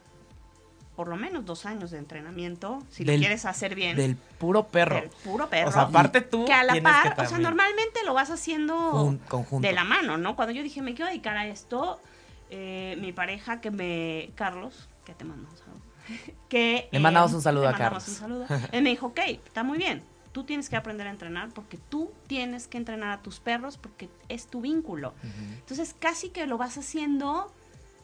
por 0.98 1.10
lo 1.10 1.16
menos 1.16 1.46
dos 1.46 1.68
años 1.68 1.92
de 1.92 2.00
entrenamiento 2.00 2.82
si 2.90 3.06
lo 3.06 3.14
quieres 3.14 3.46
hacer 3.46 3.76
bien. 3.76 3.96
Del 3.96 4.16
puro 4.16 4.64
perro. 4.68 4.96
Del 4.96 5.10
puro 5.10 5.48
perro. 5.48 5.70
O 5.70 5.72
sea, 5.72 5.84
aparte 5.84 6.22
tú. 6.22 6.46
Que 6.46 6.54
a 6.54 6.64
la 6.64 6.82
par, 6.82 7.16
o 7.20 7.26
sea, 7.28 7.38
normalmente 7.38 8.04
lo 8.04 8.16
vas 8.16 8.32
haciendo 8.32 9.16
de 9.60 9.72
la 9.74 9.84
mano, 9.84 10.18
¿no? 10.18 10.36
Cuando 10.36 10.54
yo 10.54 10.64
dije, 10.64 10.82
me 10.82 10.96
quiero 10.96 11.10
dedicar 11.10 11.38
a 11.38 11.46
esto, 11.46 12.02
eh, 12.50 12.98
mi 13.00 13.12
pareja 13.12 13.62
que 13.62 13.70
me. 13.70 14.32
Carlos, 14.34 14.90
que 15.06 15.14
te 15.14 15.24
mando 15.24 15.48
un 15.48 15.58
saludo. 15.58 15.78
Que, 16.50 16.88
le 16.92 17.00
mandamos 17.00 17.34
un 17.34 17.42
saludo 17.44 17.68
a 17.68 17.74
Carlos. 17.74 18.08
Un 18.08 18.16
saludo. 18.16 18.46
Él 18.72 18.82
me 18.82 18.90
dijo, 18.90 19.08
ok, 19.08 19.20
está 19.46 19.64
muy 19.64 19.78
bien. 19.78 20.02
Tú 20.32 20.46
tienes 20.46 20.68
que 20.68 20.78
aprender 20.78 21.06
a 21.06 21.12
entrenar 21.12 21.50
porque 21.50 21.78
tú 21.78 22.12
tienes 22.26 22.68
que 22.68 22.78
entrenar 22.78 23.12
a 23.12 23.22
tus 23.22 23.40
perros 23.40 23.78
porque 23.78 24.10
es 24.30 24.48
tu 24.48 24.62
vínculo. 24.62 25.14
Entonces, 25.60 25.96
casi 26.00 26.30
que 26.30 26.48
lo 26.48 26.58
vas 26.58 26.78
haciendo 26.78 27.52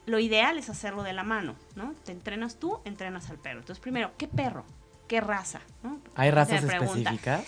lo 0.06 0.18
ideal 0.18 0.58
es 0.58 0.68
hacerlo 0.68 1.02
de 1.02 1.12
la 1.12 1.24
mano, 1.24 1.54
¿no? 1.76 1.94
Te 2.04 2.12
entrenas 2.12 2.56
tú, 2.56 2.80
entrenas 2.84 3.30
al 3.30 3.38
perro. 3.38 3.60
Entonces, 3.60 3.80
primero, 3.80 4.12
¿qué 4.18 4.28
perro? 4.28 4.64
¿Qué 5.08 5.20
raza? 5.20 5.60
¿Hay 6.14 6.30
razas 6.30 6.64
específicas? 6.64 7.44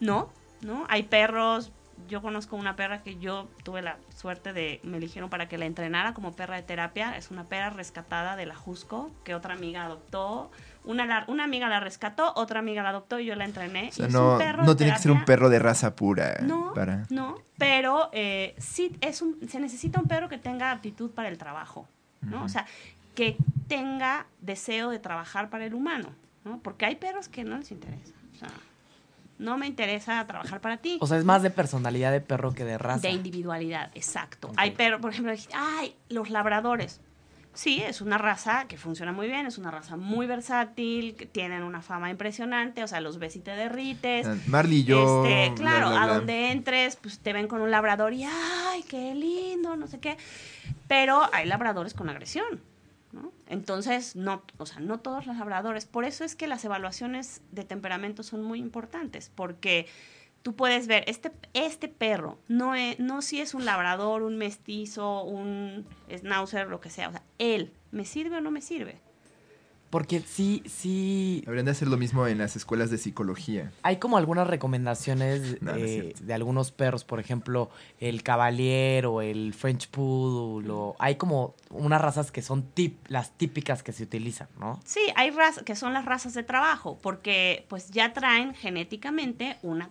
No, 0.00 0.30
no. 0.62 0.84
Hay 0.88 1.04
perros. 1.04 1.72
Yo 2.08 2.20
conozco 2.20 2.56
una 2.56 2.76
perra 2.76 3.02
que 3.02 3.16
yo 3.16 3.48
tuve 3.64 3.80
la 3.80 3.96
suerte 4.14 4.52
de, 4.52 4.80
me 4.82 4.98
eligieron 4.98 5.30
para 5.30 5.48
que 5.48 5.56
la 5.56 5.64
entrenara 5.64 6.12
como 6.12 6.32
perra 6.32 6.56
de 6.56 6.62
terapia. 6.62 7.16
Es 7.16 7.30
una 7.30 7.44
perra 7.44 7.70
rescatada 7.70 8.36
de 8.36 8.44
la 8.44 8.54
Jusco 8.54 9.10
que 9.24 9.34
otra 9.34 9.54
amiga 9.54 9.84
adoptó. 9.84 10.50
Una, 10.86 11.24
una 11.28 11.44
amiga 11.44 11.68
la 11.68 11.80
rescató, 11.80 12.32
otra 12.36 12.60
amiga 12.60 12.82
la 12.82 12.90
adoptó 12.90 13.18
y 13.18 13.26
yo 13.26 13.34
la 13.34 13.44
entrené. 13.44 13.90
no, 14.08 14.38
no 14.38 14.76
tiene 14.76 14.92
que 14.92 14.98
ser 14.98 15.10
un 15.10 15.24
perro 15.24 15.48
de 15.48 15.58
raza 15.58 15.94
pura. 15.94 16.38
No, 16.42 16.72
no 17.10 17.46
pero 17.58 18.10
eh, 18.12 18.54
sí 18.58 18.96
es 19.00 19.22
un, 19.22 19.38
se 19.48 19.58
necesita 19.60 20.00
un 20.00 20.06
perro 20.06 20.28
que 20.28 20.38
tenga 20.38 20.70
aptitud 20.70 21.10
para 21.10 21.28
el 21.28 21.38
trabajo, 21.38 21.88
¿no? 22.20 22.44
O 22.44 22.48
sea, 22.48 22.66
que 23.14 23.36
tenga 23.66 24.26
deseo 24.40 24.90
de 24.90 24.98
trabajar 24.98 25.48
para 25.48 25.64
el 25.64 25.74
humano, 25.74 26.10
¿no? 26.44 26.58
Porque 26.58 26.84
hay 26.84 26.96
perros 26.96 27.28
que 27.28 27.44
no 27.44 27.56
les 27.56 27.70
interesa. 27.70 28.12
O 28.34 28.38
sea, 28.38 28.48
no 29.38 29.58
me 29.58 29.66
interesa 29.66 30.24
trabajar 30.26 30.60
para 30.60 30.76
ti. 30.78 30.98
O 31.00 31.06
sea, 31.06 31.18
es 31.18 31.24
más 31.24 31.42
de 31.42 31.50
personalidad 31.50 32.12
de 32.12 32.20
perro 32.20 32.52
que 32.52 32.64
de 32.64 32.78
raza. 32.78 33.00
De 33.00 33.10
individualidad, 33.10 33.90
exacto. 33.94 34.52
Hay 34.56 34.72
perros, 34.72 35.00
por 35.00 35.12
ejemplo, 35.12 35.32
ay, 35.54 35.94
los 36.08 36.30
labradores 36.30 37.00
Sí, 37.56 37.82
es 37.82 38.02
una 38.02 38.18
raza 38.18 38.66
que 38.68 38.76
funciona 38.76 39.12
muy 39.12 39.28
bien, 39.28 39.46
es 39.46 39.56
una 39.56 39.70
raza 39.70 39.96
muy 39.96 40.26
versátil, 40.26 41.14
que 41.16 41.24
tienen 41.24 41.62
una 41.62 41.80
fama 41.80 42.10
impresionante, 42.10 42.84
o 42.84 42.86
sea, 42.86 43.00
los 43.00 43.18
ves 43.18 43.34
y 43.36 43.40
te 43.40 43.52
derrites. 43.52 44.26
Marley 44.46 44.80
y 44.80 44.84
yo. 44.84 45.24
Este, 45.24 45.62
bla, 45.62 45.70
claro, 45.70 45.88
bla, 45.88 46.02
a 46.02 46.06
donde 46.06 46.50
entres, 46.50 46.96
pues 46.96 47.18
te 47.18 47.32
ven 47.32 47.48
con 47.48 47.62
un 47.62 47.70
labrador 47.70 48.12
y 48.12 48.24
¡ay, 48.24 48.82
qué 48.82 49.14
lindo! 49.14 49.74
No 49.74 49.86
sé 49.86 50.00
qué. 50.00 50.18
Pero 50.86 51.22
hay 51.32 51.46
labradores 51.46 51.94
con 51.94 52.10
agresión. 52.10 52.60
¿no? 53.12 53.32
Entonces, 53.48 54.16
no, 54.16 54.42
o 54.58 54.66
sea, 54.66 54.80
no 54.80 55.00
todos 55.00 55.24
los 55.26 55.38
labradores. 55.38 55.86
Por 55.86 56.04
eso 56.04 56.24
es 56.24 56.36
que 56.36 56.46
las 56.46 56.62
evaluaciones 56.66 57.40
de 57.52 57.64
temperamento 57.64 58.22
son 58.22 58.42
muy 58.42 58.58
importantes, 58.58 59.32
porque 59.34 59.86
tú 60.46 60.54
puedes 60.54 60.86
ver, 60.86 61.02
este, 61.08 61.32
este 61.54 61.88
perro 61.88 62.38
no, 62.46 62.76
es, 62.76 63.00
no 63.00 63.20
si 63.20 63.40
es 63.40 63.52
un 63.52 63.64
labrador, 63.64 64.22
un 64.22 64.36
mestizo, 64.38 65.24
un 65.24 65.84
schnauzer, 66.08 66.68
lo 66.68 66.80
que 66.80 66.88
sea. 66.88 67.08
O 67.08 67.10
sea, 67.10 67.22
él, 67.40 67.72
¿me 67.90 68.04
sirve 68.04 68.36
o 68.36 68.40
no 68.40 68.52
me 68.52 68.60
sirve? 68.62 68.94
Porque 69.90 70.20
sí, 70.20 70.62
sí, 70.68 71.42
Habrían 71.48 71.64
de 71.64 71.72
hacer 71.72 71.88
lo 71.88 71.96
mismo 71.96 72.28
en 72.28 72.38
las 72.38 72.54
escuelas 72.54 72.90
de 72.90 72.98
psicología. 72.98 73.72
hay 73.82 73.96
como 73.96 74.18
algunas 74.18 74.46
recomendaciones 74.46 75.60
No, 75.62 75.72
no 75.72 75.78
eh, 75.78 76.14
de 76.20 76.32
algunos 76.34 76.70
perros, 76.70 77.02
por 77.02 77.18
ejemplo, 77.18 77.68
el 77.98 78.22
Cavalier 78.22 79.06
o 79.06 79.22
el 79.22 79.52
French 79.52 79.88
Poodle. 79.88 80.70
o- 80.70 80.94
hay 81.00 81.16
como 81.16 81.56
unas 81.70 82.00
razas 82.00 82.30
que 82.30 82.42
son 82.42 82.62
tip, 82.62 82.98
las 83.08 83.32
típicas 83.36 83.82
que 83.82 83.90
se 83.90 84.04
utilizan, 84.04 84.46
¿no? 84.60 84.78
Sí, 84.84 85.00
hay 85.16 85.30
razas 85.30 85.64
que 85.64 85.74
son 85.74 85.92
las 85.92 86.04
razas 86.04 86.34
de 86.34 86.44
trabajo, 86.44 86.98
porque 87.02 87.64
pues 87.68 87.90
ya 87.90 88.12
traen 88.12 88.54
genéticamente 88.54 89.56
una 89.62 89.90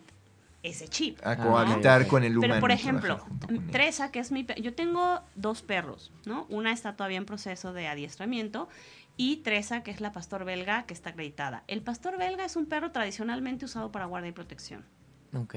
ese 0.67 0.87
chip. 0.87 1.19
A 1.25 1.31
Ah, 1.31 1.37
cohabitar 1.37 2.07
con 2.07 2.23
el 2.23 2.37
humano. 2.37 2.53
Pero 2.53 2.61
por 2.61 2.71
ejemplo. 2.71 3.25
Tresa, 3.71 4.11
que 4.11 4.19
es 4.19 4.31
mi 4.31 4.45
yo 4.61 4.73
tengo 4.73 5.21
dos 5.35 5.61
perros, 5.61 6.11
¿no? 6.25 6.45
Una 6.49 6.71
está 6.71 6.95
todavía 6.95 7.17
en 7.17 7.25
proceso 7.25 7.73
de 7.73 7.87
adiestramiento 7.87 8.67
y 9.17 9.37
Tresa, 9.37 9.83
que 9.83 9.91
es 9.91 10.01
la 10.01 10.11
pastor 10.11 10.45
belga 10.45 10.83
que 10.85 10.93
está 10.93 11.11
acreditada. 11.11 11.63
El 11.67 11.81
pastor 11.81 12.17
belga 12.17 12.43
es 12.45 12.55
un 12.55 12.65
perro 12.65 12.91
tradicionalmente 12.91 13.65
usado 13.65 13.91
para 13.91 14.05
guardia 14.05 14.29
y 14.29 14.33
protección. 14.33 14.85
Ok. 15.33 15.55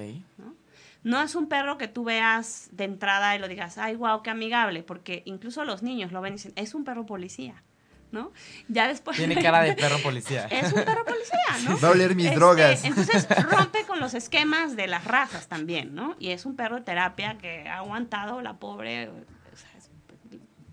No 1.04 1.22
es 1.22 1.34
un 1.34 1.48
perro 1.48 1.78
que 1.78 1.88
tú 1.88 2.04
veas 2.04 2.68
de 2.72 2.84
entrada 2.84 3.34
y 3.36 3.38
lo 3.38 3.48
digas, 3.48 3.78
ay, 3.78 3.96
wow, 3.96 4.22
qué 4.22 4.30
amigable, 4.30 4.82
porque 4.82 5.22
incluso 5.24 5.64
los 5.64 5.82
niños 5.82 6.12
lo 6.12 6.20
ven 6.20 6.34
y 6.34 6.36
dicen, 6.36 6.52
es 6.56 6.74
un 6.74 6.84
perro 6.84 7.06
policía, 7.06 7.62
¿no? 8.10 8.32
Ya 8.68 8.88
después... 8.88 9.16
Tiene 9.16 9.40
cara 9.42 9.60
de 9.62 9.72
perro 9.74 9.98
policía. 10.02 10.46
Es 10.46 10.72
un 10.72 10.84
perro 10.84 11.04
policía, 11.04 11.68
¿no? 11.68 11.78
Va 11.80 11.88
a 11.88 11.90
oler 11.92 12.14
mis 12.14 12.26
Este, 12.26 12.36
drogas. 12.38 12.84
Entonces 12.84 13.28
rompe 13.50 13.84
con 13.86 14.00
los 14.00 14.14
esquemas 14.14 14.76
de 14.76 14.86
las 14.86 15.04
razas 15.04 15.48
también, 15.48 15.94
¿no? 15.94 16.16
Y 16.18 16.30
es 16.30 16.46
un 16.46 16.56
perro 16.56 16.76
de 16.76 16.82
terapia 16.82 17.38
que 17.38 17.68
ha 17.68 17.78
aguantado 17.78 18.40
la 18.42 18.54
pobre. 18.54 19.08
o 19.08 19.12
sea, 19.56 19.70
es, 19.76 19.90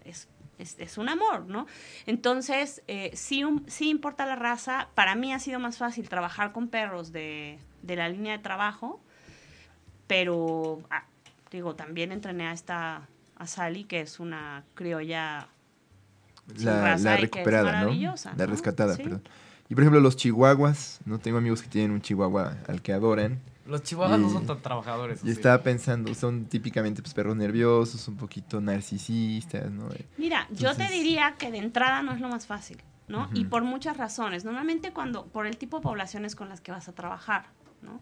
es- 0.06 0.28
es- 0.58 0.80
es 0.80 0.98
un 0.98 1.10
amor, 1.10 1.46
¿no? 1.48 1.68
Entonces, 2.06 2.82
eh, 2.88 3.12
sí, 3.16 3.44
un- 3.44 3.66
sí 3.70 3.90
importa 3.90 4.26
la 4.26 4.36
raza. 4.38 4.88
Para 4.96 5.14
mí 5.16 5.34
ha 5.34 5.40
sido 5.40 5.60
más 5.60 5.78
fácil 5.78 6.08
trabajar 6.08 6.54
con 6.54 6.70
perros 6.70 7.12
de, 7.12 7.60
de 7.82 7.96
la 7.98 8.08
línea 8.08 8.32
de 8.38 8.40
trabajo, 8.44 9.02
pero, 10.08 10.82
ah, 10.92 11.04
digo, 11.52 11.76
también 11.76 12.12
entrené 12.12 12.48
a 12.48 12.52
esta, 12.54 13.08
a 13.38 13.48
Sally, 13.48 13.84
que 13.86 14.02
es 14.02 14.20
una 14.20 14.64
criolla 14.76 15.48
la, 16.58 17.18
recuperada, 17.18 17.84
¿no? 17.84 18.16
La 18.38 18.46
rescatada, 18.46 18.96
Sí. 18.96 19.04
perdón. 19.04 19.24
Y 19.68 19.74
por 19.74 19.84
ejemplo, 19.84 20.00
los 20.00 20.16
chihuahuas, 20.16 21.00
no 21.06 21.20
tengo 21.20 21.40
amigos 21.40 21.62
que 21.64 21.70
tienen 21.70 21.92
un 21.92 22.02
chihuahua 22.02 22.58
al 22.68 22.82
que 22.82 22.94
adoran. 22.94 23.42
Los 23.66 23.82
chihuahuas 23.82 24.20
no 24.20 24.30
son 24.30 24.46
tan 24.46 24.62
trabajadores. 24.62 25.24
¿o 25.24 25.28
Y 25.28 25.32
estaba 25.32 25.64
pensando, 25.64 26.14
son 26.14 26.46
típicamente 26.46 27.02
pues, 27.02 27.16
perros 27.16 27.36
nerviosos, 27.36 28.08
un 28.08 28.16
poquito 28.16 28.62
narcisistas, 28.62 29.72
¿no? 29.72 29.90
Mira, 30.18 30.48
yo 30.52 30.76
te 30.76 30.88
diría 30.90 31.36
que 31.40 31.50
de 31.50 31.58
entrada 31.58 32.04
no 32.04 32.14
es 32.14 32.22
lo 32.22 32.30
más 32.30 32.46
fácil, 32.46 32.78
¿no? 33.08 33.28
Y 33.34 33.46
por 33.46 33.64
muchas 33.64 33.98
razones. 33.98 34.46
Normalmente 34.46 34.94
cuando, 34.94 35.26
por 35.26 35.48
el 35.48 35.58
tipo 35.58 35.78
de 35.78 35.84
poblaciones 35.84 36.36
con 36.36 36.48
las 36.48 36.62
que 36.62 36.72
vas 36.72 36.88
a 36.88 36.94
trabajar, 36.94 37.48
¿no? 37.82 38.02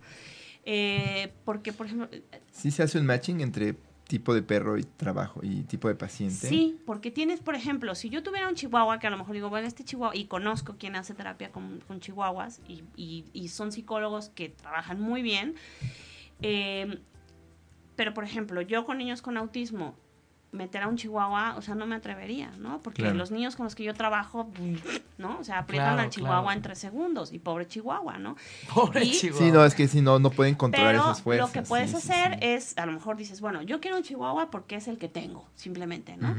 Eh, 0.65 1.33
porque, 1.45 1.71
por 1.71 1.85
ejemplo, 1.85 2.09
Sí 2.51 2.71
se 2.71 2.83
hace 2.83 2.99
un 2.99 3.05
matching 3.05 3.41
entre 3.41 3.75
tipo 4.07 4.33
de 4.33 4.41
perro 4.43 4.77
y 4.77 4.83
trabajo 4.83 5.39
y 5.43 5.63
tipo 5.63 5.87
de 5.87 5.95
paciente. 5.95 6.35
sí, 6.47 6.77
porque 6.85 7.09
tienes, 7.11 7.39
por 7.39 7.55
ejemplo, 7.55 7.95
si 7.95 8.09
yo 8.09 8.21
tuviera 8.23 8.47
un 8.49 8.55
chihuahua, 8.55 8.99
que 8.99 9.07
a 9.07 9.09
lo 9.09 9.17
mejor 9.17 9.33
digo, 9.33 9.49
bueno, 9.49 9.67
este 9.67 9.83
chihuahua, 9.83 10.15
y 10.15 10.25
conozco 10.25 10.75
quien 10.77 10.95
hace 10.95 11.13
terapia 11.13 11.51
con, 11.51 11.79
con 11.87 11.99
chihuahuas, 11.99 12.59
y, 12.67 12.83
y- 12.95 13.25
y 13.33 13.47
son 13.47 13.71
psicólogos 13.71 14.29
que 14.29 14.49
trabajan 14.49 14.99
muy 14.99 15.21
bien, 15.21 15.55
eh, 16.41 16.99
pero, 17.95 18.13
por 18.13 18.23
ejemplo, 18.23 18.61
yo 18.61 18.85
con 18.85 18.97
niños 18.97 19.21
con 19.21 19.37
autismo, 19.37 19.95
meter 20.53 20.83
a 20.83 20.87
un 20.87 20.95
chihuahua, 20.95 21.55
o 21.57 21.61
sea, 21.61 21.75
no 21.75 21.85
me 21.85 21.95
atrevería, 21.95 22.51
¿no? 22.59 22.79
Porque 22.81 23.01
Claro. 23.01 23.17
los 23.17 23.31
niños 23.31 23.55
con 23.55 23.65
los 23.65 23.75
que 23.75 23.83
yo 23.83 23.93
trabajo, 23.93 24.49
¿no? 25.17 25.39
O 25.39 25.43
sea, 25.43 25.57
aprietan 25.57 25.89
Claro, 25.93 26.01
al 26.03 26.09
chihuahua 26.09 26.41
claro. 26.43 26.51
en 26.57 26.61
tres 26.61 26.77
segundos 26.79 27.33
y 27.33 27.39
pobre 27.39 27.67
chihuahua, 27.67 28.19
¿no? 28.19 28.35
Pobre 28.73 29.03
y- 29.03 29.11
chihuahua. 29.11 29.45
Sí, 29.45 29.51
no, 29.51 29.65
es 29.65 29.75
que 29.75 29.87
si 29.87 30.01
no, 30.01 30.19
no 30.19 30.29
pueden 30.29 30.55
controlar 30.55 30.91
Pero 30.93 31.03
esas 31.05 31.21
fuerzas. 31.21 31.47
lo 31.49 31.53
que 31.53 31.67
puedes 31.67 31.89
sí, 31.91 31.97
hacer 31.97 32.33
sí. 32.33 32.39
es, 32.41 32.77
a 32.77 32.85
lo 32.85 32.91
mejor 32.93 33.17
dices, 33.17 33.41
bueno, 33.41 33.61
yo 33.63 33.81
quiero 33.81 33.97
un 33.97 34.03
chihuahua 34.03 34.51
porque 34.51 34.75
es 34.75 34.87
el 34.87 34.97
que 34.99 35.09
tengo, 35.09 35.47
simplemente, 35.55 36.15
¿no? 36.17 36.35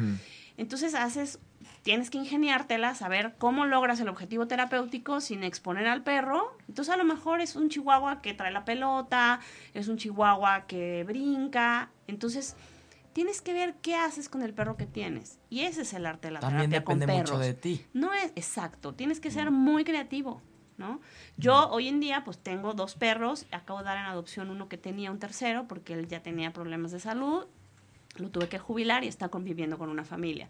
Entonces 0.57 0.95
haces, 0.95 1.41
tienes 1.83 2.11
que 2.11 2.19
ingeniártela, 2.19 2.95
saber 2.95 3.35
cómo 3.39 3.67
logras 3.67 3.99
el 3.99 4.09
objetivo 4.09 4.47
terapéutico 4.47 5.21
sin 5.21 5.43
exponer 5.43 5.89
al 5.89 6.05
perro. 6.05 6.57
Entonces 6.69 6.95
a 6.95 6.97
lo 6.97 7.03
mejor 7.05 7.41
es 7.41 7.57
un 7.57 7.69
chihuahua 7.69 8.23
que 8.23 8.35
trae 8.35 8.53
la 8.53 8.65
pelota, 8.65 9.41
es 9.75 9.89
un 9.89 9.97
chihuahua 9.97 10.67
que 10.69 11.03
brinca. 11.05 11.89
Entonces 12.07 12.55
tienes 13.15 13.41
que 13.41 13.55
ver 13.55 13.77
qué 13.81 13.95
haces 13.95 14.29
con 14.29 14.43
el 14.43 14.53
perro 14.53 14.77
que 14.77 14.85
tienes. 14.87 15.39
Y 15.49 15.61
ese 15.61 15.83
es 15.83 15.95
el 15.95 16.05
arte 16.05 16.29
de 16.29 16.33
la 16.33 16.41
También 16.41 16.69
terapia 16.71 16.85
con 16.85 16.99
depende 16.99 17.21
perros. 17.23 17.31
mucho 17.31 17.43
de 17.43 17.55
ti. 17.55 17.87
No 17.95 18.13
es 18.13 18.33
exacto, 18.37 18.93
tienes 18.93 19.21
que 19.21 19.31
ser 19.31 19.51
muy 19.51 19.85
creativo, 19.85 20.43
¿no? 20.77 21.01
Yo 21.39 21.69
hoy 21.71 21.89
en 21.89 22.01
día 22.01 22.23
pues 22.25 22.37
tengo 22.39 22.75
dos 22.75 22.95
perros, 22.97 23.47
acabo 23.53 23.79
de 23.79 23.87
dar 23.87 23.97
en 23.99 24.05
adopción 24.05 24.51
uno 24.51 24.69
que 24.69 24.77
tenía 24.77 25.11
un 25.11 25.19
tercero 25.19 25.67
porque 25.67 25.95
él 25.95 26.09
ya 26.09 26.23
tenía 26.23 26.53
problemas 26.53 26.91
de 26.93 27.01
salud, 27.01 27.47
lo 28.17 28.31
tuve 28.31 28.49
que 28.49 28.59
jubilar 28.59 29.05
y 29.05 29.09
está 29.09 29.29
conviviendo 29.29 29.79
con 29.79 29.89
una 29.89 30.05
familia. 30.05 30.49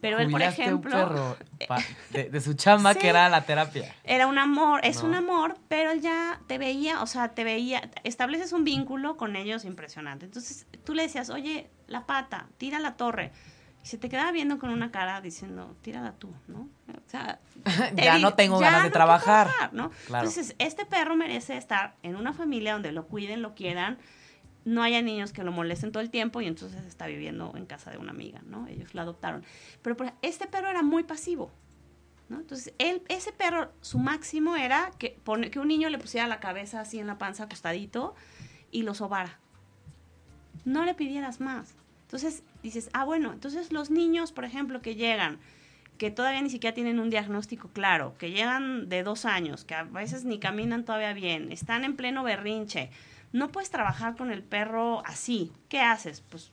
Pero 0.00 0.18
él, 0.20 0.30
por 0.30 0.40
un 0.40 0.46
ejemplo, 0.46 0.90
perro 0.90 1.36
pa- 1.66 1.78
de, 2.10 2.30
de 2.30 2.40
su 2.40 2.54
chamba 2.54 2.92
Sí. 2.94 3.00
que 3.00 3.08
era 3.08 3.28
la 3.28 3.42
terapia. 3.42 3.92
era 4.04 4.26
un 4.28 4.38
amor, 4.38 4.80
es 4.84 5.02
No. 5.02 5.08
un 5.08 5.14
amor, 5.16 5.56
pero 5.68 5.90
él 5.90 6.00
ya 6.00 6.40
te 6.46 6.56
veía, 6.58 7.02
o 7.02 7.06
sea, 7.06 7.30
te 7.30 7.42
veía, 7.42 7.90
estableces 8.04 8.52
un 8.52 8.62
vínculo 8.64 9.16
con 9.16 9.34
ellos 9.34 9.64
impresionante. 9.64 10.24
Entonces 10.26 10.66
tú 10.84 10.94
le 10.94 11.02
decías, 11.02 11.30
oye, 11.30 11.68
la 11.88 12.06
pata, 12.06 12.46
tira 12.58 12.78
la 12.78 12.96
torre. 12.96 13.32
Y 13.82 13.86
se 13.86 13.98
te 13.98 14.08
quedaba 14.08 14.30
viendo 14.32 14.58
con 14.58 14.70
una 14.70 14.90
cara 14.90 15.20
diciendo, 15.20 15.76
tírala 15.82 16.12
tú, 16.12 16.32
¿no? 16.46 16.68
O 16.88 17.08
sea, 17.10 17.40
te 17.96 18.02
ya 18.04 18.18
no 18.18 18.34
tengo 18.34 18.60
ya 18.60 18.66
ganas 18.70 18.84
de 18.84 18.90
trabajar. 18.90 19.46
trabajar, 19.48 19.72
¿no? 19.72 19.90
Claro. 20.06 20.28
Entonces, 20.28 20.54
este 20.58 20.84
perro 20.86 21.16
merece 21.16 21.56
estar 21.56 21.94
en 22.02 22.14
una 22.16 22.32
familia 22.32 22.72
donde 22.74 22.92
lo 22.92 23.06
cuiden, 23.06 23.40
lo 23.42 23.54
quieran, 23.54 23.98
no 24.64 24.82
haya 24.82 25.02
niños 25.02 25.32
que 25.32 25.44
lo 25.44 25.52
molesten 25.52 25.92
todo 25.92 26.02
el 26.02 26.10
tiempo 26.10 26.40
y 26.40 26.46
entonces 26.46 26.84
está 26.84 27.06
viviendo 27.06 27.52
en 27.56 27.66
casa 27.66 27.90
de 27.90 27.98
una 27.98 28.10
amiga, 28.10 28.42
¿no? 28.46 28.66
Ellos 28.66 28.94
lo 28.94 29.00
adoptaron. 29.00 29.44
Pero 29.82 29.96
este 30.22 30.46
perro 30.46 30.68
era 30.68 30.82
muy 30.82 31.04
pasivo, 31.04 31.50
¿no? 32.28 32.38
Entonces, 32.38 32.74
él, 32.78 33.02
ese 33.08 33.32
perro, 33.32 33.72
su 33.80 33.98
máximo 33.98 34.56
era 34.56 34.90
que, 34.98 35.18
que 35.50 35.58
un 35.58 35.68
niño 35.68 35.88
le 35.88 35.98
pusiera 35.98 36.26
la 36.26 36.40
cabeza 36.40 36.80
así 36.80 36.98
en 36.98 37.06
la 37.06 37.18
panza 37.18 37.44
acostadito 37.44 38.14
y 38.70 38.82
lo 38.82 38.94
sobara. 38.94 39.38
No 40.64 40.84
le 40.84 40.94
pidieras 40.94 41.40
más. 41.40 41.74
Entonces 42.02 42.42
dices, 42.62 42.90
ah, 42.92 43.04
bueno, 43.04 43.32
entonces 43.32 43.72
los 43.72 43.90
niños, 43.90 44.32
por 44.32 44.44
ejemplo, 44.44 44.80
que 44.80 44.94
llegan, 44.94 45.38
que 45.98 46.10
todavía 46.10 46.40
ni 46.40 46.48
siquiera 46.48 46.74
tienen 46.74 47.00
un 47.00 47.10
diagnóstico 47.10 47.68
claro, 47.68 48.14
que 48.18 48.30
llegan 48.30 48.88
de 48.88 49.02
dos 49.02 49.24
años, 49.24 49.64
que 49.64 49.74
a 49.74 49.82
veces 49.82 50.24
ni 50.24 50.38
caminan 50.38 50.84
todavía 50.84 51.12
bien, 51.12 51.52
están 51.52 51.84
en 51.84 51.96
pleno 51.96 52.22
berrinche, 52.22 52.90
no 53.32 53.48
puedes 53.50 53.70
trabajar 53.70 54.16
con 54.16 54.30
el 54.30 54.42
perro 54.42 55.02
así. 55.06 55.52
¿Qué 55.68 55.80
haces? 55.80 56.20
Pues 56.28 56.52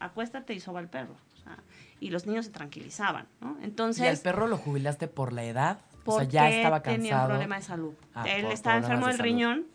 acuéstate 0.00 0.54
y 0.54 0.60
soba 0.60 0.80
al 0.80 0.88
perro. 0.88 1.16
O 1.34 1.42
sea, 1.42 1.58
y 2.00 2.10
los 2.10 2.26
niños 2.26 2.46
se 2.46 2.52
tranquilizaban, 2.52 3.26
¿no? 3.40 3.56
Entonces... 3.62 4.04
¿Y 4.04 4.08
al 4.08 4.18
perro 4.18 4.46
lo 4.48 4.58
jubilaste 4.58 5.08
por 5.08 5.32
la 5.32 5.44
edad? 5.44 5.78
O 6.04 6.16
porque 6.16 6.30
sea, 6.32 6.48
ya 6.48 6.50
estaba 6.50 6.82
tenía 6.82 6.96
un 6.98 7.02
cansado. 7.08 7.28
problema 7.28 7.56
de 7.56 7.62
salud. 7.62 7.94
Ah, 8.14 8.24
Él 8.28 8.42
por 8.44 8.52
estaba 8.52 8.76
enfermo 8.76 9.06
de 9.06 9.12
del 9.12 9.16
salud. 9.16 9.28
riñón, 9.32 9.66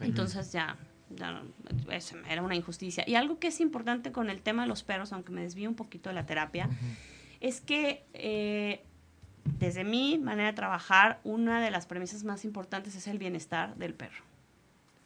entonces 0.00 0.52
ya, 0.52 0.76
ya 1.10 1.32
no, 1.32 1.42
eso 1.92 2.16
era 2.28 2.42
una 2.42 2.54
injusticia. 2.56 3.04
Y 3.06 3.14
algo 3.14 3.38
que 3.38 3.48
es 3.48 3.60
importante 3.60 4.10
con 4.12 4.30
el 4.30 4.40
tema 4.42 4.62
de 4.62 4.68
los 4.68 4.82
perros, 4.82 5.12
aunque 5.12 5.32
me 5.32 5.42
desvío 5.42 5.68
un 5.68 5.76
poquito 5.76 6.08
de 6.08 6.14
la 6.14 6.24
terapia, 6.26 6.68
es 7.40 7.60
que 7.60 8.04
eh, 8.14 8.84
desde 9.58 9.84
mi 9.84 10.18
manera 10.18 10.48
de 10.48 10.54
trabajar, 10.54 11.20
una 11.24 11.60
de 11.60 11.70
las 11.70 11.86
premisas 11.86 12.24
más 12.24 12.44
importantes 12.44 12.94
es 12.96 13.06
el 13.06 13.18
bienestar 13.18 13.76
del 13.76 13.92
perro. 13.94 14.24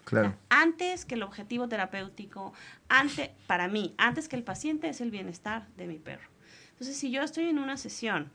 Claro. 0.04 0.34
Antes 0.48 1.04
que 1.04 1.14
el 1.14 1.22
objetivo 1.22 1.68
terapéutico, 1.68 2.52
antes, 2.88 3.30
para 3.46 3.68
mí, 3.68 3.94
antes 3.98 4.28
que 4.28 4.36
el 4.36 4.42
paciente 4.42 4.88
es 4.88 5.00
el 5.00 5.10
bienestar 5.10 5.66
de 5.76 5.86
mi 5.86 5.98
perro. 5.98 6.28
Entonces, 6.72 6.96
si 6.96 7.10
yo 7.10 7.22
estoy 7.22 7.44
en 7.44 7.58
una 7.58 7.76
sesión 7.76 8.30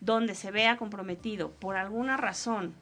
donde 0.00 0.34
se 0.34 0.50
vea 0.50 0.76
comprometido 0.76 1.50
por 1.50 1.76
alguna 1.76 2.16
razón 2.16 2.74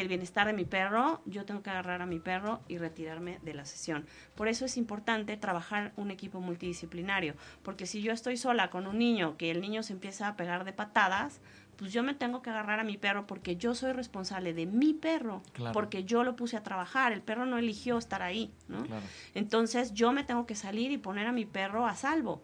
el 0.00 0.08
bienestar 0.08 0.46
de 0.46 0.52
mi 0.52 0.66
perro, 0.66 1.22
yo 1.24 1.46
tengo 1.46 1.62
que 1.62 1.70
agarrar 1.70 2.02
a 2.02 2.06
mi 2.06 2.18
perro 2.18 2.60
y 2.68 2.76
retirarme 2.76 3.38
de 3.42 3.54
la 3.54 3.64
sesión. 3.64 4.06
Por 4.34 4.48
eso 4.48 4.66
es 4.66 4.76
importante 4.76 5.38
trabajar 5.38 5.92
un 5.96 6.10
equipo 6.10 6.40
multidisciplinario, 6.40 7.34
porque 7.62 7.86
si 7.86 8.02
yo 8.02 8.12
estoy 8.12 8.36
sola 8.36 8.68
con 8.68 8.86
un 8.86 8.98
niño, 8.98 9.38
que 9.38 9.50
el 9.50 9.62
niño 9.62 9.82
se 9.82 9.94
empieza 9.94 10.28
a 10.28 10.36
pegar 10.36 10.64
de 10.64 10.74
patadas, 10.74 11.40
pues 11.76 11.92
yo 11.92 12.02
me 12.02 12.14
tengo 12.14 12.42
que 12.42 12.50
agarrar 12.50 12.80
a 12.80 12.84
mi 12.84 12.96
perro 12.96 13.26
porque 13.26 13.56
yo 13.56 13.74
soy 13.74 13.92
responsable 13.92 14.54
de 14.54 14.66
mi 14.66 14.94
perro, 14.94 15.42
Claro. 15.52 15.72
porque 15.72 16.04
yo 16.04 16.24
lo 16.24 16.34
puse 16.36 16.56
a 16.56 16.62
trabajar, 16.62 17.12
el 17.12 17.22
perro 17.22 17.46
no 17.46 17.58
eligió 17.58 17.98
estar 17.98 18.22
ahí, 18.22 18.52
¿no? 18.68 18.82
Claro. 18.84 19.02
Entonces 19.34 19.92
yo 19.94 20.12
me 20.12 20.24
tengo 20.24 20.46
que 20.46 20.54
salir 20.54 20.90
y 20.92 20.98
poner 20.98 21.26
a 21.26 21.32
mi 21.32 21.44
perro 21.44 21.86
a 21.86 21.94
salvo 21.94 22.42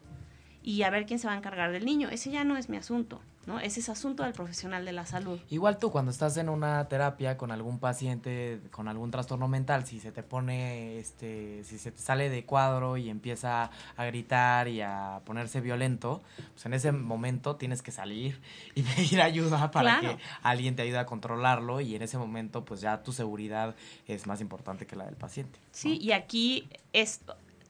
y 0.63 0.83
a 0.83 0.91
ver 0.91 1.07
quién 1.07 1.19
se 1.19 1.27
va 1.27 1.33
a 1.35 1.37
encargar 1.37 1.73
del 1.73 1.85
niño. 1.85 2.09
Ese 2.11 2.31
ya 2.31 2.45
no 2.45 2.57
es 2.57 2.69
mi 2.69 2.77
asunto, 2.77 3.21
¿no? 3.47 3.59
Ese 3.59 3.81
es 3.81 3.89
asunto 3.89 4.23
del 4.23 4.33
profesional 4.33 4.85
de 4.85 4.93
la 4.93 5.07
salud. 5.07 5.41
Igual 5.51 5.79
tú, 5.79 5.91
cuando 5.91 6.11
estás 6.13 6.37
en 6.37 6.49
una 6.49 6.87
terapia 6.89 7.37
con 7.37 7.51
algún 7.51 7.79
paciente 7.81 8.61
con 8.71 8.87
algún 8.89 9.11
trastorno 9.11 9.49
mental, 9.49 9.85
si 9.87 9.99
se 9.99 10.13
te 10.13 10.23
pone, 10.23 10.99
este, 10.99 11.65
si 11.65 11.79
se 11.79 11.91
te 11.91 11.99
sale 11.99 12.31
de 12.31 12.45
cuadro 12.45 12.97
y 12.97 13.11
empieza 13.11 13.71
a 13.97 14.05
gritar 14.05 14.69
y 14.69 14.81
a 14.81 15.21
ponerse 15.25 15.61
violento, 15.61 16.23
pues 16.55 16.65
en 16.67 16.75
ese 16.75 16.93
momento 16.93 17.57
tienes 17.57 17.83
que 17.83 17.91
salir 17.91 18.41
y 18.77 18.83
pedir 18.83 19.21
ayuda 19.21 19.71
para 19.71 19.99
Claro. 19.99 20.17
que 20.17 20.23
alguien 20.43 20.77
te 20.77 20.83
ayude 20.83 20.99
a 20.99 21.07
controlarlo 21.07 21.81
y 21.81 21.97
en 21.97 22.03
ese 22.03 22.19
momento 22.19 22.65
pues 22.65 22.81
ya 22.81 23.03
tu 23.03 23.13
seguridad 23.13 23.75
es 24.07 24.27
más 24.29 24.41
importante 24.41 24.87
que 24.87 24.95
la 24.95 25.07
del 25.07 25.17
paciente. 25.17 25.59
¿no? 25.61 25.67
Sí, 25.73 25.99
y 26.01 26.13
aquí 26.13 26.69
es 26.93 27.21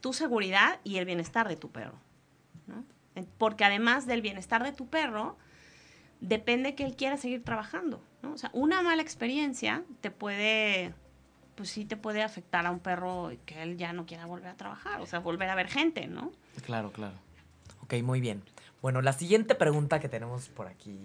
tu 0.01 0.13
seguridad 0.13 0.79
y 0.85 0.97
el 0.99 1.05
bienestar 1.07 1.49
de 1.49 1.57
tu 1.57 1.71
perro, 1.71 1.95
Porque 3.39 3.65
además 3.65 4.07
del 4.07 4.23
bienestar 4.23 4.63
de 4.63 4.73
tu 4.73 4.87
perro, 4.89 5.37
depende 6.21 6.75
que 6.75 6.85
él 6.85 6.97
quiera 6.97 7.17
seguir 7.17 7.43
trabajando, 7.45 8.03
¿no? 8.23 8.33
O 8.33 8.39
sea, 8.39 8.51
una 8.55 8.81
mala 8.81 9.03
experiencia 9.03 9.83
te 10.01 10.11
puede, 10.11 10.95
pues 11.57 11.69
sí 11.69 11.85
te 11.85 11.97
puede 11.97 12.23
afectar 12.23 12.65
a 12.65 12.71
un 12.71 12.79
perro 12.79 13.33
que 13.45 13.63
él 13.63 13.77
ya 13.77 13.93
no 13.93 14.07
quiera 14.07 14.25
volver 14.25 14.49
a 14.49 14.57
trabajar, 14.57 15.01
o 15.01 15.07
sea, 15.07 15.19
volver 15.19 15.51
a 15.51 15.55
ver 15.55 15.69
gente, 15.69 16.07
¿no? 16.07 16.33
Claro, 16.65 16.93
claro. 16.93 17.15
Ok, 17.83 17.95
muy 18.03 18.21
bien. 18.21 18.43
Bueno, 18.81 19.03
la 19.03 19.13
siguiente 19.13 19.55
pregunta 19.55 20.01
que 20.01 20.09
tenemos 20.09 20.49
por 20.49 20.69
aquí 20.69 20.99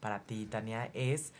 para 0.00 0.20
ti, 0.20 0.46
Tania, 0.46 0.90
es 0.94 1.32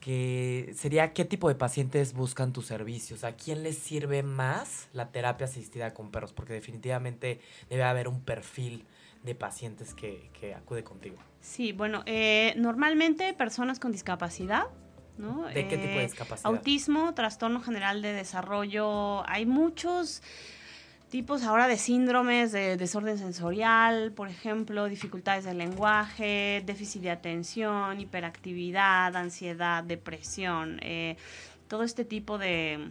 que 0.00 0.72
sería 0.76 1.12
qué 1.12 1.24
tipo 1.24 1.48
de 1.48 1.54
pacientes 1.54 2.14
buscan 2.14 2.52
tus 2.52 2.66
servicios, 2.66 3.22
a 3.22 3.32
quién 3.32 3.62
les 3.62 3.78
sirve 3.78 4.22
más 4.22 4.88
la 4.92 5.10
terapia 5.10 5.46
asistida 5.46 5.94
con 5.94 6.10
perros, 6.10 6.32
porque 6.32 6.54
definitivamente 6.54 7.40
debe 7.68 7.84
haber 7.84 8.08
un 8.08 8.22
perfil 8.22 8.86
de 9.22 9.34
pacientes 9.34 9.94
que, 9.94 10.30
que 10.38 10.54
acude 10.54 10.82
contigo. 10.82 11.16
Sí, 11.40 11.72
bueno, 11.72 12.02
eh, 12.06 12.54
normalmente 12.56 13.32
personas 13.34 13.78
con 13.78 13.92
discapacidad, 13.92 14.64
¿no? 15.18 15.46
¿De 15.46 15.68
qué 15.68 15.76
tipo 15.76 15.88
de 15.94 16.00
Eh, 16.00 16.06
discapacidad? 16.06 16.50
Autismo, 16.50 17.12
trastorno 17.14 17.60
general 17.60 18.00
de 18.02 18.12
desarrollo. 18.12 19.28
Hay 19.28 19.44
muchos 19.44 20.22
tipos 21.10 21.42
ahora 21.42 21.66
de 21.66 21.76
síndromes 21.76 22.52
de 22.52 22.76
desorden 22.76 23.18
sensorial, 23.18 24.12
por 24.12 24.28
ejemplo, 24.28 24.86
dificultades 24.86 25.44
del 25.44 25.58
lenguaje, 25.58 26.62
déficit 26.64 27.02
de 27.02 27.10
atención, 27.10 28.00
hiperactividad, 28.00 29.14
ansiedad, 29.16 29.82
depresión. 29.84 30.78
eh, 30.82 31.16
todo 31.68 31.82
este 31.84 32.04
tipo 32.04 32.38
de, 32.38 32.90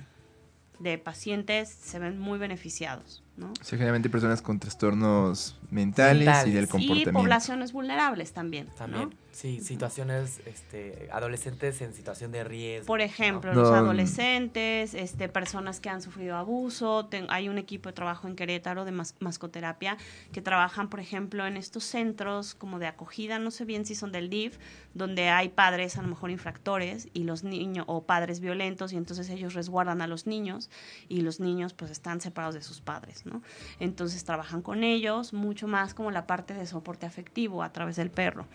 de 0.79 0.97
pacientes 0.97 1.69
se 1.69 1.99
ven 1.99 2.19
muy 2.19 2.39
beneficiados, 2.39 3.23
¿no? 3.39 3.47
O 3.51 3.63
sea, 3.63 3.77
generalmente 3.77 4.09
personas 4.09 4.41
con 4.41 4.59
trastornos 4.59 5.57
mentales, 5.71 6.45
y 6.45 6.51
del 6.51 6.65
Y 6.65 6.67
comportamiento. 6.67 7.13
poblaciones 7.13 7.71
vulnerables 7.71 8.33
también. 8.33 8.67
¿no? 8.87 9.09
Sí, 9.39 9.61
situaciones, 9.61 10.41
este, 10.45 11.07
adolescentes 11.13 11.81
en 11.81 11.93
situación 11.93 12.33
de 12.33 12.43
riesgo. 12.43 12.87
Por 12.87 12.99
ejemplo, 12.99 13.53
No. 13.53 13.61
los 13.61 13.71
adolescentes, 13.71 14.93
este, 14.93 15.29
personas 15.29 15.79
que 15.79 15.87
han 15.87 16.01
sufrido 16.01 16.35
abuso. 16.35 17.05
Ten- 17.05 17.27
hay 17.29 17.47
un 17.47 17.57
equipo 17.57 17.87
de 17.87 17.93
trabajo 17.93 18.27
en 18.27 18.35
Querétaro 18.35 18.83
de 18.83 18.91
mas- 18.91 19.15
mascoterapia 19.21 19.95
que 20.33 20.41
trabajan, 20.41 20.89
por 20.89 20.99
ejemplo, 20.99 21.47
en 21.47 21.55
estos 21.55 21.85
centros 21.85 22.53
como 22.53 22.79
de 22.79 22.87
acogida, 22.87 23.39
no 23.39 23.49
sé 23.49 23.63
bien 23.63 23.85
si 23.85 23.95
son 23.95 24.11
del 24.11 24.29
DIF, 24.29 24.57
donde 24.93 25.29
hay 25.29 25.47
padres 25.47 25.97
a 25.97 26.01
lo 26.01 26.09
mejor 26.09 26.31
infractores 26.31 27.07
y 27.13 27.23
los 27.23 27.45
niños 27.45 27.85
o 27.87 28.03
padres 28.03 28.41
violentos 28.41 28.91
y 28.91 28.97
entonces 28.97 29.29
ellos 29.29 29.53
resguardan 29.53 30.01
a 30.01 30.07
los 30.07 30.27
niños 30.27 30.69
y 31.07 31.21
los 31.21 31.39
niños 31.39 31.71
pues 31.73 31.91
están 31.91 32.19
separados 32.19 32.55
de 32.55 32.61
sus 32.61 32.81
padres, 32.81 33.25
¿no? 33.25 33.41
Entonces 33.79 34.25
trabajan 34.25 34.61
con 34.61 34.83
ellos 34.83 35.31
mucho 35.31 35.65
más 35.69 35.93
como 35.93 36.11
la 36.11 36.27
parte 36.27 36.53
de 36.53 36.65
soporte 36.65 37.05
afectivo 37.05 37.63
a 37.63 37.71
través 37.71 37.95
del 37.95 38.11
perro. 38.11 38.45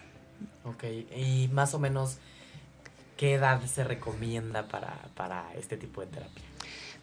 Ok, 0.64 0.84
y 1.16 1.49
más 1.53 1.74
o 1.74 1.78
menos, 1.78 2.18
¿qué 3.16 3.34
edad 3.34 3.62
se 3.64 3.84
recomienda 3.84 4.68
para, 4.68 4.95
para 5.14 5.53
este 5.55 5.76
tipo 5.76 6.01
de 6.01 6.07
terapia? 6.09 6.45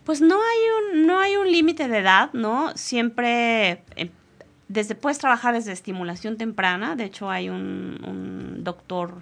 Pues 0.04 0.20
no 0.22 0.36
hay 0.36 0.60
un, 0.96 1.06
no 1.06 1.20
hay 1.20 1.36
un 1.36 1.52
límite 1.52 1.88
de 1.88 2.00
edad, 2.00 2.32
¿no? 2.34 2.76
Siempre 2.76 3.84
eh, 3.96 4.10
desde 4.68 4.96
puedes 4.96 5.20
trabajar 5.20 5.54
desde 5.54 5.72
estimulación 5.72 6.38
temprana. 6.38 6.96
De 6.96 7.06
hecho, 7.06 7.30
hay 7.30 7.50
un, 7.50 8.04
un 8.06 8.64
doctor 8.64 9.22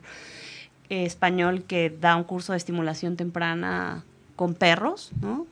eh, 0.89 1.05
español 1.05 1.63
que 1.63 1.89
da 1.89 2.15
un 2.15 2.23
curso 2.23 2.53
de 2.53 2.57
estimulación 2.57 3.17
temprana 3.17 4.03
con 4.35 4.53
perros, 4.53 5.11
¿no? 5.21 5.45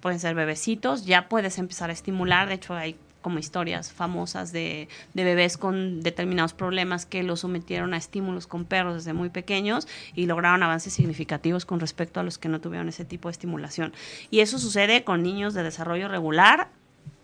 Pueden 0.00 0.18
ser 0.18 0.34
bebecitos, 0.34 1.06
ya 1.06 1.28
puedes 1.28 1.58
empezar 1.58 1.90
a 1.90 1.92
estimular. 1.92 2.48
De 2.48 2.54
hecho, 2.54 2.74
hay 2.74 2.96
como 3.24 3.38
historias 3.38 3.90
famosas 3.90 4.52
de, 4.52 4.86
de 5.14 5.24
bebés 5.24 5.56
con 5.56 6.02
determinados 6.02 6.52
problemas 6.52 7.06
que 7.06 7.22
los 7.22 7.40
sometieron 7.40 7.94
a 7.94 7.96
estímulos 7.96 8.46
con 8.46 8.66
perros 8.66 8.96
desde 8.96 9.14
muy 9.14 9.30
pequeños 9.30 9.88
y 10.14 10.26
lograron 10.26 10.62
avances 10.62 10.92
significativos 10.92 11.64
con 11.64 11.80
respecto 11.80 12.20
a 12.20 12.22
los 12.22 12.36
que 12.36 12.50
no 12.50 12.60
tuvieron 12.60 12.86
ese 12.90 13.06
tipo 13.06 13.28
de 13.28 13.32
estimulación. 13.32 13.94
Y 14.30 14.40
eso 14.40 14.58
sucede 14.58 15.04
con 15.04 15.22
niños 15.22 15.54
de 15.54 15.62
desarrollo 15.62 16.06
regular 16.08 16.68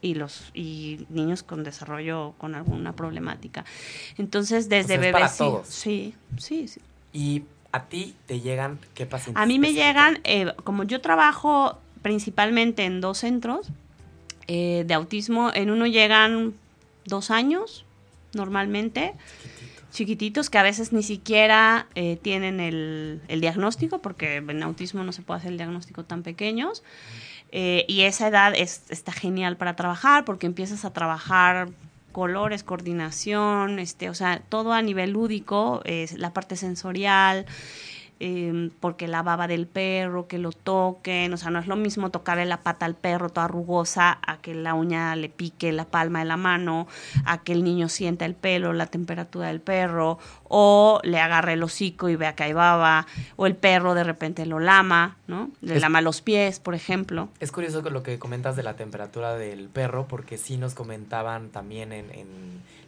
y 0.00 0.14
los 0.14 0.50
y 0.54 1.04
niños 1.10 1.42
con 1.42 1.64
desarrollo 1.64 2.32
con 2.38 2.54
alguna 2.54 2.94
problemática. 2.94 3.66
Entonces, 4.16 4.70
desde 4.70 4.96
bebés 4.96 5.32
sí- 5.32 5.38
todos. 5.38 5.66
sí, 5.68 6.14
sí, 6.38 6.66
sí. 6.66 6.80
Y 7.12 7.42
a 7.72 7.84
ti 7.84 8.14
te 8.24 8.40
llegan, 8.40 8.78
¿qué 8.94 9.04
pacientes? 9.04 9.42
A 9.42 9.44
mí 9.44 9.58
me 9.58 9.74
llegan, 9.74 10.18
eh, 10.24 10.54
como 10.64 10.84
yo 10.84 11.02
trabajo 11.02 11.78
principalmente 12.00 12.86
en 12.86 13.02
dos 13.02 13.18
centros 13.18 13.68
eh, 14.52 14.82
de 14.84 14.94
autismo, 14.94 15.52
en 15.54 15.70
uno 15.70 15.86
llegan 15.86 16.54
dos 17.04 17.30
años 17.30 17.84
normalmente, 18.34 19.14
chiquititos 19.92 20.50
que 20.50 20.58
a 20.58 20.64
veces 20.64 20.92
ni 20.92 21.04
siquiera 21.04 21.86
eh, 21.94 22.18
tienen 22.20 22.58
el, 22.58 23.20
el 23.28 23.40
diagnóstico, 23.40 24.00
porque 24.00 24.38
en 24.38 24.62
autismo 24.64 25.04
no 25.04 25.12
se 25.12 25.22
puede 25.22 25.38
hacer 25.38 25.52
el 25.52 25.56
diagnóstico 25.56 26.02
tan 26.02 26.24
pequeños. 26.24 26.82
Eh, 27.52 27.84
y 27.86 28.00
esa 28.00 28.26
edad 28.26 28.52
es, 28.56 28.82
está 28.88 29.12
genial 29.12 29.56
para 29.56 29.76
trabajar 29.76 30.24
porque 30.24 30.46
empiezas 30.46 30.84
a 30.84 30.92
trabajar 30.92 31.68
colores, 32.10 32.64
coordinación, 32.64 33.78
este, 33.78 34.10
o 34.10 34.14
sea, 34.14 34.42
todo 34.48 34.72
a 34.72 34.82
nivel 34.82 35.12
lúdico, 35.12 35.80
es 35.84 36.18
la 36.18 36.32
parte 36.32 36.56
sensorial, 36.56 37.46
eh, 38.20 38.70
porque 38.80 39.08
la 39.08 39.22
baba 39.22 39.46
del 39.48 39.66
perro, 39.66 40.28
que 40.28 40.38
lo 40.38 40.52
toquen, 40.52 41.32
o 41.32 41.36
sea, 41.36 41.50
no 41.50 41.58
es 41.58 41.66
lo 41.66 41.76
mismo 41.76 42.10
tocarle 42.10 42.44
la 42.44 42.60
pata 42.62 42.84
al 42.86 42.94
perro 42.94 43.30
toda 43.30 43.48
rugosa 43.48 44.18
a 44.26 44.36
que 44.38 44.54
la 44.54 44.74
uña 44.74 45.16
le 45.16 45.28
pique 45.30 45.72
la 45.72 45.86
palma 45.86 46.18
de 46.20 46.26
la 46.26 46.36
mano, 46.36 46.86
a 47.24 47.42
que 47.42 47.52
el 47.52 47.64
niño 47.64 47.88
sienta 47.88 48.26
el 48.26 48.34
pelo, 48.34 48.72
la 48.72 48.86
temperatura 48.86 49.48
del 49.48 49.60
perro, 49.60 50.18
o 50.44 51.00
le 51.02 51.18
agarre 51.18 51.54
el 51.54 51.62
hocico 51.62 52.08
y 52.08 52.16
vea 52.16 52.34
que 52.34 52.42
hay 52.44 52.52
baba, 52.52 53.06
o 53.36 53.46
el 53.46 53.56
perro 53.56 53.94
de 53.94 54.04
repente 54.04 54.44
lo 54.46 54.58
lama, 54.60 55.16
¿no? 55.26 55.50
Le 55.62 55.76
Es- 55.76 55.80
lama 55.82 56.00
los 56.00 56.20
pies, 56.20 56.60
por 56.60 56.74
ejemplo. 56.74 57.28
Es 57.40 57.50
curioso 57.52 57.80
lo 57.82 58.02
que 58.02 58.18
comentas 58.18 58.54
de 58.56 58.62
la 58.62 58.76
temperatura 58.76 59.34
del 59.34 59.68
perro, 59.68 60.06
porque 60.08 60.36
sí 60.38 60.56
nos 60.58 60.74
comentaban 60.74 61.48
también 61.48 61.92
en, 61.92 62.10
en 62.10 62.28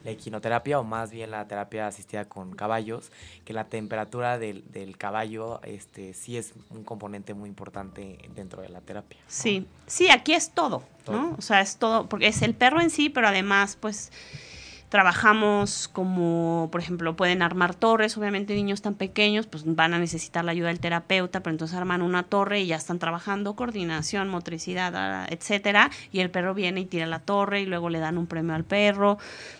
la 0.04 0.10
equinoterapia, 0.10 0.80
o 0.80 0.84
más 0.84 1.10
bien 1.10 1.30
la 1.30 1.46
terapia 1.46 1.86
asistida 1.86 2.24
con 2.24 2.54
caballos, 2.54 3.10
que 3.44 3.52
la 3.52 3.64
temperatura 3.64 4.38
del, 4.38 4.64
del 4.72 4.96
caballo 4.96 5.60
este, 5.64 6.14
sí 6.14 6.36
es 6.36 6.52
un 6.70 6.84
componente 6.84 7.34
muy 7.34 7.48
importante 7.48 8.18
dentro 8.34 8.62
de 8.62 8.68
la 8.68 8.80
terapia. 8.80 9.18
¿no? 9.20 9.26
Sí, 9.28 9.66
sí, 9.86 10.10
aquí 10.10 10.32
es 10.34 10.50
todo, 10.50 10.82
Todo. 11.04 11.16
¿no? 11.16 11.34
O 11.38 11.42
sea, 11.42 11.60
es 11.60 11.76
todo, 11.76 12.08
porque 12.08 12.28
es 12.28 12.42
el 12.42 12.54
perro 12.54 12.80
en 12.80 12.90
sí, 12.90 13.08
pero 13.08 13.28
además, 13.28 13.76
pues, 13.80 14.10
trabajamos 14.92 15.88
como, 15.88 16.68
por 16.70 16.82
ejemplo, 16.82 17.16
pueden 17.16 17.40
armar 17.40 17.74
torres, 17.74 18.18
obviamente 18.18 18.54
niños 18.54 18.82
tan 18.82 18.92
pequeños, 18.92 19.46
pues 19.46 19.64
van 19.64 19.94
a 19.94 19.98
necesitar 19.98 20.44
la 20.44 20.52
ayuda 20.52 20.68
del 20.68 20.80
terapeuta, 20.80 21.40
pero 21.40 21.54
entonces 21.54 21.74
arman 21.78 22.02
una 22.02 22.24
torre 22.24 22.60
y 22.60 22.66
ya 22.66 22.76
están 22.76 22.98
trabajando 22.98 23.56
coordinación, 23.56 24.28
motricidad, 24.28 24.94
ah, 24.94 25.26
etcétera, 25.30 25.90
y 26.12 26.20
el 26.20 26.30
perro 26.30 26.52
viene 26.52 26.82
y 26.82 26.84
tira 26.84 27.06
la 27.06 27.20
torre 27.20 27.62
y 27.62 27.64
luego 27.64 27.88
le 27.88 28.00
dan 28.00 28.18
un 28.18 28.26
premio 28.26 28.54
al 28.54 28.64
perro. 28.64 29.16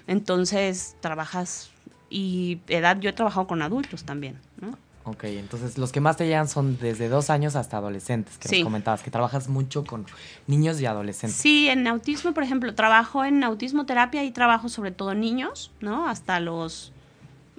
Entonces, 0.06 0.98
trabajas 1.00 1.70
y 2.10 2.60
edad, 2.68 3.00
yo 3.00 3.08
he 3.08 3.14
trabajado 3.14 3.46
con 3.46 3.62
adultos 3.62 4.04
también, 4.04 4.38
¿no? 4.60 4.76
Ok, 5.04 5.24
entonces 5.24 5.78
los 5.78 5.90
que 5.90 6.00
más 6.00 6.16
te 6.16 6.26
llegan 6.26 6.46
son 6.48 6.78
desde 6.78 7.08
dos 7.08 7.28
años 7.28 7.56
hasta 7.56 7.78
adolescentes, 7.78 8.38
que 8.38 8.48
Sí. 8.48 8.58
nos 8.60 8.64
comentabas, 8.66 9.02
que 9.02 9.10
trabajas 9.10 9.48
mucho 9.48 9.84
con 9.84 10.06
niños 10.46 10.80
y 10.80 10.86
adolescentes. 10.86 11.36
Sí, 11.36 11.68
en 11.68 11.86
autismo, 11.88 12.32
por 12.32 12.44
ejemplo, 12.44 12.72
trabajo 12.76 13.24
en 13.24 13.42
autismo 13.42 13.84
terapia 13.84 14.22
y 14.22 14.30
trabajo 14.30 14.68
sobre 14.68 14.92
todo 14.92 15.14
niños, 15.14 15.72
¿no? 15.80 16.08
Hasta 16.08 16.38
los, 16.38 16.92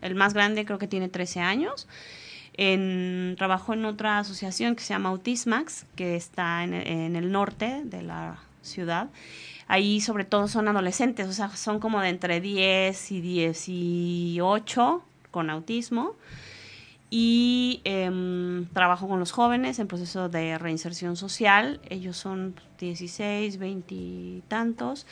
el 0.01 0.15
más 0.15 0.33
grande 0.33 0.63
creo 0.63 0.79
que 0.79 0.87
tiene 0.87 1.09
13 1.09 1.41
años. 1.41 1.87
En, 2.55 3.35
trabajo 3.37 3.73
en 3.73 3.83
otra 3.85 4.19
asociación 4.19 4.75
que 4.75 4.83
se 4.83 4.93
llama 4.93 5.09
Autismax, 5.09 5.85
que 5.95 6.15
está 6.15 6.63
en, 6.63 6.73
en 6.73 7.15
el 7.17 7.31
norte 7.31 7.81
de 7.83 8.03
la 8.03 8.37
ciudad. 8.61 9.09
Ahí 9.67 9.99
sobre 10.01 10.23
todo 10.23 10.47
son 10.47 10.67
adolescentes, 10.67 11.27
o 11.27 11.33
sea, 11.33 11.49
son 11.55 11.79
como 11.79 11.99
de 11.99 12.09
entre 12.09 12.39
10 12.41 13.11
y 13.11 13.21
18 13.21 15.03
con 15.31 15.49
autismo 15.49 16.15
y 17.15 17.79
em, 17.83 18.65
trabajo 18.73 19.07
con 19.07 19.19
los 19.19 19.31
jóvenes 19.31 19.77
en 19.77 19.85
proceso 19.85 20.29
de 20.29 20.57
reinserción 20.57 21.15
social. 21.15 21.79
Ellos 21.87 22.17
son 22.17 22.55
16, 22.79 23.59
20 23.59 23.93
y 23.93 24.43
tantos. 24.47 25.05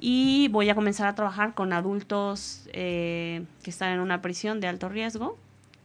Y 0.00 0.48
voy 0.48 0.70
a 0.70 0.74
comenzar 0.74 1.08
a 1.08 1.14
trabajar 1.14 1.52
con 1.52 1.74
adultos 1.74 2.62
eh, 2.72 3.44
que 3.62 3.68
están 3.68 3.92
en 3.92 4.00
una 4.00 4.22
prisión 4.22 4.60
de 4.60 4.68
alto 4.68 4.88
riesgo. 4.88 5.36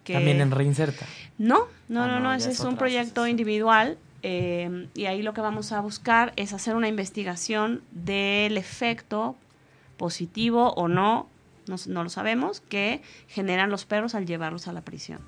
Que... 0.06 0.14
¿También 0.14 0.40
en 0.40 0.52
Reinserta? 0.52 1.06
No, 1.38 1.68
no, 1.90 2.04
ah, 2.04 2.08
no, 2.08 2.22
no, 2.22 2.34
ese 2.34 2.52
es, 2.52 2.62
un 2.62 2.78
proyecto 2.78 3.28
individual. 3.28 3.98
Em, 4.22 4.88
y 4.94 5.08
ahí 5.08 5.22
lo 5.22 5.34
que 5.34 5.42
vamos 5.42 5.74
a 5.74 5.82
buscar 5.82 6.32
es 6.38 6.54
hacer 6.54 6.78
una 6.78 6.88
investigación 6.88 7.82
del 7.92 8.58
efecto 8.58 9.36
positivo 9.98 10.72
o 10.76 10.88
no, 10.88 11.28
no, 11.68 11.76
no 11.88 12.06
lo 12.06 12.10
sabemos, 12.10 12.62
que 12.62 13.02
generan 13.28 13.70
los 13.70 13.84
perros 13.84 14.16
al 14.16 14.26
llevarlos 14.26 14.70
a 14.70 14.72
la 14.72 14.80
prisión. 14.80 15.20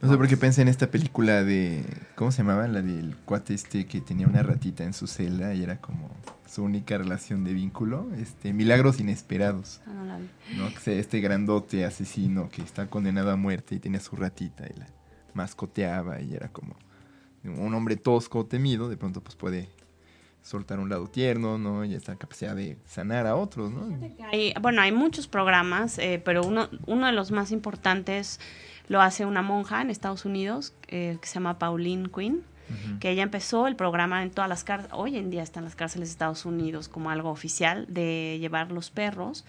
No 0.00 0.10
sé 0.10 0.16
por 0.16 0.26
qué 0.26 0.36
pensé 0.36 0.62
en 0.62 0.68
esta 0.68 0.90
película 0.90 1.44
de. 1.44 1.84
¿Cómo 2.16 2.32
se 2.32 2.38
llamaba? 2.38 2.66
La 2.66 2.82
del 2.82 3.16
cuate 3.24 3.54
este 3.54 3.86
que 3.86 4.00
tenía 4.00 4.26
una 4.26 4.42
ratita 4.42 4.82
en 4.82 4.94
su 4.94 5.06
celda 5.06 5.54
y 5.54 5.62
era 5.62 5.80
como 5.80 6.10
su 6.46 6.64
única 6.64 6.98
relación 6.98 7.44
de 7.44 7.52
vínculo. 7.52 8.08
Este, 8.18 8.52
Milagros 8.52 8.98
Inesperados. 8.98 9.80
Ah, 9.86 9.92
no 9.94 10.04
la 10.04 10.18
vi. 10.18 10.28
¿no? 10.56 10.68
Este 10.86 11.20
grandote 11.20 11.84
asesino 11.84 12.48
que 12.48 12.62
está 12.62 12.88
condenado 12.90 13.30
a 13.30 13.36
muerte 13.36 13.76
y 13.76 13.78
tiene 13.78 14.00
su 14.00 14.16
ratita 14.16 14.66
y 14.66 14.78
la 14.78 14.86
mascoteaba 15.34 16.20
y 16.20 16.34
era 16.34 16.48
como 16.48 16.76
un 17.44 17.72
hombre 17.74 17.96
tosco, 17.96 18.44
temido, 18.46 18.88
de 18.88 18.96
pronto 18.96 19.20
pues 19.20 19.36
puede 19.36 19.68
soltar 20.42 20.80
un 20.80 20.88
lado 20.88 21.06
tierno, 21.06 21.58
¿no? 21.58 21.84
Y 21.84 21.94
esta 21.94 22.16
capacidad 22.16 22.56
de 22.56 22.76
sanar 22.86 23.26
a 23.26 23.36
otros, 23.36 23.70
¿no? 23.70 23.88
bueno, 24.60 24.82
hay 24.82 24.92
muchos 24.92 25.28
programas, 25.28 25.98
eh, 25.98 26.20
pero 26.24 26.42
uno, 26.42 26.68
uno 26.86 27.06
de 27.06 27.12
los 27.12 27.30
más 27.30 27.52
importantes 27.52 28.40
lo 28.88 29.00
hace 29.00 29.26
una 29.26 29.42
monja 29.42 29.80
en 29.80 29.90
Estados 29.90 30.24
Unidos 30.24 30.74
eh, 30.88 31.18
que 31.20 31.26
se 31.26 31.34
llama 31.34 31.58
Pauline 31.58 32.08
Quinn, 32.08 32.44
que 33.00 33.10
ella 33.10 33.22
empezó 33.22 33.66
el 33.66 33.76
programa 33.76 34.22
en 34.22 34.30
todas 34.30 34.48
las 34.48 34.64
cárceles, 34.64 34.96
hoy 34.96 35.18
en 35.18 35.30
día 35.30 35.42
están 35.42 35.64
las 35.64 35.74
cárceles 35.74 36.08
de 36.08 36.12
Estados 36.12 36.46
Unidos 36.46 36.88
como 36.88 37.10
algo 37.10 37.28
oficial 37.28 37.84
de 37.88 38.38
llevar 38.40 38.72
los 38.72 38.90
perros 38.90 39.44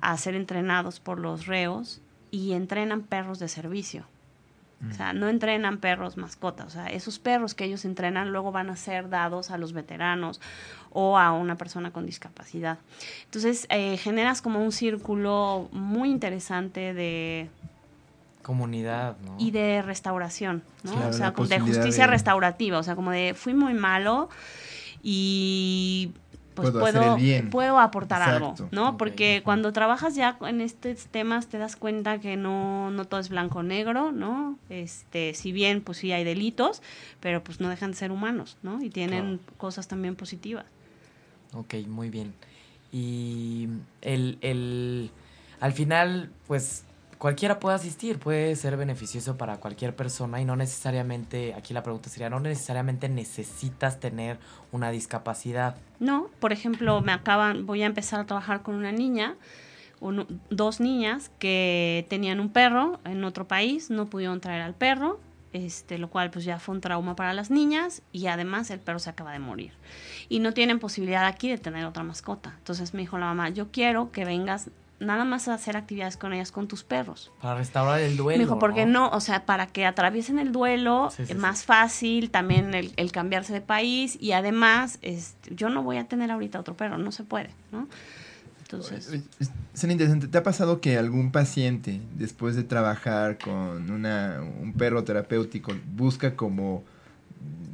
a 0.00 0.16
ser 0.16 0.36
entrenados 0.36 1.00
por 1.00 1.18
los 1.18 1.46
reos 1.46 2.00
y 2.30 2.52
entrenan 2.52 3.02
perros 3.02 3.40
de 3.40 3.48
servicio. 3.48 4.04
O 4.88 4.94
sea, 4.94 5.12
no 5.12 5.28
entrenan 5.28 5.78
perros 5.78 6.16
mascotas. 6.16 6.68
O 6.68 6.70
sea, 6.70 6.86
esos 6.86 7.18
perros 7.18 7.54
que 7.54 7.64
ellos 7.64 7.84
entrenan 7.84 8.30
luego 8.30 8.52
van 8.52 8.70
a 8.70 8.76
ser 8.76 9.08
dados 9.08 9.50
a 9.50 9.58
los 9.58 9.72
veteranos 9.72 10.40
o 10.90 11.18
a 11.18 11.32
una 11.32 11.56
persona 11.56 11.90
con 11.90 12.06
discapacidad. 12.06 12.78
Entonces, 13.24 13.66
eh, 13.70 13.96
generas 13.96 14.40
como 14.40 14.62
un 14.62 14.70
círculo 14.70 15.68
muy 15.72 16.10
interesante 16.10 16.94
de, 16.94 17.50
comunidad, 18.48 19.18
¿no? 19.26 19.36
Y 19.38 19.50
de 19.50 19.82
restauración, 19.82 20.62
¿no? 20.82 21.08
o 21.08 21.12
sea, 21.12 21.32
de 21.32 21.60
justicia 21.60 22.06
restaurativa, 22.06 22.78
o 22.78 22.82
sea, 22.82 22.96
como 22.96 23.10
de 23.10 23.34
fui 23.34 23.52
muy 23.52 23.74
malo 23.74 24.30
y 25.02 26.12
pues 26.54 26.70
puedo, 26.70 27.18
puedo, 27.50 27.78
aportar 27.78 28.22
algo, 28.22 28.54
¿no? 28.70 28.96
Porque 28.96 29.42
cuando 29.44 29.74
trabajas 29.74 30.14
ya 30.14 30.38
en 30.40 30.62
estos 30.62 31.08
temas 31.08 31.48
te 31.48 31.58
das 31.58 31.76
cuenta 31.76 32.20
que 32.20 32.38
no, 32.38 32.90
no 32.90 33.04
todo 33.04 33.20
es 33.20 33.28
blanco 33.28 33.58
o 33.58 33.62
negro, 33.62 34.12
¿no? 34.12 34.58
Este, 34.70 35.34
si 35.34 35.52
bien 35.52 35.82
pues 35.82 35.98
sí 35.98 36.12
hay 36.12 36.24
delitos, 36.24 36.80
pero 37.20 37.44
pues 37.44 37.60
no 37.60 37.68
dejan 37.68 37.90
de 37.90 37.98
ser 37.98 38.10
humanos, 38.10 38.56
¿no? 38.62 38.82
Y 38.82 38.88
tienen 38.88 39.40
cosas 39.58 39.88
también 39.88 40.16
positivas. 40.16 40.64
Ok, 41.52 41.74
muy 41.86 42.08
bien. 42.08 42.32
Y 42.92 43.68
el, 44.00 44.38
el, 44.40 45.10
al 45.60 45.74
final, 45.74 46.30
pues 46.46 46.86
cualquiera 47.18 47.58
puede 47.58 47.76
asistir, 47.76 48.18
puede 48.18 48.54
ser 48.56 48.76
beneficioso 48.76 49.36
para 49.36 49.58
cualquier 49.58 49.94
persona 49.94 50.40
y 50.40 50.44
no 50.44 50.56
necesariamente, 50.56 51.54
aquí 51.54 51.74
la 51.74 51.82
pregunta 51.82 52.08
sería, 52.08 52.30
no 52.30 52.40
necesariamente 52.40 53.08
necesitas 53.08 54.00
tener 54.00 54.38
una 54.72 54.90
discapacidad. 54.90 55.76
No, 55.98 56.28
por 56.40 56.52
ejemplo, 56.52 57.00
me 57.00 57.12
acaban, 57.12 57.66
voy 57.66 57.82
a 57.82 57.86
empezar 57.86 58.20
a 58.20 58.26
trabajar 58.26 58.62
con 58.62 58.76
una 58.76 58.92
niña, 58.92 59.36
dos 60.48 60.80
niñas 60.80 61.30
que 61.38 62.06
tenían 62.08 62.38
un 62.40 62.50
perro 62.50 63.00
en 63.04 63.24
otro 63.24 63.48
país, 63.48 63.90
no 63.90 64.06
pudieron 64.06 64.40
traer 64.40 64.62
al 64.62 64.74
perro, 64.74 65.18
este, 65.52 65.98
lo 65.98 66.10
cual 66.10 66.30
pues 66.30 66.44
ya 66.44 66.58
fue 66.58 66.74
un 66.74 66.80
trauma 66.80 67.16
para 67.16 67.32
las 67.32 67.50
niñas 67.50 68.02
y 68.12 68.26
además 68.26 68.70
el 68.70 68.80
perro 68.80 68.98
se 68.98 69.10
acaba 69.10 69.32
de 69.32 69.38
morir. 69.40 69.72
Y 70.28 70.38
no 70.38 70.52
tienen 70.52 70.78
posibilidad 70.78 71.26
aquí 71.26 71.48
de 71.48 71.58
tener 71.58 71.84
otra 71.84 72.04
mascota. 72.04 72.54
Entonces 72.58 72.94
me 72.94 73.00
dijo 73.00 73.18
la 73.18 73.26
mamá, 73.26 73.48
yo 73.48 73.72
quiero 73.72 74.12
que 74.12 74.24
vengas 74.24 74.70
nada 75.00 75.24
más 75.24 75.48
hacer 75.48 75.76
actividades 75.76 76.16
con 76.16 76.32
ellas, 76.32 76.52
con 76.52 76.68
tus 76.68 76.84
perros. 76.84 77.30
Para 77.40 77.56
restaurar 77.56 78.00
el 78.00 78.16
duelo. 78.16 78.38
Me 78.38 78.44
dijo, 78.44 78.58
porque 78.58 78.86
no? 78.86 79.08
O 79.10 79.20
sea, 79.20 79.46
para 79.46 79.66
que 79.66 79.86
atraviesen 79.86 80.38
el 80.38 80.52
duelo, 80.52 81.10
es 81.18 81.36
más 81.36 81.64
fácil 81.64 82.30
también 82.30 82.74
el, 82.74 83.12
cambiarse 83.12 83.52
de 83.52 83.60
país 83.60 84.16
y 84.20 84.32
además, 84.32 84.98
este, 85.02 85.54
yo 85.54 85.68
no 85.68 85.82
voy 85.82 85.96
a 85.98 86.04
tener 86.04 86.30
ahorita 86.30 86.60
otro 86.60 86.76
perro, 86.76 86.98
no 86.98 87.12
se 87.12 87.24
puede, 87.24 87.50
¿no? 87.72 87.88
Entonces... 88.60 89.22
Es 89.40 89.84
interesante. 89.84 90.28
¿Te 90.28 90.36
ha 90.36 90.42
pasado 90.42 90.80
que 90.80 90.98
algún 90.98 91.32
paciente, 91.32 92.00
después 92.16 92.54
de 92.54 92.64
trabajar 92.64 93.38
con 93.38 93.90
una, 93.90 94.40
un 94.60 94.74
perro 94.74 95.04
terapéutico, 95.04 95.72
busca 95.94 96.36
como 96.36 96.84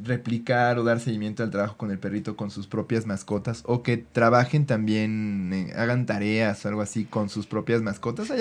replicar 0.04 0.78
o 0.78 0.84
dar 0.84 1.00
seguimiento 1.00 1.42
al 1.42 1.50
trabajo 1.50 1.76
con 1.76 1.90
el 1.90 1.98
perrito 1.98 2.36
con 2.36 2.50
sus 2.50 2.66
propias 2.66 3.06
mascotas 3.06 3.62
o 3.66 3.82
que 3.82 3.96
trabajen 3.96 4.66
también, 4.66 5.50
eh, 5.52 5.72
hagan 5.76 6.06
tareas 6.06 6.64
o 6.64 6.68
algo 6.68 6.82
así 6.82 7.04
con 7.04 7.28
sus 7.28 7.46
propias 7.46 7.82
mascotas. 7.82 8.32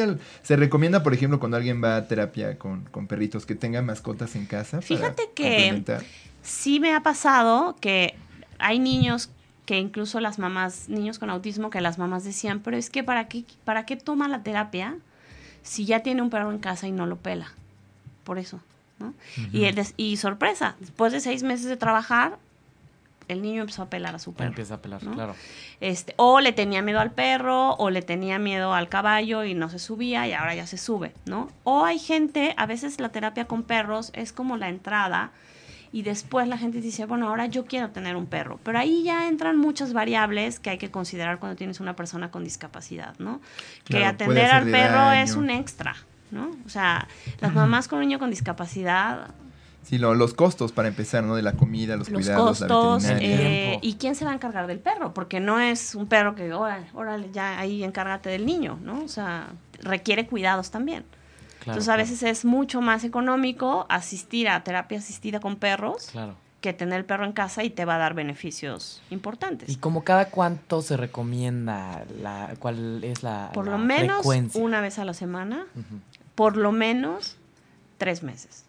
se 0.41 0.55
recomienda, 0.55 1.03
por 1.03 1.13
ejemplo, 1.13 1.39
cuando 1.39 1.57
alguien 1.57 1.83
va 1.83 1.95
a 1.95 2.07
terapia 2.07 2.57
con, 2.57 2.83
perritos, 3.07 3.45
que 3.45 3.55
tenga 3.55 3.81
mascotas 3.81 4.35
en 4.35 4.45
casa. 4.45 4.81
Fíjate 4.81 5.29
que 5.33 5.83
sí 6.41 6.79
me 6.79 6.93
ha 6.93 7.01
pasado 7.01 7.75
que 7.79 8.15
hay 8.59 8.79
niños 8.79 9.29
que 9.65 9.79
incluso 9.79 10.19
las 10.19 10.39
mamás, 10.39 10.89
niños 10.89 11.19
con 11.19 11.29
autismo, 11.29 11.69
que 11.69 11.79
las 11.79 11.97
mamás 11.97 12.23
decían, 12.23 12.59
pero 12.59 12.75
es 12.75 12.89
que 12.89 13.03
¿para 13.03 13.27
qué, 13.27 13.45
para 13.63 13.85
qué 13.85 13.95
toma 13.95 14.27
la 14.27 14.43
terapia 14.43 14.97
si 15.63 15.85
ya 15.85 16.01
tiene 16.01 16.21
un 16.21 16.29
perro 16.29 16.51
en 16.51 16.59
casa 16.59 16.87
y 16.87 16.91
no 16.91 17.05
lo 17.05 17.17
pela? 17.17 17.53
Por 18.25 18.39
eso 18.39 18.59
y, 19.51 19.67
y 19.97 20.17
sorpresa, 20.17 20.75
después 20.79 21.11
de 21.13 21.19
seis 21.19 21.43
meses 21.43 21.67
de 21.67 21.77
trabajar, 21.77 22.37
el 23.27 23.41
niño 23.41 23.61
empezó 23.61 23.83
a 23.83 23.89
pelar 23.89 24.15
a 24.15 24.19
su 24.19 24.33
perro. 24.33 24.49
Empieza 24.49 24.75
a 24.75 24.81
pelar, 24.81 25.01
claro. 25.01 25.35
Este, 25.79 26.13
o 26.17 26.39
le 26.39 26.51
tenía 26.51 26.81
miedo 26.81 26.99
al 26.99 27.11
perro, 27.11 27.75
o 27.75 27.89
le 27.89 28.01
tenía 28.01 28.39
miedo 28.39 28.73
al 28.73 28.89
caballo 28.89 29.43
y 29.43 29.53
no 29.53 29.69
se 29.69 29.79
subía 29.79 30.27
y 30.27 30.33
ahora 30.33 30.55
ya 30.55 30.67
se 30.67 30.77
sube, 30.77 31.13
¿no? 31.25 31.49
O 31.63 31.85
hay 31.85 31.99
gente, 31.99 32.53
a 32.57 32.65
veces 32.65 32.99
la 32.99 33.09
terapia 33.09 33.45
con 33.45 33.63
perros 33.63 34.11
es 34.13 34.33
como 34.33 34.57
la 34.57 34.69
entrada 34.69 35.31
y 35.91 36.01
después 36.01 36.47
la 36.47 36.57
gente 36.57 36.81
dice, 36.81 37.05
bueno, 37.05 37.29
ahora 37.29 37.45
yo 37.45 37.65
quiero 37.65 37.91
tener 37.91 38.15
un 38.15 38.25
perro. 38.25 38.59
Pero 38.63 38.79
ahí 38.79 39.03
ya 39.03 39.27
entran 39.27 39.57
muchas 39.57 39.93
variables 39.93 40.59
que 40.59 40.71
hay 40.71 40.77
que 40.79 40.89
considerar 40.89 41.37
cuando 41.37 41.55
tienes 41.55 41.79
una 41.79 41.95
persona 41.95 42.31
con 42.31 42.43
discapacidad, 42.43 43.13
¿no? 43.19 43.39
que 43.85 44.03
atender 44.03 44.49
al 44.49 44.69
perro 44.69 45.11
es 45.11 45.35
un 45.35 45.51
extra, 45.51 45.95
¿no? 46.33 46.51
O 46.65 46.69
sea, 46.69 47.07
las 47.39 47.53
mamás 47.53 47.87
con 47.87 47.99
un 47.99 48.07
niño 48.07 48.19
con 48.19 48.29
discapacidad... 48.29 49.33
Sí, 49.83 49.97
los 49.97 50.33
costos 50.33 50.71
para 50.71 50.87
empezar, 50.87 51.25
¿no? 51.25 51.35
De 51.35 51.41
la 51.41 51.53
comida, 51.53 51.97
los, 51.97 52.09
los 52.09 52.21
cuidados, 52.21 52.59
costos, 52.59 53.03
eh, 53.19 53.79
y 53.81 53.95
quién 53.95 54.15
se 54.15 54.23
va 54.23 54.31
a 54.31 54.33
encargar 54.33 54.65
del 54.65 54.79
perro, 54.79 55.13
porque 55.13 55.41
no 55.41 55.59
es 55.59 55.93
un 55.93 56.07
perro 56.07 56.35
que, 56.35 56.53
órale, 56.53 57.29
ya 57.33 57.59
ahí 57.59 57.83
encárgate 57.83 58.29
del 58.29 58.45
niño, 58.45 58.79
¿no? 58.81 59.03
O 59.03 59.09
sea, 59.09 59.49
requiere 59.81 60.25
cuidados 60.25 60.71
también. 60.71 61.03
Entonces, 61.59 61.89
a 61.89 61.95
veces 61.95 62.23
es 62.23 62.45
mucho 62.45 62.81
más 62.81 63.03
económico 63.03 63.85
asistir 63.89 64.49
a 64.49 64.63
terapia 64.63 64.99
asistida 64.99 65.39
con 65.39 65.57
perros 65.57 66.11
que 66.63 66.71
tener 66.71 66.99
el 66.99 67.05
perro 67.05 67.25
en 67.25 67.33
casa 67.33 67.63
y 67.65 67.69
te 67.69 67.83
va 67.83 67.95
a 67.95 67.97
dar 67.97 68.13
beneficios 68.13 69.01
importantes. 69.09 69.67
¿Y 69.67 69.75
como 69.75 70.05
cada 70.05 70.29
cuánto 70.29 70.81
se 70.81 70.95
recomienda? 70.95 72.05
La, 72.21 72.55
¿Cuál 72.57 73.03
es 73.03 73.21
la 73.21 73.51
Por 73.53 73.67
lo 73.67 73.77
menos 73.77 74.25
una 74.53 74.79
vez 74.79 74.97
a 74.97 75.03
la 75.03 75.13
semana 75.13 75.65
por 76.35 76.57
lo 76.57 76.71
menos 76.71 77.37
tres 77.97 78.23
meses. 78.23 78.65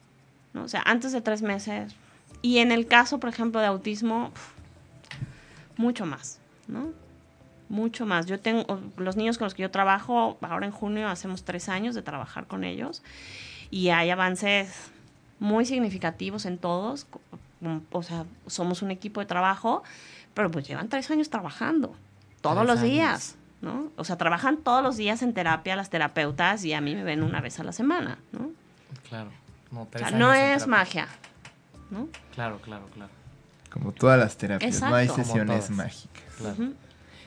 ¿no? 0.52 0.64
O 0.64 0.68
sea, 0.68 0.82
antes 0.84 1.12
de 1.12 1.20
tres 1.20 1.42
meses. 1.42 1.94
Y 2.42 2.58
en 2.58 2.72
el 2.72 2.86
caso, 2.86 3.20
por 3.20 3.30
ejemplo, 3.30 3.60
de 3.60 3.66
autismo, 3.66 4.30
mucho 5.76 6.06
más, 6.06 6.38
¿no? 6.68 6.92
Mucho 7.68 8.06
más. 8.06 8.26
Yo 8.26 8.38
tengo, 8.38 8.80
los 8.96 9.16
niños 9.16 9.38
con 9.38 9.46
los 9.46 9.54
que 9.54 9.62
yo 9.62 9.70
trabajo, 9.70 10.38
ahora 10.42 10.66
en 10.66 10.72
junio 10.72 11.08
hacemos 11.08 11.44
tres 11.44 11.68
años 11.68 11.94
de 11.94 12.02
trabajar 12.02 12.46
con 12.46 12.64
ellos 12.64 13.02
y 13.70 13.88
hay 13.88 14.10
avances 14.10 14.90
muy 15.38 15.64
significativos 15.64 16.44
en 16.44 16.58
todos. 16.58 17.06
O 17.90 18.02
sea, 18.02 18.26
somos 18.46 18.82
un 18.82 18.90
equipo 18.90 19.20
de 19.20 19.26
trabajo, 19.26 19.82
pero 20.34 20.50
pues 20.50 20.68
llevan 20.68 20.88
tres 20.88 21.10
años 21.10 21.30
trabajando, 21.30 21.94
todos 22.42 22.66
los 22.66 22.82
días. 22.82 23.36
¿No? 23.64 23.90
O 23.96 24.04
sea, 24.04 24.16
trabajan 24.16 24.58
todos 24.58 24.82
los 24.82 24.96
días 24.96 25.22
en 25.22 25.32
terapia 25.32 25.74
las 25.74 25.90
terapeutas 25.90 26.64
y 26.64 26.72
a 26.74 26.80
mí 26.80 26.94
me 26.94 27.02
ven 27.02 27.22
una 27.22 27.40
vez 27.40 27.58
a 27.58 27.64
la 27.64 27.72
semana, 27.72 28.18
¿no? 28.32 28.50
Claro. 29.08 29.30
No, 29.70 29.82
O 29.82 29.98
sea, 29.98 30.10
no 30.12 30.32
es 30.32 30.66
magia, 30.68 31.08
¿no? 31.90 32.08
Claro, 32.34 32.60
claro, 32.60 32.86
claro. 32.94 33.10
Como 33.70 33.90
todas 33.92 34.18
las 34.18 34.36
terapias, 34.36 34.80
no 34.80 34.94
hay 34.94 35.06
Exacto. 35.06 35.24
Sesiones 35.24 35.70
mágicas. 35.70 36.22
claro. 36.38 36.72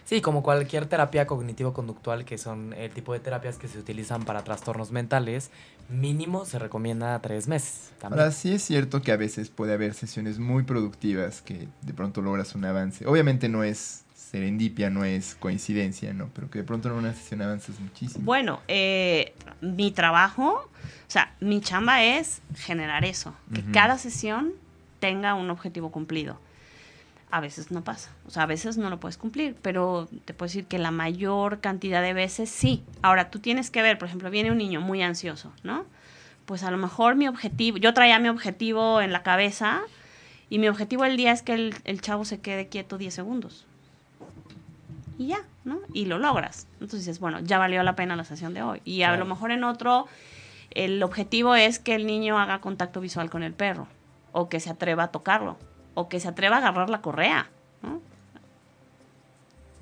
Sí, 0.06 0.22
como 0.22 0.42
cualquier 0.42 0.86
terapia 0.86 1.28
cognitivo-conductual, 1.28 2.24
que 2.24 2.38
son 2.38 2.72
el 2.72 2.92
tipo 2.92 3.12
de 3.12 3.20
terapias 3.20 3.58
que 3.58 3.68
se 3.68 3.78
utilizan 3.78 4.24
para 4.24 4.42
trastornos 4.46 4.94
mentales, 4.94 5.52
mínimo 5.90 6.46
se 6.46 6.60
recomienda 6.60 7.20
tres 7.22 7.50
meses. 7.50 7.92
También. 8.00 8.22
Ahora 8.22 8.32
sí 8.32 8.54
es 8.54 8.64
cierto 8.64 9.02
que 9.02 9.12
a 9.12 9.18
veces 9.18 9.50
puede 9.50 9.74
haber 9.74 9.94
sesiones 9.94 10.40
muy 10.40 10.64
productivas 10.64 11.42
que 11.42 11.68
de 11.82 11.94
pronto 11.94 12.22
logras 12.22 12.56
un 12.56 12.64
avance. 12.64 13.06
Obviamente 13.06 13.50
no 13.50 13.66
es 13.66 14.06
serendipia, 14.30 14.90
no 14.90 15.06
es 15.06 15.36
coincidencia, 15.36 16.14
¿no? 16.14 16.30
Pero 16.34 16.50
que 16.50 16.60
de 16.60 16.66
pronto 16.66 16.90
en 16.90 16.96
una 16.96 17.14
sesión 17.14 17.42
avanzas 17.42 17.80
muchísimo. 17.80 18.26
Bueno, 18.26 18.62
eh, 18.68 19.34
mi 19.62 19.92
trabajo, 19.92 20.70
o 20.74 21.10
sea, 21.10 21.34
mi 21.40 21.62
chamba 21.62 22.04
es 22.04 22.42
generar 22.56 23.06
eso, 23.06 23.34
que 23.54 23.64
cada 23.72 23.98
sesión 23.98 24.54
tenga 25.00 25.34
un 25.34 25.50
objetivo 25.50 25.92
cumplido. 25.92 26.40
A 27.30 27.42
veces 27.42 27.72
no 27.72 27.84
pasa, 27.84 28.12
o 28.26 28.32
sea, 28.32 28.44
a 28.44 28.46
veces 28.46 28.78
no 28.78 28.90
lo 28.90 29.00
puedes 29.00 29.18
cumplir, 29.18 29.56
pero 29.62 30.08
te 30.26 30.34
puedo 30.34 30.48
decir 30.48 30.66
que 30.66 30.78
la 30.78 30.92
mayor 30.92 31.60
cantidad 31.60 32.02
de 32.02 32.14
veces 32.14 32.50
sí. 32.50 32.84
Ahora, 33.02 33.30
tú 33.30 33.40
tienes 33.40 33.70
que 33.70 33.82
ver, 33.82 33.98
por 33.98 34.08
ejemplo, 34.08 34.30
viene 34.30 34.52
un 34.52 34.58
niño 34.58 34.80
muy 34.80 35.02
ansioso, 35.02 35.52
¿no? 35.64 35.86
Pues 36.46 36.64
a 36.64 36.72
lo 36.72 36.78
mejor 36.78 37.16
mi 37.16 37.28
objetivo, 37.28 37.78
yo 37.78 37.94
traía 37.94 38.20
mi 38.20 38.30
objetivo 38.30 39.02
en 39.02 39.12
la 39.12 39.24
cabeza 39.24 39.82
y 40.50 40.60
mi 40.60 40.70
objetivo 40.70 41.04
del 41.04 41.18
día 41.18 41.34
es 41.34 41.42
que 41.42 41.54
el, 41.54 41.76
el 41.84 42.00
chavo 42.00 42.24
se 42.24 42.40
quede 42.40 42.70
quieto 42.70 42.98
10 42.98 43.14
segundos. 43.14 43.67
Y 45.18 45.28
ya, 45.28 45.40
¿no? 45.66 45.80
Y 45.94 46.06
lo 46.06 46.20
logras. 46.20 46.68
Entonces 46.74 47.00
dices, 47.00 47.20
bueno, 47.20 47.40
ya 47.40 47.58
valió 47.58 47.82
la 47.84 47.96
pena 47.96 48.16
la 48.16 48.24
sesión 48.24 48.54
de 48.54 48.62
hoy. 48.62 48.82
Y 48.86 49.02
a 49.04 49.08
Claro. 49.08 49.24
lo 49.24 49.30
mejor 49.30 49.52
en 49.52 49.64
otro, 49.64 50.06
el 50.72 51.02
objetivo 51.02 51.56
es 51.56 51.80
que 51.80 51.96
el 51.96 52.06
niño 52.06 52.38
haga 52.40 52.62
contacto 52.62 53.02
visual 53.02 53.30
con 53.30 53.42
el 53.44 53.54
perro, 53.54 53.88
o 54.32 54.48
que 54.50 54.60
se 54.60 54.70
atreva 54.70 55.04
a 55.04 55.08
tocarlo, 55.08 55.58
o 55.96 56.08
que 56.08 56.20
se 56.20 56.28
atreva 56.28 56.58
a 56.58 56.60
agarrar 56.60 56.90
la 56.92 57.02
correa, 57.02 57.50
¿no? 57.82 58.00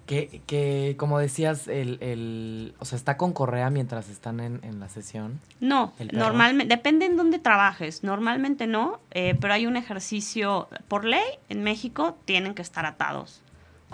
Que, 0.06 0.44
que 0.46 0.94
como 1.00 1.18
decías, 1.18 1.68
el, 1.68 1.98
el, 2.00 2.76
o 2.78 2.86
sea, 2.86 2.96
está 2.96 3.18
con 3.18 3.34
correa 3.34 3.72
mientras 3.72 4.08
están 4.08 4.40
en, 4.40 4.60
en 4.64 4.80
la 4.80 4.88
sesión. 4.88 5.42
No, 5.60 5.94
normalmente, 6.14 6.74
depende 6.76 7.08
en 7.08 7.18
dónde 7.18 7.40
trabajes, 7.40 8.04
normalmente 8.04 8.68
no, 8.68 9.00
eh, 9.10 9.36
pero 9.42 9.56
hay 9.56 9.66
un 9.66 9.78
ejercicio, 9.78 10.68
por 10.88 11.06
ley, 11.06 11.26
en 11.50 11.64
México 11.64 12.16
tienen 12.26 12.54
que 12.54 12.62
estar 12.62 12.86
atados 12.86 13.42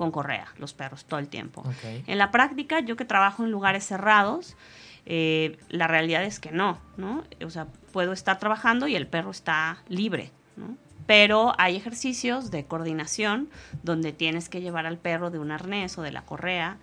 con 0.01 0.09
correa 0.09 0.47
los 0.57 0.73
perros 0.73 1.05
todo 1.05 1.19
el 1.19 1.27
tiempo. 1.27 1.63
En 2.07 2.17
la 2.17 2.31
práctica, 2.31 2.79
yo 2.79 2.95
que 2.95 3.05
trabajo 3.05 3.43
en 3.43 3.51
lugares 3.51 3.85
cerrados, 3.85 4.57
eh, 5.05 5.59
la 5.69 5.85
realidad 5.85 6.23
es 6.23 6.39
que 6.39 6.51
no, 6.51 6.79
¿no? 6.97 7.23
O 7.45 7.51
sea, 7.51 7.67
puedo 7.93 8.11
estar 8.11 8.39
trabajando 8.39 8.87
y 8.87 8.95
el 8.95 9.05
perro 9.05 9.29
está 9.29 9.77
libre, 9.89 10.31
¿no? 10.55 10.75
Pero 11.05 11.53
hay 11.59 11.75
ejercicios 11.75 12.49
de 12.49 12.65
coordinación 12.65 13.51
donde 13.83 14.11
tienes 14.11 14.49
que 14.49 14.59
llevar 14.59 14.87
al 14.87 14.97
perro 14.97 15.29
de 15.29 15.37
un 15.37 15.51
arnés 15.51 15.95
o 15.99 16.01
de 16.01 16.11
la 16.11 16.23
correa 16.23 16.79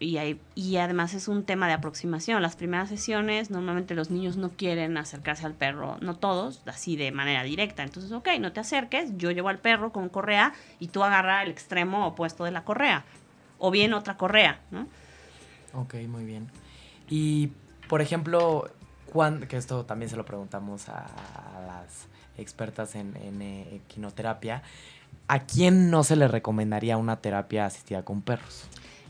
y, 0.00 0.18
hay, 0.18 0.40
y 0.54 0.76
además 0.76 1.14
es 1.14 1.28
un 1.28 1.44
tema 1.44 1.66
de 1.66 1.74
aproximación. 1.74 2.42
Las 2.42 2.56
primeras 2.56 2.88
sesiones 2.88 3.50
normalmente 3.50 3.94
los 3.94 4.10
niños 4.10 4.36
no 4.36 4.50
quieren 4.50 4.96
acercarse 4.96 5.46
al 5.46 5.54
perro, 5.54 5.96
no 6.00 6.16
todos, 6.16 6.62
así 6.66 6.96
de 6.96 7.12
manera 7.12 7.42
directa. 7.42 7.82
Entonces, 7.82 8.12
ok, 8.12 8.28
no 8.40 8.52
te 8.52 8.60
acerques, 8.60 9.16
yo 9.16 9.30
llevo 9.30 9.48
al 9.48 9.58
perro 9.58 9.92
con 9.92 10.08
correa 10.08 10.52
y 10.80 10.88
tú 10.88 11.02
agarra 11.04 11.42
el 11.42 11.50
extremo 11.50 12.06
opuesto 12.06 12.44
de 12.44 12.50
la 12.50 12.64
correa. 12.64 13.04
O 13.58 13.70
bien 13.70 13.94
otra 13.94 14.16
correa, 14.16 14.60
¿no? 14.70 14.86
Ok, 15.72 15.94
muy 16.08 16.24
bien. 16.24 16.48
Y, 17.08 17.50
por 17.88 18.00
ejemplo, 18.02 18.70
cuán- 19.12 19.46
que 19.46 19.56
esto 19.56 19.84
también 19.84 20.10
se 20.10 20.16
lo 20.16 20.24
preguntamos 20.24 20.88
a, 20.88 21.06
las 21.66 22.08
expertas 22.36 22.96
en, 22.96 23.16
en, 23.16 23.42
eh, 23.42 23.76
equinoterapia, 23.76 24.62
¿a 25.28 25.40
quién 25.40 25.90
no 25.90 26.02
se 26.02 26.16
le 26.16 26.26
recomendaría 26.26 26.96
una 26.96 27.16
terapia 27.16 27.66
asistida 27.66 28.04
con 28.04 28.22
perros? 28.22 28.68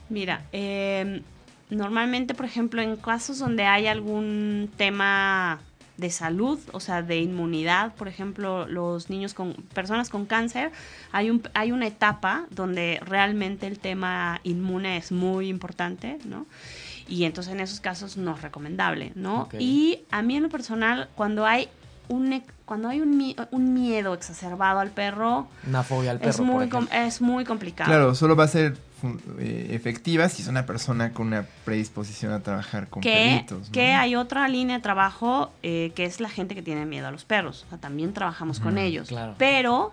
Mira, 0.09 0.43
eh, 0.53 1.23
normalmente, 1.71 2.35
por 2.35 2.47
ejemplo, 2.47 2.83
en 2.83 2.97
casos 2.97 3.39
donde 3.39 3.65
hay 3.65 3.87
algún 3.87 4.71
tema 4.77 5.61
de 5.97 6.11
salud, 6.11 6.59
o 6.73 6.81
sea, 6.81 7.03
de 7.03 7.19
inmunidad, 7.21 7.95
por 7.95 8.09
ejemplo, 8.09 8.67
los 8.67 9.11
niños 9.11 9.33
con 9.33 9.53
personas 9.75 10.11
con 10.11 10.27
cáncer, 10.27 10.73
hay 11.13 11.31
un 11.31 11.41
hay 11.55 11.71
una 11.71 11.87
etapa 11.87 12.47
donde 12.51 13.01
realmente 13.05 13.69
el 13.69 13.79
tema 13.79 14.41
inmune 14.43 14.97
es 14.97 15.13
muy 15.13 15.49
importante, 15.49 16.19
¿no? 16.25 16.47
Y 17.09 17.25
entonces 17.25 17.53
en 17.53 17.61
esos 17.61 17.79
casos 17.81 18.17
no 18.17 18.35
es 18.35 18.43
recomendable, 18.43 19.13
¿no? 19.15 19.49
Y 19.61 20.01
a 20.11 20.23
mí 20.23 20.37
en 20.37 20.43
lo 20.43 20.49
personal, 20.49 21.09
cuando 21.15 21.47
hay 21.47 21.69
un 22.09 22.33
e- 22.33 22.43
cuando 22.65 22.89
hay 22.89 23.01
un, 23.01 23.17
mi- 23.17 23.37
un 23.53 23.73
miedo 23.73 24.15
exacerbado 24.15 24.81
al 24.81 24.91
perro, 24.91 25.47
Una 25.65 25.85
fobia 25.85 26.11
al 26.11 26.19
perro, 26.19 26.31
es 26.31 26.37
por 26.39 26.45
muy 26.47 26.69
es 26.93 27.21
muy 27.21 27.45
complicado. 27.45 27.89
Claro, 27.89 28.15
solo 28.17 28.35
va 28.35 28.45
a 28.45 28.49
ser 28.49 28.77
eh, 29.39 29.69
efectiva 29.71 30.29
si 30.29 30.43
es 30.43 30.49
una 30.49 30.67
persona 30.67 31.13
con 31.13 31.29
una 31.29 31.47
predisposición 31.65 32.33
a 32.33 32.41
trabajar 32.43 32.89
con 32.89 33.03
que, 33.03 33.11
perritos. 33.47 33.69
¿no? 33.69 33.73
que 33.73 33.93
hay 33.93 34.17
otra 34.17 34.49
línea 34.49 34.77
de 34.77 34.83
trabajo 34.83 35.53
eh, 35.63 35.93
que 35.95 36.05
es 36.05 36.21
la 36.21 36.29
gente 36.29 36.55
que 36.55 36.63
tiene 36.63 36.87
miedo 36.87 37.07
a 37.07 37.11
los 37.11 37.25
perros. 37.25 37.65
O 37.67 37.71
sea, 37.71 37.79
también 37.79 38.13
trabajamos 38.13 38.61
con 38.61 38.75
Ujú, 38.75 38.83
ellos. 38.83 39.09
claro. 39.09 39.35
Pero 39.39 39.93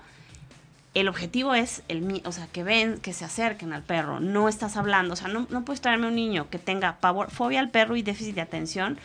el 0.93 1.07
objetivo 1.07 1.53
es 1.53 1.83
el 1.87 2.21
o 2.25 2.31
sea, 2.31 2.47
que 2.47 2.63
ven, 2.63 2.99
que 2.99 3.13
se 3.13 3.23
acerquen 3.25 3.73
al 3.73 3.83
perro. 3.83 4.19
No 4.19 4.49
estás 4.49 4.75
hablando, 4.77 5.13
o 5.13 5.17
sea, 5.17 5.27
no, 5.27 5.47
no 5.49 5.63
puedes 5.63 5.81
traerme 5.81 6.07
un 6.07 6.15
niño 6.15 6.49
que 6.49 6.59
tenga 6.59 6.97
pavor, 6.97 7.31
fobia 7.31 7.59
al 7.59 7.69
perro 7.69 7.95
y 7.95 8.01
déficit 8.01 8.35
de 8.35 8.41
atención 8.41 8.97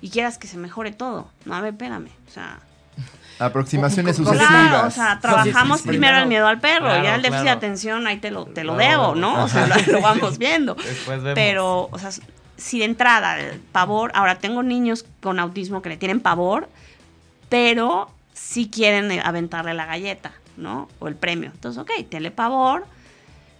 y 0.00 0.10
quieras 0.10 0.38
que 0.38 0.46
se 0.46 0.56
mejore 0.56 0.92
todo. 0.92 1.28
No, 1.44 1.54
a 1.54 1.60
ver, 1.60 1.72
espérame. 1.72 2.08
O 2.28 2.30
sea, 2.30 2.60
Aproximaciones 3.44 4.16
sucesivas. 4.16 4.48
claro, 4.48 4.86
o 4.86 4.90
sea, 4.90 5.18
trabajamos 5.20 5.78
Sí, 5.78 5.82
sí, 5.82 5.88
sí. 5.88 5.88
primero 5.88 6.18
el 6.18 6.26
miedo 6.26 6.46
al 6.46 6.60
perro 6.60 6.86
Claro, 6.86 7.00
y 7.00 7.04
ya 7.04 7.14
el 7.16 7.22
déficit 7.22 7.42
claro. 7.42 7.60
de 7.60 7.66
atención 7.66 8.06
ahí 8.06 8.18
te 8.18 8.30
lo, 8.30 8.44
te 8.46 8.64
lo 8.64 8.76
debo, 8.76 9.14
¿no? 9.14 9.44
O 9.44 9.48
sea, 9.48 9.66
lo, 9.66 9.92
lo 9.92 10.00
vamos 10.00 10.38
viendo. 10.38 10.74
Después 10.84 11.22
vemos. 11.22 11.34
Pero, 11.34 11.88
o 11.90 11.98
sea, 11.98 12.10
si 12.56 12.78
de 12.78 12.84
entrada, 12.84 13.38
el 13.40 13.58
pavor, 13.58 14.12
ahora 14.14 14.38
tengo 14.38 14.62
niños 14.62 15.04
con 15.20 15.40
autismo 15.40 15.82
que 15.82 15.88
le 15.88 15.96
tienen 15.96 16.20
pavor, 16.20 16.68
pero 17.48 18.10
sí 18.34 18.70
quieren 18.70 19.10
aventarle 19.20 19.74
la 19.74 19.86
galleta, 19.86 20.32
¿no? 20.56 20.88
O 20.98 21.08
el 21.08 21.16
premio. 21.16 21.50
Entonces, 21.52 21.80
ok, 21.80 21.90
tenle 22.08 22.30
pavor, 22.30 22.86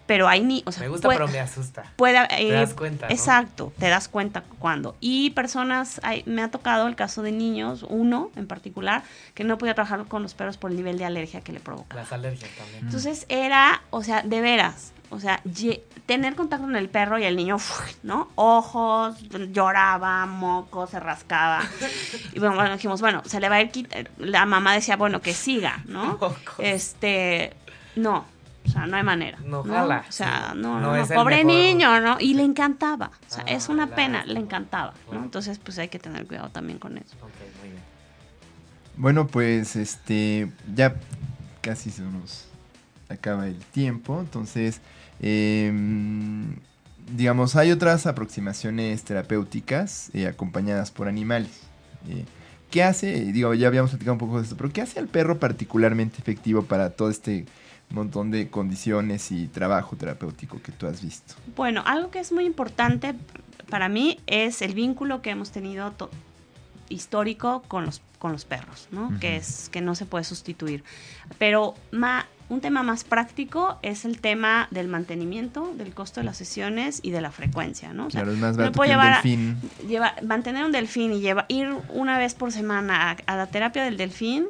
pero 0.06 0.28
hay 0.28 0.42
ni, 0.42 0.62
o 0.66 0.72
sea, 0.72 0.82
me 0.82 0.88
gusta, 0.88 1.08
puede- 1.08 1.18
pero 1.18 1.30
me 1.30 1.40
asusta. 1.40 1.84
puede, 1.96 2.26
Te 2.28 2.48
eh, 2.48 2.52
das 2.52 2.74
cuenta, 2.74 3.06
¿no? 3.06 3.12
Exacto, 3.14 3.72
te 3.78 3.88
das 3.88 4.08
cuenta 4.08 4.42
cuando. 4.58 4.96
Y 5.00 5.30
personas, 5.30 6.00
hay- 6.02 6.22
me 6.26 6.42
ha 6.42 6.50
tocado 6.50 6.86
el 6.88 6.96
caso 6.96 7.22
de 7.22 7.32
niños, 7.32 7.84
uno 7.88 8.30
en 8.36 8.46
particular, 8.46 9.02
que 9.34 9.44
no 9.44 9.58
podía 9.58 9.74
trabajar 9.74 10.04
con 10.06 10.22
los 10.22 10.34
perros 10.34 10.56
por 10.58 10.70
el 10.70 10.76
nivel 10.76 10.98
de 10.98 11.04
alergia 11.04 11.40
que 11.40 11.52
le 11.52 11.60
provoca. 11.60 11.96
Las 11.96 12.12
alergias 12.12 12.50
también. 12.58 12.84
Entonces 12.84 13.26
era, 13.28 13.82
o 13.90 14.02
sea, 14.02 14.22
de 14.22 14.40
veras, 14.40 14.92
o 15.10 15.20
sea, 15.20 15.40
ye- 15.44 15.84
tener 16.06 16.34
contacto 16.34 16.64
con 16.66 16.74
el 16.76 16.88
perro 16.88 17.18
y 17.18 17.24
el 17.24 17.36
niño, 17.36 17.56
¿no? 18.02 18.28
Ojos, 18.34 19.16
lloraba, 19.52 20.26
moco, 20.26 20.86
se 20.86 20.98
rascaba. 21.00 21.60
Y 22.32 22.38
bueno, 22.38 22.54
bueno, 22.56 22.72
dijimos, 22.74 23.00
bueno, 23.00 23.22
se 23.26 23.38
le 23.40 23.48
va 23.48 23.56
a 23.56 23.62
ir 23.62 23.70
La 24.18 24.46
mamá 24.46 24.74
decía, 24.74 24.96
bueno, 24.96 25.20
que 25.20 25.32
siga, 25.34 25.82
¿no? 25.86 26.04
Mocos. 26.20 26.34
Este, 26.58 27.52
no. 27.96 28.24
O 28.64 28.68
sea, 28.68 28.86
no 28.86 28.96
hay 28.96 29.02
manera. 29.02 29.38
No 29.44 29.64
No, 29.64 29.72
jala, 29.74 30.04
O 30.08 30.12
sea, 30.12 30.52
no, 30.54 30.74
No 30.74 30.80
no, 30.80 30.86
no, 30.92 30.96
es 30.96 31.10
el 31.10 31.16
pobre 31.16 31.44
mejor. 31.44 31.52
niño, 31.60 32.00
¿no? 32.00 32.16
Y 32.20 32.34
le 32.34 32.42
encantaba. 32.44 33.10
O 33.28 33.32
sea, 33.34 33.44
Ah, 33.46 33.50
es 33.52 33.68
una 33.68 33.88
pena, 33.88 34.18
lástima. 34.18 34.34
le 34.34 34.40
encantaba, 34.40 34.94
¿no? 35.10 35.22
Entonces, 35.24 35.58
pues 35.58 35.78
hay 35.78 35.88
que 35.88 35.98
tener 35.98 36.26
cuidado 36.26 36.48
también 36.50 36.78
con 36.78 36.96
eso. 36.96 37.16
Ok, 37.22 37.30
muy 37.60 37.70
bien. 37.70 37.82
Bueno, 38.96 39.26
pues 39.26 39.74
este 39.76 40.50
ya 40.74 40.94
casi 41.60 41.90
se 41.90 42.02
nos 42.02 42.46
acaba 43.08 43.46
el 43.46 43.56
tiempo, 43.58 44.20
entonces 44.20 44.80
em, 45.20 46.56
digamos 47.14 47.56
hay 47.56 47.70
otras 47.72 48.06
aproximaciones 48.06 49.02
terapéuticas 49.04 50.10
eh, 50.14 50.26
acompañadas 50.26 50.90
por 50.90 51.08
animales. 51.08 51.50
Eh, 52.08 52.24
¿Qué 52.70 52.82
hace? 52.82 53.12
Digo, 53.32 53.52
ya 53.54 53.68
habíamos 53.68 53.90
platicado 53.90 54.14
un 54.14 54.18
poco 54.18 54.38
de 54.38 54.44
esto, 54.44 54.56
pero 54.56 54.70
¿qué 54.72 54.80
hace 54.82 54.98
al 54.98 55.08
perro 55.08 55.38
particularmente 55.38 56.18
efectivo 56.18 56.62
para 56.62 56.90
todo 56.90 57.10
este 57.10 57.44
montón 57.92 58.30
de 58.30 58.48
condiciones 58.48 59.30
y 59.32 59.46
trabajo 59.48 59.96
terapéutico 59.96 60.60
que 60.62 60.72
tú 60.72 60.86
has 60.86 61.02
visto? 61.02 61.34
Bueno, 61.56 61.82
algo 61.86 62.10
que 62.10 62.18
es 62.20 62.32
muy 62.32 62.44
importante 62.44 63.14
para 63.70 63.88
mí 63.88 64.18
es 64.26 64.62
el 64.62 64.74
vínculo 64.74 65.22
que 65.22 65.30
hemos 65.30 65.50
tenido 65.50 65.92
histórico 66.88 67.62
con 67.68 67.86
los, 67.86 68.02
con 68.18 68.32
los 68.32 68.44
perros, 68.44 68.88
¿no? 68.90 69.06
Ujú. 69.06 69.18
Que 69.18 69.36
es 69.36 69.68
que 69.70 69.80
no 69.80 69.94
se 69.94 70.06
puede 70.06 70.24
sustituir. 70.24 70.84
Pero 71.38 71.74
ma- 71.90 72.26
un 72.48 72.60
tema 72.60 72.82
más 72.82 73.02
práctico 73.04 73.78
es 73.80 74.04
el 74.04 74.20
tema 74.20 74.68
del 74.70 74.88
mantenimiento, 74.88 75.72
del 75.78 75.94
costo 75.94 76.20
de 76.20 76.24
las 76.24 76.36
sesiones 76.36 77.00
y 77.02 77.10
de 77.10 77.22
la 77.22 77.30
frecuencia, 77.30 77.94
¿no? 77.94 78.06
O 78.08 78.10
sea, 78.10 78.20
claro, 78.22 78.34
es 78.34 78.38
más 78.38 78.56
barato 78.58 78.76
puedo 78.76 78.90
que 78.90 78.94
un 78.96 79.00
llevar 79.00 79.12
a- 79.12 79.22
delfín. 79.22 79.56
lleva- 79.88 80.14
mantener 80.26 80.64
un 80.66 80.72
delfín 80.72 81.14
y 81.14 81.20
lleva, 81.20 81.46
ir 81.48 81.70
una 81.88 82.18
vez 82.18 82.34
por 82.34 82.52
semana 82.52 83.10
a, 83.12 83.16
a 83.24 83.36
la 83.36 83.46
terapia 83.46 83.84
del 83.84 83.96
delfín, 83.96 84.46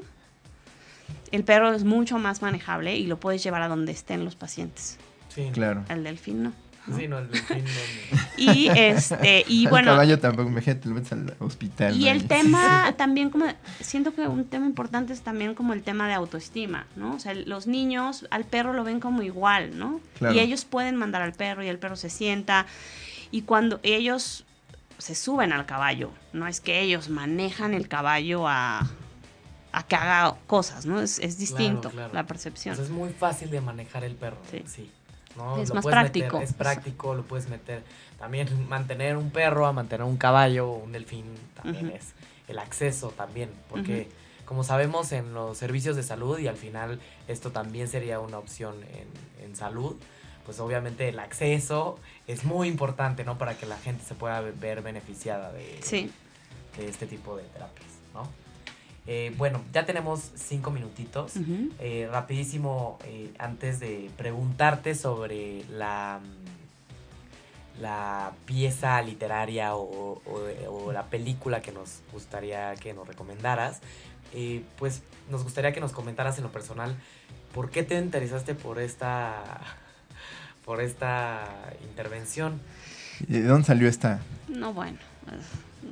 el 1.32 1.44
perro 1.44 1.72
es 1.72 1.84
mucho 1.84 2.18
más 2.18 2.42
manejable 2.42 2.96
y 2.96 3.06
lo 3.06 3.18
puedes 3.18 3.42
llevar 3.42 3.62
a 3.62 3.68
donde 3.68 3.92
estén 3.92 4.24
los 4.24 4.36
pacientes. 4.36 4.98
Sí. 5.28 5.50
Claro. 5.52 5.84
El 5.88 6.04
delfín 6.04 6.42
no. 6.44 6.52
Sí, 6.96 7.06
no, 7.06 7.18
el 7.18 7.30
delfín 7.30 7.64
no. 7.64 8.18
Y 8.36 8.68
este, 8.68 9.44
y 9.48 9.66
Al 9.66 9.70
bueno, 9.70 9.92
caballo 9.92 10.18
tampoco, 10.18 10.48
imagínate, 10.48 10.88
lo 10.88 10.94
metes 10.94 11.12
al 11.12 11.34
hospital. 11.38 11.96
y 11.96 12.04
¿no? 12.04 12.10
el 12.10 12.26
tema 12.26 12.92
también 12.96 13.30
como, 13.30 13.46
siento 13.80 14.12
que 14.12 14.26
un 14.26 14.44
tema 14.44 14.66
importante 14.66 15.12
es 15.12 15.22
también 15.22 15.54
como 15.54 15.72
el 15.72 15.82
tema 15.82 16.08
de 16.08 16.14
autoestima, 16.14 16.86
¿no? 16.96 17.14
O 17.14 17.18
sea, 17.18 17.34
los 17.34 17.66
niños 17.66 18.26
al 18.30 18.44
perro 18.44 18.72
lo 18.72 18.84
ven 18.84 19.00
como 19.00 19.22
igual, 19.22 19.78
¿no? 19.78 20.00
Claro. 20.18 20.34
Y 20.34 20.40
ellos 20.40 20.64
pueden 20.64 20.96
mandar 20.96 21.22
al 21.22 21.32
perro 21.32 21.62
y 21.62 21.68
el 21.68 21.78
perro 21.78 21.96
se 21.96 22.10
sienta. 22.10 22.66
Y 23.30 23.42
cuando 23.42 23.80
ellos 23.82 24.44
se 24.98 25.14
suben 25.14 25.52
al 25.52 25.66
caballo, 25.66 26.10
no 26.32 26.46
es 26.46 26.60
que 26.60 26.80
ellos 26.80 27.08
manejan 27.08 27.74
el 27.74 27.88
caballo 27.88 28.48
a, 28.48 28.90
a 29.72 29.82
que 29.84 29.96
haga 29.96 30.36
cosas, 30.46 30.84
¿no? 30.86 31.00
Es, 31.00 31.18
es 31.18 31.38
distinto 31.38 31.90
claro. 31.90 32.12
la 32.12 32.26
percepción. 32.26 32.76
Pues 32.76 32.88
es 32.88 32.92
muy 32.94 33.10
fácil 33.10 33.50
de 33.50 33.60
manejar 33.60 34.04
el 34.04 34.14
perro. 34.14 34.36
Sí. 34.50 34.62
Sí. 34.66 34.90
¿no? 35.36 35.56
Es 35.56 35.70
Lo 35.70 35.76
más 35.76 35.84
práctico. 35.86 36.36
meter, 36.38 36.42
es 36.48 36.52
práctico, 36.54 37.14
lo 37.14 37.22
puedes 37.22 37.48
meter. 37.48 37.82
También 38.18 38.68
mantener 38.68 39.16
un 39.16 39.30
perro 39.30 39.66
a 39.66 39.72
mantener 39.72 40.04
un 40.06 40.18
caballo 40.18 40.68
o 40.70 40.76
un 40.76 40.92
delfín 40.92 41.24
también 41.54 41.88
es 41.90 42.12
el 42.48 42.58
acceso 42.58 43.08
también. 43.16 43.50
Porque 43.70 44.08
como 44.44 44.62
sabemos 44.62 45.10
en 45.12 45.32
los 45.32 45.56
servicios 45.56 45.96
de 45.96 46.02
salud 46.02 46.38
y 46.38 46.48
al 46.48 46.56
final 46.56 47.00
esto 47.28 47.50
también 47.50 47.88
sería 47.88 48.20
una 48.20 48.36
opción 48.38 48.74
en, 48.84 49.44
en 49.46 49.56
salud, 49.56 49.96
pues 50.44 50.60
obviamente 50.60 51.08
el 51.08 51.18
acceso 51.18 51.98
es 52.26 52.44
muy 52.44 52.68
importante, 52.68 53.24
¿no? 53.24 53.38
Para 53.38 53.56
que 53.56 53.64
la 53.64 53.78
gente 53.78 54.04
se 54.04 54.14
pueda 54.14 54.40
ver 54.42 54.82
beneficiada 54.82 55.50
de, 55.52 55.78
Sí. 55.82 56.12
de 56.76 56.88
este 56.88 57.06
tipo 57.06 57.36
de 57.38 57.44
terapias, 57.44 57.88
¿no? 58.12 58.28
Eh, 59.06 59.34
bueno, 59.36 59.60
ya 59.72 59.84
tenemos 59.84 60.30
cinco 60.36 60.70
minutitos. 60.70 61.32
Eh, 61.80 62.08
rapidísimo, 62.10 62.98
eh, 63.04 63.32
antes 63.38 63.80
de 63.80 64.10
preguntarte 64.16 64.94
sobre 64.94 65.64
la, 65.70 66.20
mm, 66.22 67.80
la 67.82 68.32
pieza 68.46 69.00
literaria 69.02 69.74
o, 69.74 70.20
o- 70.24 70.84
o 70.86 70.92
la 70.92 71.04
película 71.06 71.62
que 71.62 71.72
nos 71.72 72.00
gustaría 72.12 72.74
que 72.76 72.94
nos 72.94 73.08
recomendaras, 73.08 73.80
eh, 74.34 74.62
pues 74.78 75.02
nos 75.30 75.42
gustaría 75.42 75.72
que 75.72 75.80
nos 75.80 75.92
comentaras 75.92 76.36
en 76.38 76.44
lo 76.44 76.52
personal 76.52 76.94
por 77.54 77.70
qué 77.70 77.82
te 77.82 77.98
interesaste 77.98 78.54
por 78.54 78.78
esta, 78.78 79.42
por 80.64 80.80
esta 80.80 81.44
intervención. 81.90 82.60
¿Y 83.20 83.32
¿De 83.32 83.42
dónde 83.42 83.66
salió 83.66 83.88
esta? 83.88 84.20
No, 84.48 84.72
bueno. 84.72 84.98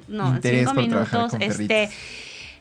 No, 0.09 0.35
Interés 0.37 0.61
cinco 0.69 0.75
minutos. 0.75 1.31
con 1.33 1.43
Este, 1.43 1.67
perritos. 1.67 1.95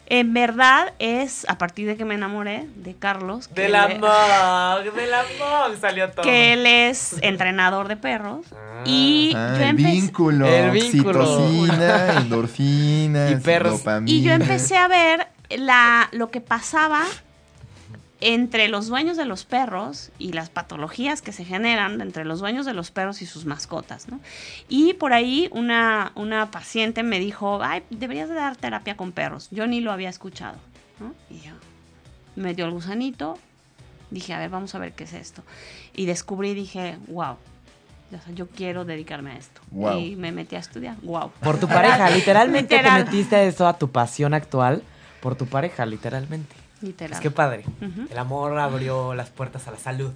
En 0.10 0.34
verdad 0.34 0.94
es 1.00 1.46
a 1.50 1.58
partir 1.58 1.86
de 1.88 1.96
que 1.96 2.04
me 2.06 2.16
enamoré 2.16 2.68
de 2.76 2.96
Carlos. 2.96 3.48
que 3.48 3.62
De 3.62 3.70
la 3.70 3.86
él- 3.86 4.00
MOG, 4.00 4.94
de 4.96 5.08
la 5.08 5.24
MOG 5.40 5.80
salió 5.80 6.10
todo. 6.10 6.24
que 6.24 6.54
él 6.54 6.66
es 6.66 7.16
entrenador 7.22 7.88
de 7.88 7.96
perros. 7.96 8.46
Ah. 8.54 8.84
Y 8.86 9.34
Ah, 9.36 9.50
yo 9.58 9.64
el 9.64 9.70
empecé. 9.70 9.92
vínculo, 9.92 10.48
El 10.48 10.72
vínculo. 10.72 11.22
oxitocina, 11.22 12.14
endorfinas, 12.18 13.32
Y 13.32 13.36
perros. 13.36 13.78
dopamina. 13.80 14.12
Y 14.12 14.22
yo 14.24 14.32
empecé 14.34 14.78
a 14.78 14.88
ver 14.88 15.28
la, 15.52 16.10
lo 16.12 16.30
que 16.32 16.42
pasaba 16.42 17.04
entre 18.22 18.68
los 18.68 18.88
dueños 18.88 19.16
de 19.16 19.26
los 19.26 19.46
perros 19.46 20.12
y 20.20 20.34
las 20.34 20.50
patologías 20.50 21.22
que 21.22 21.32
se 21.32 21.46
generan 21.46 22.02
entre 22.02 22.26
los 22.26 22.40
dueños 22.40 22.66
de 22.66 22.74
los 22.74 22.92
perros 22.92 23.22
y 23.22 23.26
sus 23.26 23.46
mascotas, 23.46 24.10
¿no? 24.10 24.20
Y 24.68 24.94
por 24.94 25.14
ahí 25.14 25.50
una, 25.52 26.12
una 26.16 26.52
paciente 26.52 27.04
me 27.04 27.20
dijo, 27.20 27.62
ay, 27.64 27.84
deberías 27.90 28.28
de 28.30 28.36
dar 28.36 28.58
terapia 28.58 28.98
con 28.98 29.12
perros. 29.14 29.48
Yo 29.52 29.68
ni 29.68 29.80
lo 29.80 29.92
había 29.92 30.10
escuchado, 30.10 30.58
¿no? 31.00 31.14
Y 31.30 31.42
yo 31.42 31.54
me 32.36 32.54
dio 32.54 32.66
el 32.66 32.72
gusanito, 32.72 33.38
dije, 34.12 34.34
a 34.34 34.40
ver, 34.40 34.50
vamos 34.50 34.76
a 34.76 34.80
ver 34.80 34.94
qué 34.94 35.06
es 35.06 35.14
esto. 35.14 35.44
Y 35.96 36.06
descubrí, 36.06 36.54
dije, 36.54 36.98
wow, 37.08 37.38
o 38.12 38.24
sea, 38.24 38.34
yo 38.34 38.48
quiero 38.48 38.86
dedicarme 38.86 39.32
a 39.32 39.38
esto. 39.38 39.62
Y 39.98 40.16
me 40.16 40.32
metí 40.32 40.56
a 40.56 40.60
estudiar, 40.60 40.96
wow. 41.04 41.32
Por 41.42 41.60
tu 41.60 41.68
pareja, 41.68 42.10
literalmente 42.10 42.76
Literal. 42.78 43.06
te 43.06 43.12
metiste 43.12 43.36
a 43.36 43.44
eso, 43.44 43.68
a 43.68 43.78
tu 43.78 43.92
pasión 43.92 44.34
actual, 44.34 44.84
por 45.22 45.36
tu 45.36 45.46
pareja, 45.46 45.86
literalmente. 45.86 46.56
Literal. 46.82 47.14
Es 47.14 47.20
que 47.20 47.32
padre. 47.32 47.66
El 48.10 48.18
amor 48.18 48.58
abrió 48.58 49.14
las 49.14 49.30
puertas 49.30 49.68
a 49.68 49.72
la 49.72 49.78
salud. 49.78 50.12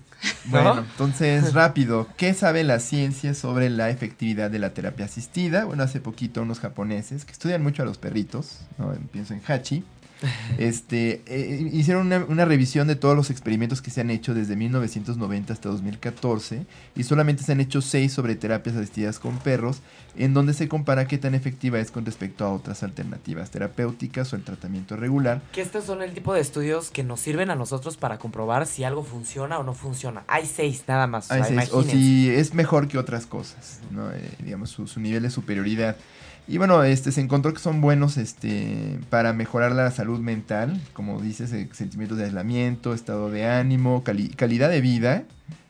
Bueno, 0.45 0.75
¿no? 0.75 0.81
entonces 0.81 1.53
rápido, 1.53 2.07
¿qué 2.17 2.33
sabe 2.33 2.63
la 2.63 2.79
ciencia 2.79 3.33
sobre 3.33 3.69
la 3.69 3.89
efectividad 3.89 4.49
de 4.49 4.59
la 4.59 4.73
terapia 4.73 5.05
asistida? 5.05 5.65
Bueno, 5.65 5.83
hace 5.83 5.99
poquito 5.99 6.41
unos 6.41 6.59
japoneses 6.59 7.25
que 7.25 7.31
estudian 7.31 7.63
mucho 7.63 7.83
a 7.83 7.85
los 7.85 7.97
perritos, 7.97 8.59
¿no? 8.77 8.93
pienso 9.11 9.33
en 9.33 9.41
Hachi, 9.45 9.83
este, 10.57 11.21
eh, 11.25 11.69
hicieron 11.71 12.07
una, 12.07 12.25
una 12.25 12.45
revisión 12.45 12.87
de 12.87 12.95
todos 12.95 13.15
los 13.15 13.29
experimentos 13.29 13.81
que 13.81 13.91
se 13.91 14.01
han 14.01 14.09
hecho 14.09 14.33
desde 14.33 14.55
1990 14.55 15.53
hasta 15.53 15.69
2014 15.69 16.65
y 16.95 17.03
solamente 17.03 17.43
se 17.43 17.51
han 17.51 17.59
hecho 17.59 17.81
seis 17.81 18.13
sobre 18.13 18.35
terapias 18.35 18.75
asistidas 18.75 19.19
con 19.19 19.37
perros, 19.39 19.81
en 20.15 20.33
donde 20.33 20.53
se 20.53 20.67
compara 20.67 21.07
qué 21.07 21.17
tan 21.17 21.35
efectiva 21.35 21.79
es 21.79 21.91
con 21.91 22.05
respecto 22.05 22.45
a 22.45 22.53
otras 22.53 22.83
alternativas 22.83 23.51
terapéuticas 23.51 24.31
o 24.33 24.35
el 24.35 24.43
tratamiento 24.43 24.95
regular. 24.95 25.41
Que 25.51 25.61
estos 25.61 25.85
son 25.85 26.01
el 26.01 26.13
tipo 26.13 26.33
de 26.33 26.41
estudios 26.41 26.89
que 26.91 27.03
nos 27.03 27.19
sirven 27.19 27.49
a 27.49 27.55
nosotros 27.55 27.97
para 27.97 28.17
comprobar 28.17 28.65
si 28.65 28.83
algo 28.83 29.03
funciona 29.03 29.59
o 29.59 29.63
no 29.63 29.73
funciona. 29.73 30.23
Hay 30.27 30.45
seis 30.45 30.83
nada 30.87 31.07
más. 31.07 31.31
o 31.31 31.33
sea, 31.33 31.43
seis, 31.43 31.69
o 31.71 31.83
si 31.83 32.29
es 32.29 32.53
mejor 32.53 32.87
que 32.87 32.97
otras 32.97 33.25
cosas, 33.25 33.79
¿no? 33.91 34.11
Eh, 34.11 34.29
digamos, 34.39 34.69
su, 34.69 34.87
su 34.87 34.99
nivel 34.99 35.23
de 35.23 35.29
superioridad. 35.29 35.97
Y 36.45 36.57
bueno, 36.57 36.83
este 36.83 37.13
se 37.13 37.21
encontró 37.21 37.53
que 37.53 37.59
son 37.59 37.79
buenos 37.79 38.17
este, 38.17 38.99
para 39.09 39.31
mejorar 39.31 39.71
la 39.71 39.89
salud 39.91 40.19
mental, 40.19 40.81
como 40.91 41.21
dices, 41.21 41.53
eh, 41.53 41.69
sentimientos 41.71 42.17
de 42.17 42.25
aislamiento, 42.25 42.93
estado 42.93 43.31
de 43.31 43.45
ánimo, 43.45 44.03
cali- 44.03 44.27
calidad 44.35 44.69
de 44.69 44.81
vida, 44.81 45.23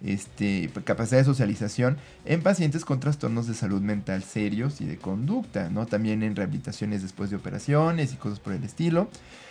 este, 0.04 0.72
capacidad 0.84 1.20
de 1.20 1.26
socialización 1.26 1.98
en 2.26 2.42
pacientes 2.42 2.86
con 2.86 3.00
trastornos 3.00 3.48
de 3.48 3.54
salud 3.54 3.82
mental 3.82 4.24
serios 4.24 4.82
y 4.82 4.86
de 4.86 4.98
conducta, 4.98 5.70
¿no? 5.70 5.86
También 5.86 6.24
en 6.24 6.36
rehabilitaciones 6.36 7.04
después 7.04 7.30
de 7.30 7.36
operaciones 7.36 8.12
y 8.12 8.18
cosas 8.18 8.40
por 8.40 8.54
el 8.54 8.64
estilo. 8.64 9.10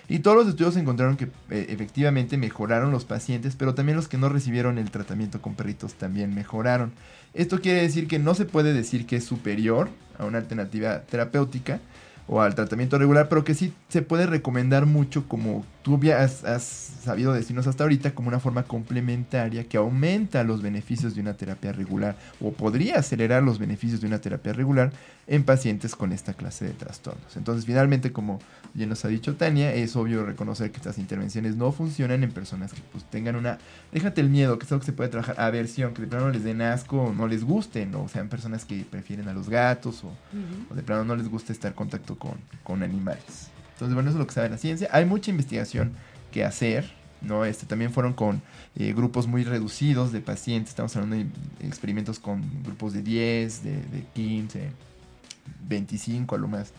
Y 0.09 0.19
todos 0.19 0.37
los 0.37 0.49
estudios 0.49 0.77
encontraron 0.77 1.17
que 1.17 1.29
eh, 1.51 1.67
efectivamente 1.69 2.37
mejoraron 2.37 2.91
los 2.91 3.05
pacientes, 3.05 3.55
pero 3.57 3.75
también 3.75 3.95
los 3.97 4.09
que 4.09 4.19
no 4.19 4.29
recibieron 4.29 4.77
el 4.77 4.91
tratamiento 4.91 5.41
con 5.41 5.55
perritos 5.55 5.95
también 5.95 6.35
mejoraron. 6.35 6.93
Esto 7.33 7.61
quiere 7.61 7.81
decir 7.81 8.09
que 8.09 8.19
no 8.19 8.35
se 8.35 8.45
puede 8.45 8.75
decir 8.75 9.07
que 9.07 9.17
es 9.17 9.25
superior 9.25 9.89
a 10.19 10.25
una 10.25 10.39
alternativa 10.39 11.01
terapéutica 11.01 11.81
o 12.27 12.41
al 12.41 12.55
tratamiento 12.55 12.99
regular, 12.99 13.29
pero 13.29 13.45
que 13.45 13.55
sí 13.55 13.73
se 13.89 14.03
puede 14.03 14.27
recomendar 14.27 14.87
mucho, 14.87 15.27
como 15.29 15.65
tú 15.83 16.01
has, 16.13 16.45
has 16.45 16.63
sabido 17.03 17.33
decirnos 17.33 17.67
hasta 17.67 17.85
ahorita, 17.85 18.15
como 18.15 18.29
una 18.29 18.41
forma 18.41 18.63
complementaria 18.65 19.65
que 19.65 19.77
aumenta 19.77 20.45
los 20.45 20.63
beneficios 20.63 21.15
de 21.15 21.21
una 21.21 21.35
terapia 21.35 21.73
regular 21.73 22.17
o 22.41 22.53
podría 22.53 22.99
acelerar 22.99 23.43
los 23.43 23.59
beneficios 23.59 24.01
de 24.01 24.07
una 24.07 24.21
terapia 24.21 24.53
regular 24.53 24.93
en 25.27 25.45
pacientes 25.45 25.95
con 25.95 26.13
esta 26.13 26.35
clase 26.35 26.65
de 26.65 26.73
trastornos. 26.73 27.37
Entonces, 27.37 27.67
finalmente, 27.67 28.13
como 28.13 28.41
ya 28.75 28.87
nos 28.87 29.05
ha 29.05 29.09
dicho 29.09 29.37
Tania, 29.37 29.75
es 29.75 29.97
obvio 29.97 30.25
reconocer 30.25 30.71
que 30.71 30.79
estas 30.79 30.99
intervenciones 30.99 31.57
no 31.57 31.73
funcionan 31.73 32.23
en 32.23 32.33
personas 32.33 32.73
que 32.73 32.81
pues 32.93 33.05
tengan 33.05 33.37
una, 33.37 33.59
déjate 33.93 34.21
el 34.21 34.31
miedo, 34.31 34.59
que 34.59 34.65
es 34.65 34.73
algo 34.73 34.81
que 34.81 34.87
se 34.87 34.93
puede 34.93 35.11
trabajar, 35.11 35.41
aversión, 35.41 35.95
que 35.95 36.03
de 36.03 36.09
plano 36.09 36.31
les 36.31 36.45
den 36.45 36.63
asco 36.63 37.03
o 37.03 37.13
no 37.13 37.27
les 37.27 37.45
gusten, 37.45 37.95
o 37.95 38.09
sean 38.09 38.29
personas 38.29 38.65
que 38.65 38.85
prefieren 38.89 39.29
a 39.29 39.33
los 39.33 39.49
gatos 39.49 40.03
o, 40.05 40.13
o 40.71 40.75
de 40.75 40.83
plano 40.83 41.05
no 41.05 41.17
les 41.17 41.29
gusta 41.29 41.53
estar 41.53 41.71
en 41.71 41.77
contacto 41.77 42.19
con, 42.19 42.35
con 42.63 42.83
animales. 42.83 43.52
Entonces, 43.83 43.95
bueno, 43.95 44.11
eso 44.11 44.19
es 44.19 44.21
lo 44.21 44.27
que 44.29 44.35
sabe 44.35 44.49
la 44.49 44.59
ciencia. 44.59 44.89
Hay 44.93 45.05
mucha 45.05 45.31
investigación 45.33 45.91
que 46.31 46.45
hacer, 46.45 46.93
¿no? 47.21 47.45
Este, 47.45 47.67
también 47.67 47.93
fueron 47.93 48.13
con 48.13 48.41
eh, 48.77 48.93
grupos 48.93 49.27
muy 49.27 49.43
reducidos 49.43 50.13
de 50.13 50.21
pacientes, 50.21 50.71
estamos 50.71 50.95
hablando 50.95 51.17
de 51.17 51.67
experimentos 51.67 52.21
con 52.21 52.43
grupos 52.63 52.93
de 52.93 53.03
10, 53.03 53.65
de, 53.65 53.71
de 53.73 54.05
15, 54.15 54.71
25 55.69 56.35
a 56.35 56.39
lo 56.39 56.47
más. 56.49 56.73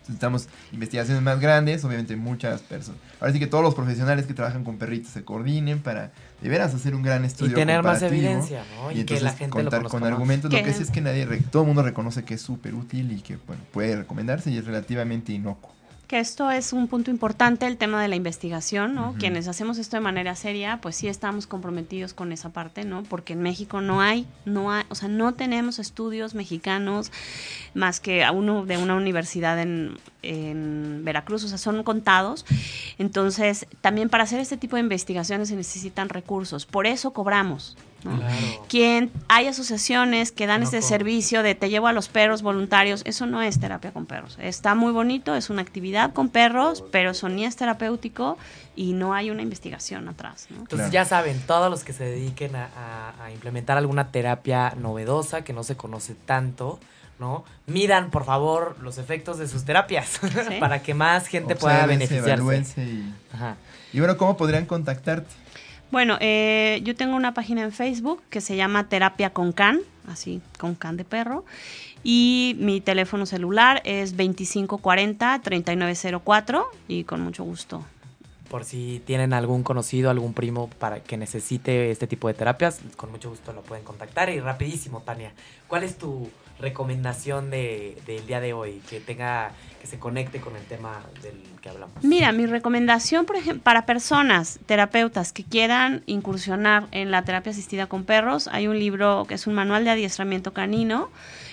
Necesitamos 0.00 0.48
investigaciones 0.72 1.22
más 1.22 1.38
grandes, 1.38 1.84
obviamente 1.84 2.16
muchas 2.16 2.60
personas. 2.60 3.00
Ahora 3.20 3.32
sí 3.32 3.38
que 3.38 3.46
todos 3.46 3.62
los 3.62 3.74
profesionales 3.74 4.26
que 4.26 4.34
trabajan 4.34 4.64
con 4.64 4.76
perritos 4.76 5.12
se 5.12 5.24
coordinen 5.24 5.78
para 5.78 6.10
de 6.42 6.48
veras 6.48 6.74
hacer 6.74 6.96
un 6.96 7.02
gran 7.02 7.22
Y 7.22 7.28
estudio. 7.28 7.54
tener 7.54 7.82
más 7.84 8.02
evidencia, 8.02 8.64
¿no? 8.76 8.90
Y, 8.90 8.94
y 8.94 8.96
que 8.96 9.00
entonces 9.14 9.22
la 9.22 9.30
gente 9.30 9.46
lo 9.46 9.62
contar 9.62 9.78
conozca 9.80 9.98
con 9.98 10.06
argumentos. 10.06 10.52
Lo 10.52 10.58
Que- 10.62 10.72
sí 10.74 10.82
es 10.82 10.90
que 10.90 11.00
nadie, 11.00 11.24
todo 11.52 11.62
el 11.62 11.66
mundo 11.68 11.82
reconoce 11.82 12.24
que 12.24 12.34
es 12.34 12.42
súper 12.42 12.74
útil 12.74 13.12
y 13.12 13.20
que 13.20 13.38
bueno, 13.46 13.62
puede 13.72 13.94
recomendarse 13.96 14.50
y 14.50 14.58
es 14.58 14.64
relativamente 14.66 15.32
inocuo. 15.32 15.72
Que 16.12 16.20
esto 16.20 16.50
es 16.50 16.74
un 16.74 16.88
punto 16.88 17.10
importante, 17.10 17.66
el 17.66 17.78
tema 17.78 18.02
de 18.02 18.06
la 18.06 18.16
investigación, 18.16 18.94
¿no? 18.94 19.14
Quienes 19.18 19.48
hacemos 19.48 19.78
esto 19.78 19.96
de 19.96 20.02
manera 20.02 20.36
seria, 20.36 20.78
pues 20.82 20.94
sí 20.94 21.08
estamos 21.08 21.46
comprometidos 21.46 22.12
con 22.12 22.32
esa 22.32 22.50
parte, 22.50 22.84
¿no? 22.84 23.02
Porque 23.02 23.32
en 23.32 23.40
México 23.40 23.80
no 23.80 24.02
hay, 24.02 24.26
no 24.44 24.70
hay, 24.70 24.84
o 24.90 24.94
sea, 24.94 25.08
no 25.08 25.32
tenemos 25.32 25.78
estudios 25.78 26.34
mexicanos 26.34 27.10
más 27.72 27.98
que 27.98 28.24
a 28.24 28.32
uno 28.32 28.66
de 28.66 28.76
una 28.76 28.94
universidad 28.94 29.58
en, 29.58 29.96
en 30.20 31.00
Veracruz, 31.02 31.44
o 31.44 31.48
sea, 31.48 31.56
son 31.56 31.82
contados. 31.82 32.44
Entonces, 32.98 33.66
también 33.80 34.10
para 34.10 34.24
hacer 34.24 34.38
este 34.38 34.58
tipo 34.58 34.76
de 34.76 34.82
investigaciones 34.82 35.48
se 35.48 35.56
necesitan 35.56 36.10
recursos. 36.10 36.66
Por 36.66 36.86
eso 36.86 37.14
cobramos. 37.14 37.74
¿No? 38.04 38.16
Claro. 38.18 38.36
Quien 38.68 39.10
hay 39.28 39.46
asociaciones 39.48 40.32
que 40.32 40.46
dan 40.46 40.60
No 40.60 40.64
este 40.64 40.82
servicio 40.82 41.42
de 41.42 41.54
te 41.54 41.70
llevo 41.70 41.86
a 41.86 41.92
los 41.92 42.08
perros 42.08 42.42
voluntarios, 42.42 43.02
eso 43.04 43.26
no 43.26 43.42
es 43.42 43.58
terapia 43.60 43.92
con 43.92 44.06
perros. 44.06 44.36
Está 44.40 44.74
muy 44.74 44.92
bonito, 44.92 45.34
es 45.34 45.50
una 45.50 45.62
actividad 45.62 46.12
con 46.12 46.28
perros, 46.28 46.84
pero 46.90 47.10
eso 47.10 47.28
ni 47.28 47.44
es 47.44 47.56
terapéutico 47.56 48.38
y 48.76 48.92
no 48.92 49.14
hay 49.14 49.30
una 49.30 49.42
investigación 49.42 50.08
atrás. 50.08 50.46
¿no? 50.50 50.56
Entonces 50.56 50.90
Claro. 50.90 50.92
ya 50.92 51.04
saben, 51.04 51.40
todos 51.46 51.70
los 51.70 51.84
que 51.84 51.92
se 51.92 52.04
dediquen 52.04 52.56
a, 52.56 52.68
a- 52.76 53.24
a 53.24 53.30
implementar 53.32 53.78
alguna 53.78 54.10
terapia 54.10 54.74
novedosa 54.78 55.42
que 55.44 55.52
no 55.52 55.62
se 55.62 55.76
conoce 55.76 56.14
tanto, 56.14 56.80
¿no? 57.18 57.44
Midan, 57.66 58.10
por 58.10 58.24
favor, 58.24 58.76
los 58.82 58.98
efectos 58.98 59.38
de 59.38 59.46
sus 59.46 59.64
terapias 59.64 60.18
para 60.60 60.82
que 60.82 60.94
más 60.94 61.26
gente 61.28 61.54
pueda 61.54 61.86
beneficiarse. 61.86 62.82
y, 62.82 63.14
Ajá. 63.32 63.56
y 63.92 63.98
bueno, 64.00 64.16
¿cómo 64.16 64.36
podrían 64.36 64.66
contactarte? 64.66 65.28
Bueno, 65.92 66.16
eh, 66.20 66.80
yo 66.84 66.94
tengo 66.96 67.14
una 67.16 67.34
página 67.34 67.62
en 67.62 67.70
Facebook 67.70 68.22
que 68.30 68.40
se 68.40 68.56
llama 68.56 68.88
Terapia 68.88 69.34
con 69.34 69.52
Can, 69.52 69.80
así, 70.08 70.40
con 70.58 70.74
can 70.74 70.96
de 70.96 71.04
perro. 71.04 71.44
Y 72.02 72.56
mi 72.58 72.80
teléfono 72.80 73.26
celular 73.26 73.82
es 73.84 74.16
2540-3904 74.16 76.64
y 76.88 77.04
con 77.04 77.20
mucho 77.20 77.44
gusto. 77.44 77.84
Por 78.48 78.64
si 78.64 79.02
tienen 79.04 79.34
algún 79.34 79.64
conocido, 79.64 80.08
algún 80.08 80.32
primo 80.32 80.70
para 80.78 81.00
que 81.00 81.18
necesite 81.18 81.90
este 81.90 82.06
tipo 82.06 82.28
de 82.28 82.32
terapias, 82.32 82.80
con 82.96 83.10
mucho 83.10 83.28
gusto 83.28 83.52
lo 83.52 83.60
pueden 83.60 83.84
contactar. 83.84 84.30
Y 84.30 84.40
rapidísimo, 84.40 85.02
Tania, 85.02 85.34
¿cuál 85.68 85.82
es 85.82 85.98
tu 85.98 86.30
recomendación 86.60 87.50
de- 87.50 87.96
del 88.06 88.26
día 88.26 88.40
de 88.40 88.52
hoy? 88.52 88.80
Que 88.88 89.00
tenga, 89.00 89.52
que 89.80 89.86
se 89.86 89.98
conecte 89.98 90.40
con 90.40 90.56
el 90.56 90.62
tema 90.64 91.00
del 91.22 91.34
que 91.60 91.68
hablamos. 91.68 92.02
Mira, 92.02 92.32
mi 92.32 92.46
recomendación, 92.46 93.26
para 93.62 93.86
personas, 93.86 94.58
terapeutas 94.66 95.32
que 95.32 95.44
quieran 95.44 96.02
incursionar 96.06 96.86
en 96.90 97.10
la 97.10 97.22
terapia 97.24 97.52
asistida 97.52 97.86
con 97.86 98.04
perros, 98.04 98.48
hay 98.48 98.66
un 98.68 98.78
libro 98.78 99.24
que 99.28 99.34
es 99.34 99.46
un 99.46 99.54
manual 99.54 99.84
de 99.84 99.90
adiestramiento 99.90 100.52
canino. 100.52 101.10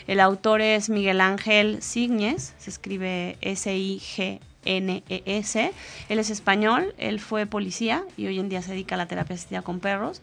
El 0.08 0.20
autor 0.20 0.62
es 0.62 0.90
Miguel 0.90 1.22
Ángel 1.22 1.82
Signes, 1.84 2.54
se 2.58 2.70
escribe 2.72 3.38
S-I-G-N-E-S. 4.66 5.60
E 5.60 5.72
Él 6.10 6.20
es 6.20 6.30
español, 6.30 6.94
él 6.98 7.20
fue 7.20 7.46
policía 7.46 8.04
y 8.18 8.28
hoy 8.28 8.40
en 8.40 8.50
día 8.50 8.62
se 8.62 8.72
dedica 8.72 8.96
a 8.96 8.98
la 8.98 9.08
terapia 9.08 9.36
asistida 9.36 9.62
con 9.62 9.80
perros. 9.80 10.22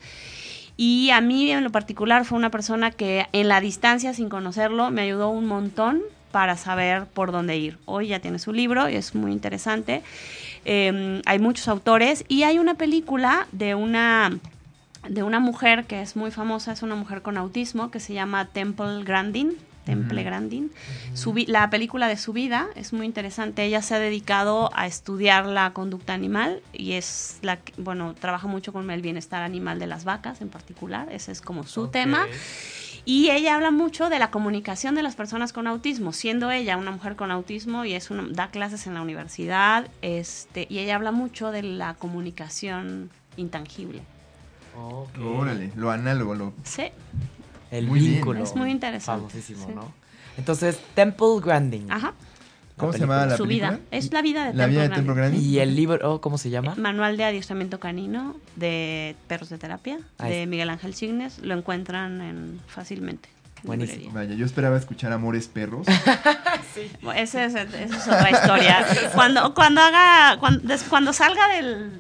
Y 0.77 1.11
a 1.11 1.21
mí 1.21 1.51
en 1.51 1.65
lo 1.65 1.71
particular 1.71 2.25
fue 2.25 2.37
una 2.37 2.51
persona 2.51 2.91
que 2.91 3.27
en 3.33 3.49
la 3.49 3.61
distancia, 3.61 4.13
sin 4.13 4.29
conocerlo, 4.29 4.91
me 4.91 5.03
ayudó 5.03 5.31
un 5.31 5.47
montón 5.47 6.03
para 6.33 6.57
saber 6.57 7.07
por 7.07 7.33
dónde 7.33 7.57
ir. 7.57 7.79
Hoy 7.87 8.09
ya 8.09 8.21
tiene 8.21 8.39
su 8.39 8.53
libro 8.53 8.89
y 8.91 8.97
es 8.97 9.15
muy 9.15 9.33
interesante. 9.33 10.03
Eh, 10.67 11.23
hay 11.25 11.39
muchos 11.39 11.69
autores 11.69 12.25
y 12.29 12.43
hay 12.43 12.59
una 12.59 12.75
película 12.75 13.47
de 13.53 13.75
una 13.75 14.39
de 15.09 15.23
una 15.23 15.41
mujer 15.41 15.85
que 15.85 16.03
es 16.03 16.17
muy 16.17 16.31
famosa, 16.31 16.73
es 16.73 16.83
una 16.83 16.97
mujer 16.97 17.23
con 17.23 17.37
autismo 17.37 17.91
que 17.91 18.01
se 18.01 18.13
llama 18.13 18.47
Temple 18.47 19.05
Grandin. 19.05 19.57
Temple. 19.87 20.25
Grandin. 20.25 20.73
Su 21.15 21.33
la 21.47 21.71
película 21.71 22.09
de 22.09 22.17
su 22.17 22.33
vida 22.33 22.67
es 22.75 22.93
muy 22.93 23.07
interesante. 23.07 23.65
Ella 23.65 23.81
se 23.81 23.95
ha 23.95 23.99
dedicado 23.99 24.71
a 24.75 24.87
estudiar 24.87 25.47
la 25.47 25.73
conducta 25.73 26.13
animal 26.13 26.61
y 26.73 26.93
es 26.93 27.39
la 27.43 27.59
que, 27.59 27.73
bueno, 27.79 28.15
trabaja 28.15 28.49
mucho 28.49 28.73
con 28.73 28.91
el 28.91 29.01
bienestar 29.01 29.43
animal 29.43 29.79
de 29.79 29.87
las 29.87 30.05
vacas 30.05 30.41
en 30.43 30.49
particular. 30.49 31.09
Ese 31.11 31.33
es 31.33 31.41
como 31.41 31.65
su 31.65 31.89
tema. 31.89 32.27
Y 33.05 33.31
ella 33.31 33.55
habla 33.55 33.71
mucho 33.71 34.09
de 34.09 34.19
la 34.19 34.33
comunicación 34.33 34.97
de 34.97 35.05
las 35.05 35.15
personas 35.15 35.53
con 35.53 35.69
autismo, 35.69 36.13
siendo 36.13 36.51
ella 36.51 36.77
una 36.77 36.91
mujer 36.91 37.15
con 37.15 37.31
autismo 37.31 37.85
y 37.85 37.93
es 37.93 38.11
una, 38.11 38.27
da 38.31 38.51
clases 38.51 38.89
en 38.89 38.95
la 38.95 39.03
universidad, 39.03 39.87
este, 40.03 40.67
y 40.69 40.81
ella 40.81 40.97
habla 40.97 41.13
mucho 41.13 41.53
de 41.53 41.63
la 41.63 41.95
comunicación 41.95 43.11
intangible. 43.37 44.03
Ok. 44.77 45.19
Órale, 45.25 45.71
lo 45.77 45.93
análogo, 45.93 46.35
lo... 46.35 46.53
Sí, 46.65 46.91
El 47.71 47.87
Muy 47.87 48.01
bien. 48.01 48.13
vínculo. 48.15 48.43
Es 48.43 48.55
muy 48.55 48.71
interesante, 48.71 49.21
Famosísimo, 49.29 49.67
sí. 49.67 49.73
¿no? 49.75 49.93
Entonces, 50.39 50.79
Temple 50.95 51.41
Grandin. 51.43 51.91
ajá. 51.91 52.15
¿Cómo 52.77 52.93
se 52.93 52.99
llama 52.99 53.25
la 53.25 53.39
Su 53.39 53.45
película? 53.45 53.71
vida. 53.71 53.81
Es 53.91 54.13
la 54.13 54.21
vida 54.21 54.41
de 54.45 54.53
La 54.53 54.65
Temple 54.65 54.67
vida 54.69 54.83
de 54.83 54.89
Grandin. 54.89 55.07
Temple 55.07 55.23
Grandin. 55.23 55.51
Y 55.51 55.59
el 55.61 55.75
libro, 55.77 56.13
oh, 56.13 56.21
¿cómo 56.21 56.37
se 56.37 56.51
llama? 56.51 56.75
Manual 56.77 57.17
de 57.17 57.25
adiestramiento 57.25 57.81
canino 57.81 58.37
de 58.57 59.17
perros 59.29 59.49
de 59.49 59.57
terapia 59.57 59.99
Ahí 60.19 60.33
de. 60.41 60.47
Miguel 60.47 60.69
Ángel 60.69 60.93
Signes. 60.95 61.39
Lo 61.39 61.55
encuentran 61.57 62.21
en, 62.21 62.61
fácilmente. 62.67 63.31
en 63.63 63.67
Buenísimo. 63.67 63.97
librería. 64.01 64.21
Vaya, 64.29 64.35
yo 64.39 64.45
esperaba 64.45 64.77
escuchar 64.77 65.11
Amores 65.13 65.49
Perros. 65.49 65.87
Bueno, 67.01 67.19
Ese 67.19 67.47
es, 67.47 67.55
esa 67.55 67.75
es 67.97 68.07
otra 68.07 68.31
historia. 68.31 68.87
Cuando, 69.15 69.55
cuando 69.55 69.81
haga, 69.81 70.37
cuando, 70.39 70.75
cuando 70.91 71.13
salga 71.15 71.49
del 71.49 71.91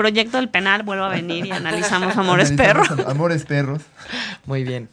proyecto 0.00 0.38
del 0.38 0.48
penal, 0.48 0.82
vuelvo 0.82 1.04
a 1.04 1.08
venir 1.10 1.44
y 1.46 1.50
analizamos 1.52 2.16
Amores 2.16 2.50
Analizamos 2.50 2.88
Perros. 2.88 3.06
Am- 3.06 3.10
Amores 3.10 3.44
Perros. 3.44 3.82
Muy 4.46 4.64
bien. 4.64 4.88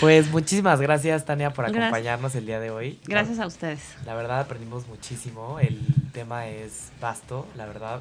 Pues 0.00 0.30
muchísimas 0.30 0.80
gracias, 0.80 1.24
Tania, 1.26 1.50
por 1.52 1.64
Gracias. 1.66 1.84
acompañarnos 1.84 2.34
el 2.34 2.46
día 2.46 2.58
de 2.58 2.70
hoy. 2.70 2.98
Gracias 3.04 3.38
a 3.38 3.46
ustedes. 3.46 3.80
La 4.06 4.14
verdad 4.14 4.40
aprendimos 4.40 4.88
muchísimo, 4.88 5.58
el 5.60 5.78
tema 6.12 6.46
es 6.48 6.88
vasto, 7.00 7.46
la 7.56 7.66
verdad. 7.66 8.00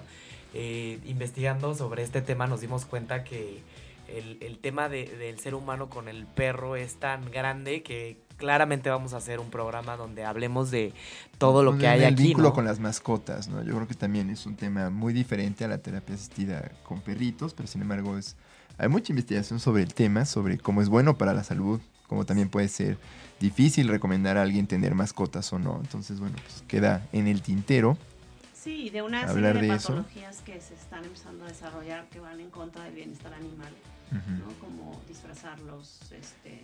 Eh, 0.53 0.99
investigando 1.05 1.75
sobre 1.75 2.03
este 2.03 2.21
tema 2.21 2.47
nos 2.47 2.61
dimos 2.61 2.85
cuenta 2.85 3.25
que 3.25 3.61
el, 4.07 4.37
el 4.39 4.57
tema 4.59 4.87
de- 4.87 5.07
del 5.17 5.37
ser 5.39 5.55
humano 5.55 5.89
con 5.89 6.07
el 6.07 6.25
perro 6.25 6.77
es 6.77 6.95
tan 6.95 7.29
grande 7.31 7.83
que 7.83 8.17
claramente 8.38 8.89
vamos 8.89 9.13
a 9.13 9.17
hacer 9.17 9.39
un 9.39 9.49
programa 9.49 9.95
donde 9.97 10.23
hablemos 10.25 10.71
de 10.71 10.93
todo 11.38 11.63
lo 11.63 11.77
que 11.77 11.86
el- 11.86 11.91
hay 11.91 11.99
el 12.03 12.13
aquí. 12.13 12.23
vínculo 12.23 12.49
¿no? 12.49 12.53
con 12.53 12.65
las 12.65 12.79
mascotas, 12.79 13.47
¿no? 13.47 13.63
Yo 13.63 13.73
creo 13.75 13.88
que 13.88 13.93
también 13.95 14.29
es 14.29 14.45
un 14.45 14.55
tema 14.55 14.89
muy 14.89 15.13
diferente 15.13 15.63
a 15.65 15.67
la 15.67 15.77
terapia 15.77 16.15
asistida 16.15 16.71
con 16.83 17.01
perritos, 17.01 17.53
pero 17.53 17.67
sin 17.67 17.81
embargo 17.81 18.17
es 18.17 18.36
hay 18.77 18.89
mucha 18.89 19.13
investigación 19.13 19.59
sobre 19.59 19.83
el 19.83 19.93
tema, 19.93 20.25
sobre 20.25 20.57
cómo 20.57 20.81
es 20.81 20.89
bueno 20.89 21.17
para 21.17 21.33
la 21.33 21.43
salud, 21.45 21.79
cómo 22.07 22.25
también 22.25 22.49
puede 22.49 22.67
ser 22.67 22.97
difícil 23.39 23.88
recomendar 23.88 24.38
a 24.38 24.41
alguien 24.41 24.67
tener 24.67 24.95
mascotas 24.95 25.51
o 25.53 25.59
no. 25.59 25.79
Entonces, 25.81 26.19
bueno, 26.19 26.36
pues 26.43 26.61
queda 26.67 27.07
en 27.13 27.27
el 27.27 27.41
tintero. 27.41 27.97
Sí, 28.53 28.89
de 28.89 29.01
una 29.01 29.21
Hablar 29.21 29.53
serie 29.53 29.61
de, 29.61 29.67
de 29.69 29.75
eso. 29.75 29.88
patologías 29.89 30.41
que 30.41 30.59
se 30.59 30.73
están 30.73 31.03
empezando 31.05 31.45
a 31.45 31.47
desarrollar 31.47 32.05
que 32.09 32.19
van 32.19 32.39
en 32.41 32.49
contra 32.49 32.83
del 32.83 32.95
bienestar 32.95 33.33
animal, 33.33 33.69
Ujú. 34.11 34.31
¿no? 34.47 34.59
Como 34.59 35.01
disfrazarlos, 35.07 35.99
este, 36.11 36.63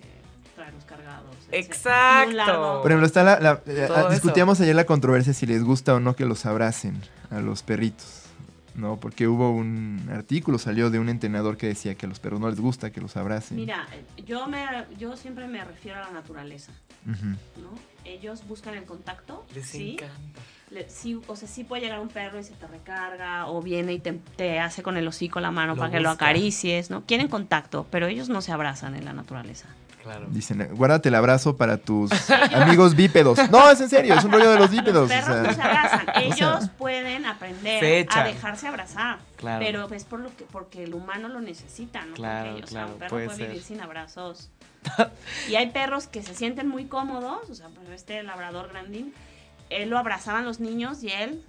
traerlos 0.55 0.83
cargados. 0.85 1.35
Exacto. 1.51 2.81
Por 2.81 2.91
ejemplo, 2.91 3.05
está 3.07 3.23
la, 3.23 3.39
la- 3.39 3.61
eh, 3.65 3.87
ah, 3.89 3.99
eso. 4.01 4.09
discutíamos 4.09 4.59
ayer 4.61 4.75
la 4.75 4.85
controversia 4.85 5.33
si 5.33 5.45
les 5.45 5.63
gusta 5.63 5.95
o 5.95 5.99
no 5.99 6.15
que 6.15 6.25
los 6.25 6.45
abracen 6.45 7.01
a 7.29 7.39
los 7.39 7.63
perritos. 7.63 8.17
¿no? 8.73 8.95
Porque 8.97 9.27
hubo 9.27 9.51
un 9.51 10.09
artículo, 10.13 10.57
salió 10.57 10.89
de 10.89 10.97
un 10.97 11.09
entrenador 11.09 11.57
que 11.57 11.67
decía 11.67 11.95
que 11.95 12.05
a 12.05 12.09
los 12.09 12.19
perros 12.21 12.39
no 12.39 12.49
les 12.49 12.59
gusta 12.61 12.89
que 12.89 13.01
los 13.01 13.17
abracen. 13.17 13.57
Mira, 13.57 13.85
eh, 13.91 14.23
yo, 14.23 14.47
me, 14.47 14.65
yo 14.97 15.17
siempre 15.17 15.45
me 15.49 15.61
refiero 15.65 15.97
a 15.99 16.03
la 16.03 16.11
naturaleza. 16.11 16.71
Ellos 18.05 18.47
buscan 18.47 18.75
el 18.75 18.85
contacto, 18.85 19.45
Les 19.53 19.65
¿sí? 19.65 19.93
encanta. 19.93 20.39
Le- 20.71 20.89
sí, 20.89 21.19
o 21.27 21.35
sea, 21.35 21.47
sí 21.47 21.63
puede 21.65 21.81
llegar 21.83 21.99
un 21.99 22.07
perro 22.07 22.39
y 22.39 22.43
se 22.43 22.53
te 22.53 22.65
recarga, 22.65 23.47
o 23.47 23.61
viene 23.61 23.93
y 23.93 23.99
te, 23.99 24.13
te 24.35 24.59
hace 24.59 24.81
con 24.83 24.95
el 24.97 25.07
hocico 25.07 25.39
la 25.41 25.51
mano 25.51 25.75
Lo 25.75 25.79
para 25.79 25.91
que 25.91 25.99
lo 25.99 26.09
acaricies, 26.09 26.89
¿no? 26.89 27.03
Quieren 27.05 27.27
contacto, 27.27 27.85
pero 27.91 28.07
ellos 28.07 28.29
no 28.29 28.41
se 28.41 28.51
abrazan 28.53 28.95
en 28.95 29.03
la 29.05 29.11
naturaleza. 29.13 29.67
Claro. 30.01 30.25
Dicen, 30.29 30.67
guárdate 30.73 31.09
el 31.09 31.15
abrazo 31.15 31.57
para 31.57 31.77
tus 31.77 32.09
amigos 32.53 32.95
bípedos. 32.95 33.37
No, 33.51 33.69
es 33.69 33.79
en 33.81 33.89
serio, 33.89 34.15
es 34.15 34.23
un 34.23 34.31
rollo 34.31 34.49
de 34.49 34.57
los 34.57 34.71
bípedos. 34.71 35.07
Los 35.09 35.11
o 35.11 35.25
perros 35.25 35.25
sea, 35.35 35.43
no 35.43 35.53
se 35.53 35.61
abrazan, 35.61 35.99
o 36.09 36.13
sea, 36.13 36.21
ellos 36.23 36.69
pueden 36.77 37.25
aprender 37.27 38.07
a 38.09 38.23
dejarse 38.23 38.67
abrazar, 38.67 39.19
Claro. 39.35 39.63
pero 39.63 39.93
es 39.93 40.05
por 40.05 40.21
lo 40.21 40.35
que 40.35 40.45
porque 40.45 40.85
el 40.85 40.93
humano 40.95 41.27
lo 41.27 41.41
necesita, 41.41 42.03
¿no? 42.05 42.15
Claro, 42.15 42.45
Porque 42.51 42.57
ellos, 42.59 42.69
o 42.69 42.73
sea, 42.73 42.79
claro, 42.81 42.93
un 42.93 42.99
perro 42.99 43.09
puede 43.09 43.25
puede, 43.25 43.37
ser. 43.37 43.47
vivir 43.49 43.61
sin 43.63 43.81
abrazos. 43.81 44.49
y 45.49 45.55
hay 45.55 45.69
perros 45.69 46.07
que 46.07 46.23
se 46.23 46.33
sienten 46.33 46.67
muy 46.67 46.85
cómodos, 46.85 47.49
o 47.49 47.53
sea, 47.55 47.67
pues 47.67 47.87
este 47.89 48.23
labrador 48.23 48.69
grandín, 48.69 49.13
él 49.71 49.89
lo 49.89 49.97
abrazaban 49.97 50.45
los 50.45 50.59
niños 50.59 51.03
y 51.03 51.09
él 51.11 51.43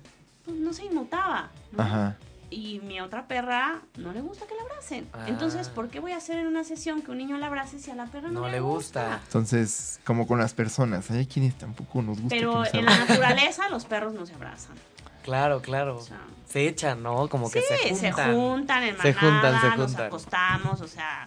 pues, 0.45 0.57
no 0.57 0.73
se 0.73 0.85
inmutaba. 0.85 1.51
¿no? 1.73 1.83
Ajá. 1.83 2.17
Y 2.51 2.81
mi 2.81 3.01
otra 3.01 3.27
perra 3.27 3.81
no 3.97 4.13
le 4.13 4.21
gusta 4.21 4.47
que 4.47 4.55
la 4.55 4.63
abracen. 4.63 5.09
Ah. 5.15 5.25
Entonces, 5.27 5.71
¿por 5.71 5.89
qué 5.89 6.01
voy 6.01 6.13
a 6.13 6.19
hacer 6.19 6.39
en 6.39 6.47
una 6.47 6.65
sesión 6.65 7.01
que 7.01 7.11
un 7.11 7.17
niño 7.19 7.39
la 7.39 7.47
abrace 7.47 7.79
si 7.79 7.91
a 7.91 7.95
la 7.95 8.05
perra 8.07 8.29
no, 8.29 8.41
No 8.43 8.49
le 8.49 8.61
gusta. 8.61 9.21
Entonces, 9.25 10.01
como 10.05 10.27
con 10.27 10.39
las 10.39 10.53
personas, 10.53 11.11
hay 11.11 11.27
quienes 11.27 11.57
tampoco 11.57 12.03
nos 12.03 12.21
gusta 12.21 12.37
Pero 12.37 12.51
que 12.51 12.59
nos 12.59 12.75
en 12.75 12.85
la 12.85 12.99
naturaleza 13.07 13.69
los 13.71 13.87
perros 13.87 14.13
no 14.13 14.27
se 14.27 14.35
abrazan. 14.35 14.77
Claro, 15.23 15.63
claro. 15.63 15.97
O 15.97 16.03
sea, 16.03 16.21
Se 16.47 16.69
echan, 16.69 17.03
¿no? 17.03 17.29
Como 17.29 17.51
que 17.51 17.63
se 17.63 17.79
juntan. 17.89 17.97
se 17.97 18.13
juntan 18.13 18.83
en 18.83 18.99
Se 18.99 19.15
manada, 19.15 19.21
juntan, 19.33 19.61
se 19.61 19.77
nos 19.79 19.87
juntan. 19.87 20.07
acostamos, 20.07 20.81
o 20.83 20.89
sea, 20.89 21.27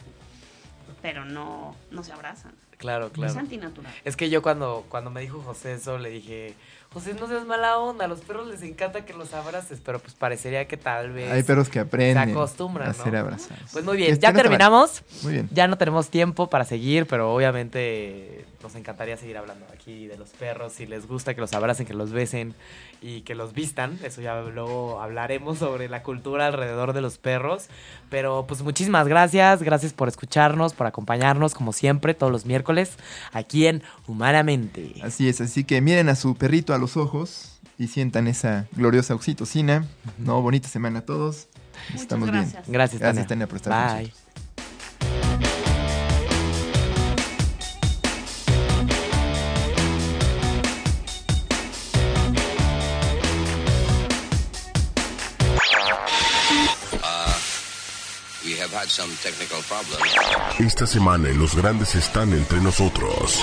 pero 1.02 1.26
no, 1.26 1.76
no 1.92 2.04
se 2.04 2.12
abrazan. 2.12 2.54
Claro, 2.78 3.08
Es 3.08 3.14
claro. 3.14 3.40
antinatural. 3.40 3.94
Es 4.04 4.16
que 4.16 4.30
yo 4.30 4.42
cuando, 4.42 4.86
cuando 4.90 5.10
me 5.10 5.22
dijo 5.22 5.42
José 5.42 5.74
eso, 5.74 5.98
le 5.98 6.10
dije, 6.10 6.54
José, 6.96 7.14
no 7.14 7.28
seas 7.28 7.46
mala 7.46 7.78
onda, 7.78 8.06
a 8.06 8.08
los 8.08 8.22
perros 8.22 8.48
les 8.48 8.62
encanta 8.64 9.04
que 9.04 9.12
los 9.14 9.34
abraces, 9.34 9.82
pero 9.84 10.00
pues 10.00 10.14
parecería 10.14 10.66
que 10.66 10.78
tal 10.78 11.12
vez... 11.12 11.30
Hay 11.30 11.44
perros 11.44 11.68
que 11.68 11.80
aprenden 11.82 12.30
acostumbran, 12.30 12.90
a 12.90 12.94
ser 12.94 13.12
¿no? 13.12 13.20
abrazados. 13.20 13.70
Pues 13.74 13.84
muy 13.84 13.98
bien, 13.98 14.14
Es- 14.14 14.20
ya 14.20 14.32
terminamos, 14.32 15.04
Muy 15.22 15.34
bien. 15.34 15.50
ya 15.52 15.68
no 15.68 15.78
tenemos 15.78 16.08
tiempo 16.10 16.50
para 16.50 16.64
seguir, 16.64 17.06
pero 17.06 17.34
obviamente 17.36 18.46
nos 18.66 18.76
encantaría 18.76 19.16
seguir 19.16 19.38
hablando 19.38 19.64
aquí 19.72 20.08
de 20.08 20.18
los 20.18 20.30
perros. 20.30 20.74
Si 20.74 20.88
les 20.88 21.08
gusta 21.08 21.36
que 21.36 21.42
los 21.42 21.54
abracen, 21.54 21.86
que 21.86 21.94
los 21.94 22.12
besen 22.12 22.56
y 23.00 23.22
que 23.22 23.36
los 23.36 23.54
vistan. 23.54 24.00
Eso 24.04 24.22
ya 24.22 24.42
luego 24.42 25.02
hablaremos 25.02 25.60
sobre 25.60 25.88
la 25.88 26.02
cultura 26.02 26.48
alrededor 26.48 26.94
de 26.94 27.02
los 27.02 27.20
perros. 27.20 27.68
Pero 28.10 28.46
pues 28.48 28.64
muchísimas 28.64 29.08
gracias. 29.08 29.62
Gracias 29.62 29.94
por 29.94 30.08
escucharnos, 30.08 30.74
por 30.74 30.88
acompañarnos 30.88 31.54
como 31.54 31.74
siempre 31.74 32.16
todos 32.16 32.32
los 32.32 32.48
miércoles 32.48 32.98
aquí 33.34 33.68
en 33.68 33.84
Humanamente. 34.08 34.96
Así 35.04 35.30
es, 35.30 35.42
así 35.42 35.64
que 35.64 35.80
miren 35.82 36.10
a 36.10 36.16
su 36.16 36.36
perrito 36.36 36.74
a 36.74 36.80
los 36.80 36.98
ojos 36.98 37.60
y 37.78 37.88
sientan 37.88 38.28
esa 38.28 38.68
gloriosa 38.72 39.14
oxitocina. 39.14 39.86
No, 40.18 40.42
bonita 40.42 40.68
semana 40.70 41.00
a 41.00 41.06
todos. 41.06 41.50
Muchas 41.90 42.02
Estamos 42.02 42.32
bien. 42.32 42.44
gracias. 42.44 42.68
Gracias, 42.68 43.00
Gracias, 43.00 43.28
Tania. 43.28 43.28
Tania, 43.28 43.48
por 43.48 43.58
estar 43.58 43.90
con 43.90 43.98
Bye. 44.00 44.25
Had 58.86 58.90
some 58.90 59.14
technical 59.24 59.60
problems. 59.68 60.60
Esta 60.60 60.86
semana 60.86 61.30
en 61.30 61.40
Los 61.40 61.56
Grandes 61.56 61.96
están 61.96 62.34
entre 62.34 62.60
nosotros. 62.62 63.42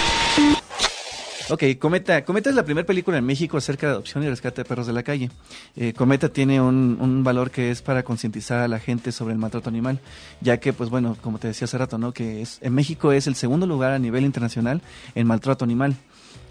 Ok, 1.50 1.64
Cometa. 1.78 2.24
Cometa 2.24 2.50
es 2.50 2.56
la 2.56 2.64
primera 2.64 2.86
película 2.86 3.18
en 3.18 3.26
México 3.26 3.56
acerca 3.56 3.86
de 3.88 3.92
adopción 3.94 4.22
y 4.22 4.28
rescate 4.28 4.62
de 4.62 4.64
perros 4.68 4.86
de 4.86 4.92
la 4.92 5.02
calle. 5.02 5.30
Eh, 5.76 5.92
Cometa 5.94 6.28
tiene 6.28 6.60
un, 6.60 6.96
un 7.00 7.24
valor 7.24 7.50
que 7.50 7.70
es 7.70 7.82
para 7.82 8.04
concientizar 8.04 8.60
a 8.60 8.68
la 8.68 8.78
gente 8.78 9.10
sobre 9.10 9.32
el 9.32 9.38
maltrato 9.38 9.68
animal, 9.68 9.98
ya 10.40 10.58
que, 10.58 10.72
pues 10.72 10.90
bueno, 10.90 11.16
como 11.20 11.38
te 11.38 11.48
decía 11.48 11.64
hace 11.64 11.76
rato, 11.76 11.98
¿no? 11.98 12.12
Que 12.12 12.42
es, 12.42 12.58
en 12.62 12.74
México 12.74 13.12
es 13.12 13.26
el 13.26 13.34
segundo 13.34 13.66
lugar 13.66 13.92
a 13.92 13.98
nivel 13.98 14.24
internacional 14.24 14.80
en 15.14 15.26
maltrato 15.26 15.64
animal. 15.64 15.96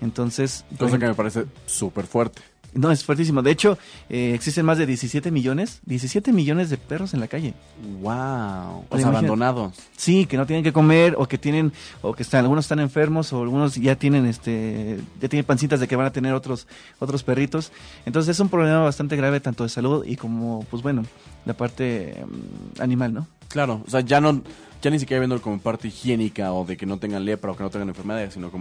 Entonces, 0.01 0.65
Cosa 0.77 0.99
que 0.99 1.07
me 1.07 1.15
parece 1.15 1.45
súper 1.65 2.05
fuerte. 2.05 2.41
No, 2.73 2.91
es 2.91 3.03
fuertísimo. 3.03 3.41
De 3.41 3.51
hecho, 3.51 3.77
eh, 4.09 4.33
existen 4.33 4.65
más 4.65 4.77
de 4.77 4.85
17 4.85 5.31
millones, 5.31 5.81
17 5.85 6.31
millones 6.31 6.69
de 6.69 6.77
perros 6.77 7.13
en 7.13 7.19
la 7.19 7.27
calle. 7.27 7.53
Wow. 8.01 8.85
O 8.89 8.97
sea, 8.97 9.07
abandonados. 9.07 9.73
Sí, 9.97 10.25
que 10.25 10.37
no 10.37 10.45
tienen 10.45 10.63
que 10.63 10.71
comer 10.73 11.15
o 11.17 11.27
que 11.27 11.37
tienen 11.37 11.73
o 12.01 12.13
que 12.13 12.23
están 12.23 12.41
algunos 12.41 12.65
están 12.65 12.79
enfermos 12.79 13.33
o 13.33 13.41
algunos 13.41 13.75
ya 13.75 13.95
tienen 13.95 14.25
este 14.25 14.99
ya 15.19 15.27
tienen 15.27 15.45
pancitas 15.45 15.79
de 15.79 15.87
que 15.87 15.95
van 15.95 16.07
a 16.07 16.11
tener 16.11 16.33
otros 16.33 16.67
otros 16.99 17.23
perritos. 17.23 17.71
Entonces 18.05 18.35
es 18.35 18.39
un 18.39 18.49
problema 18.49 18.79
bastante 18.79 19.15
grave 19.15 19.39
tanto 19.39 19.63
de 19.63 19.69
salud 19.69 20.05
y 20.05 20.15
como 20.15 20.65
pues 20.69 20.81
bueno, 20.81 21.03
la 21.45 21.53
parte 21.53 22.23
mm, 22.25 22.81
animal, 22.81 23.13
¿no? 23.13 23.27
Claro, 23.49 23.81
o 23.85 23.89
sea, 23.89 23.99
ya 23.99 24.21
no, 24.21 24.41
ya 24.81 24.89
ni 24.89 24.99
siquiera 24.99 25.19
viendo 25.19 25.41
como 25.41 25.59
parte 25.59 25.89
higiénica 25.89 26.53
o 26.53 26.65
de 26.65 26.77
que 26.77 26.85
no 26.85 26.97
tengan 26.97 27.25
lepra 27.25 27.51
o 27.51 27.57
que 27.57 27.63
no 27.63 27.69
tengan 27.69 27.89
enfermedades, 27.89 28.33
sino 28.33 28.49
como 28.49 28.59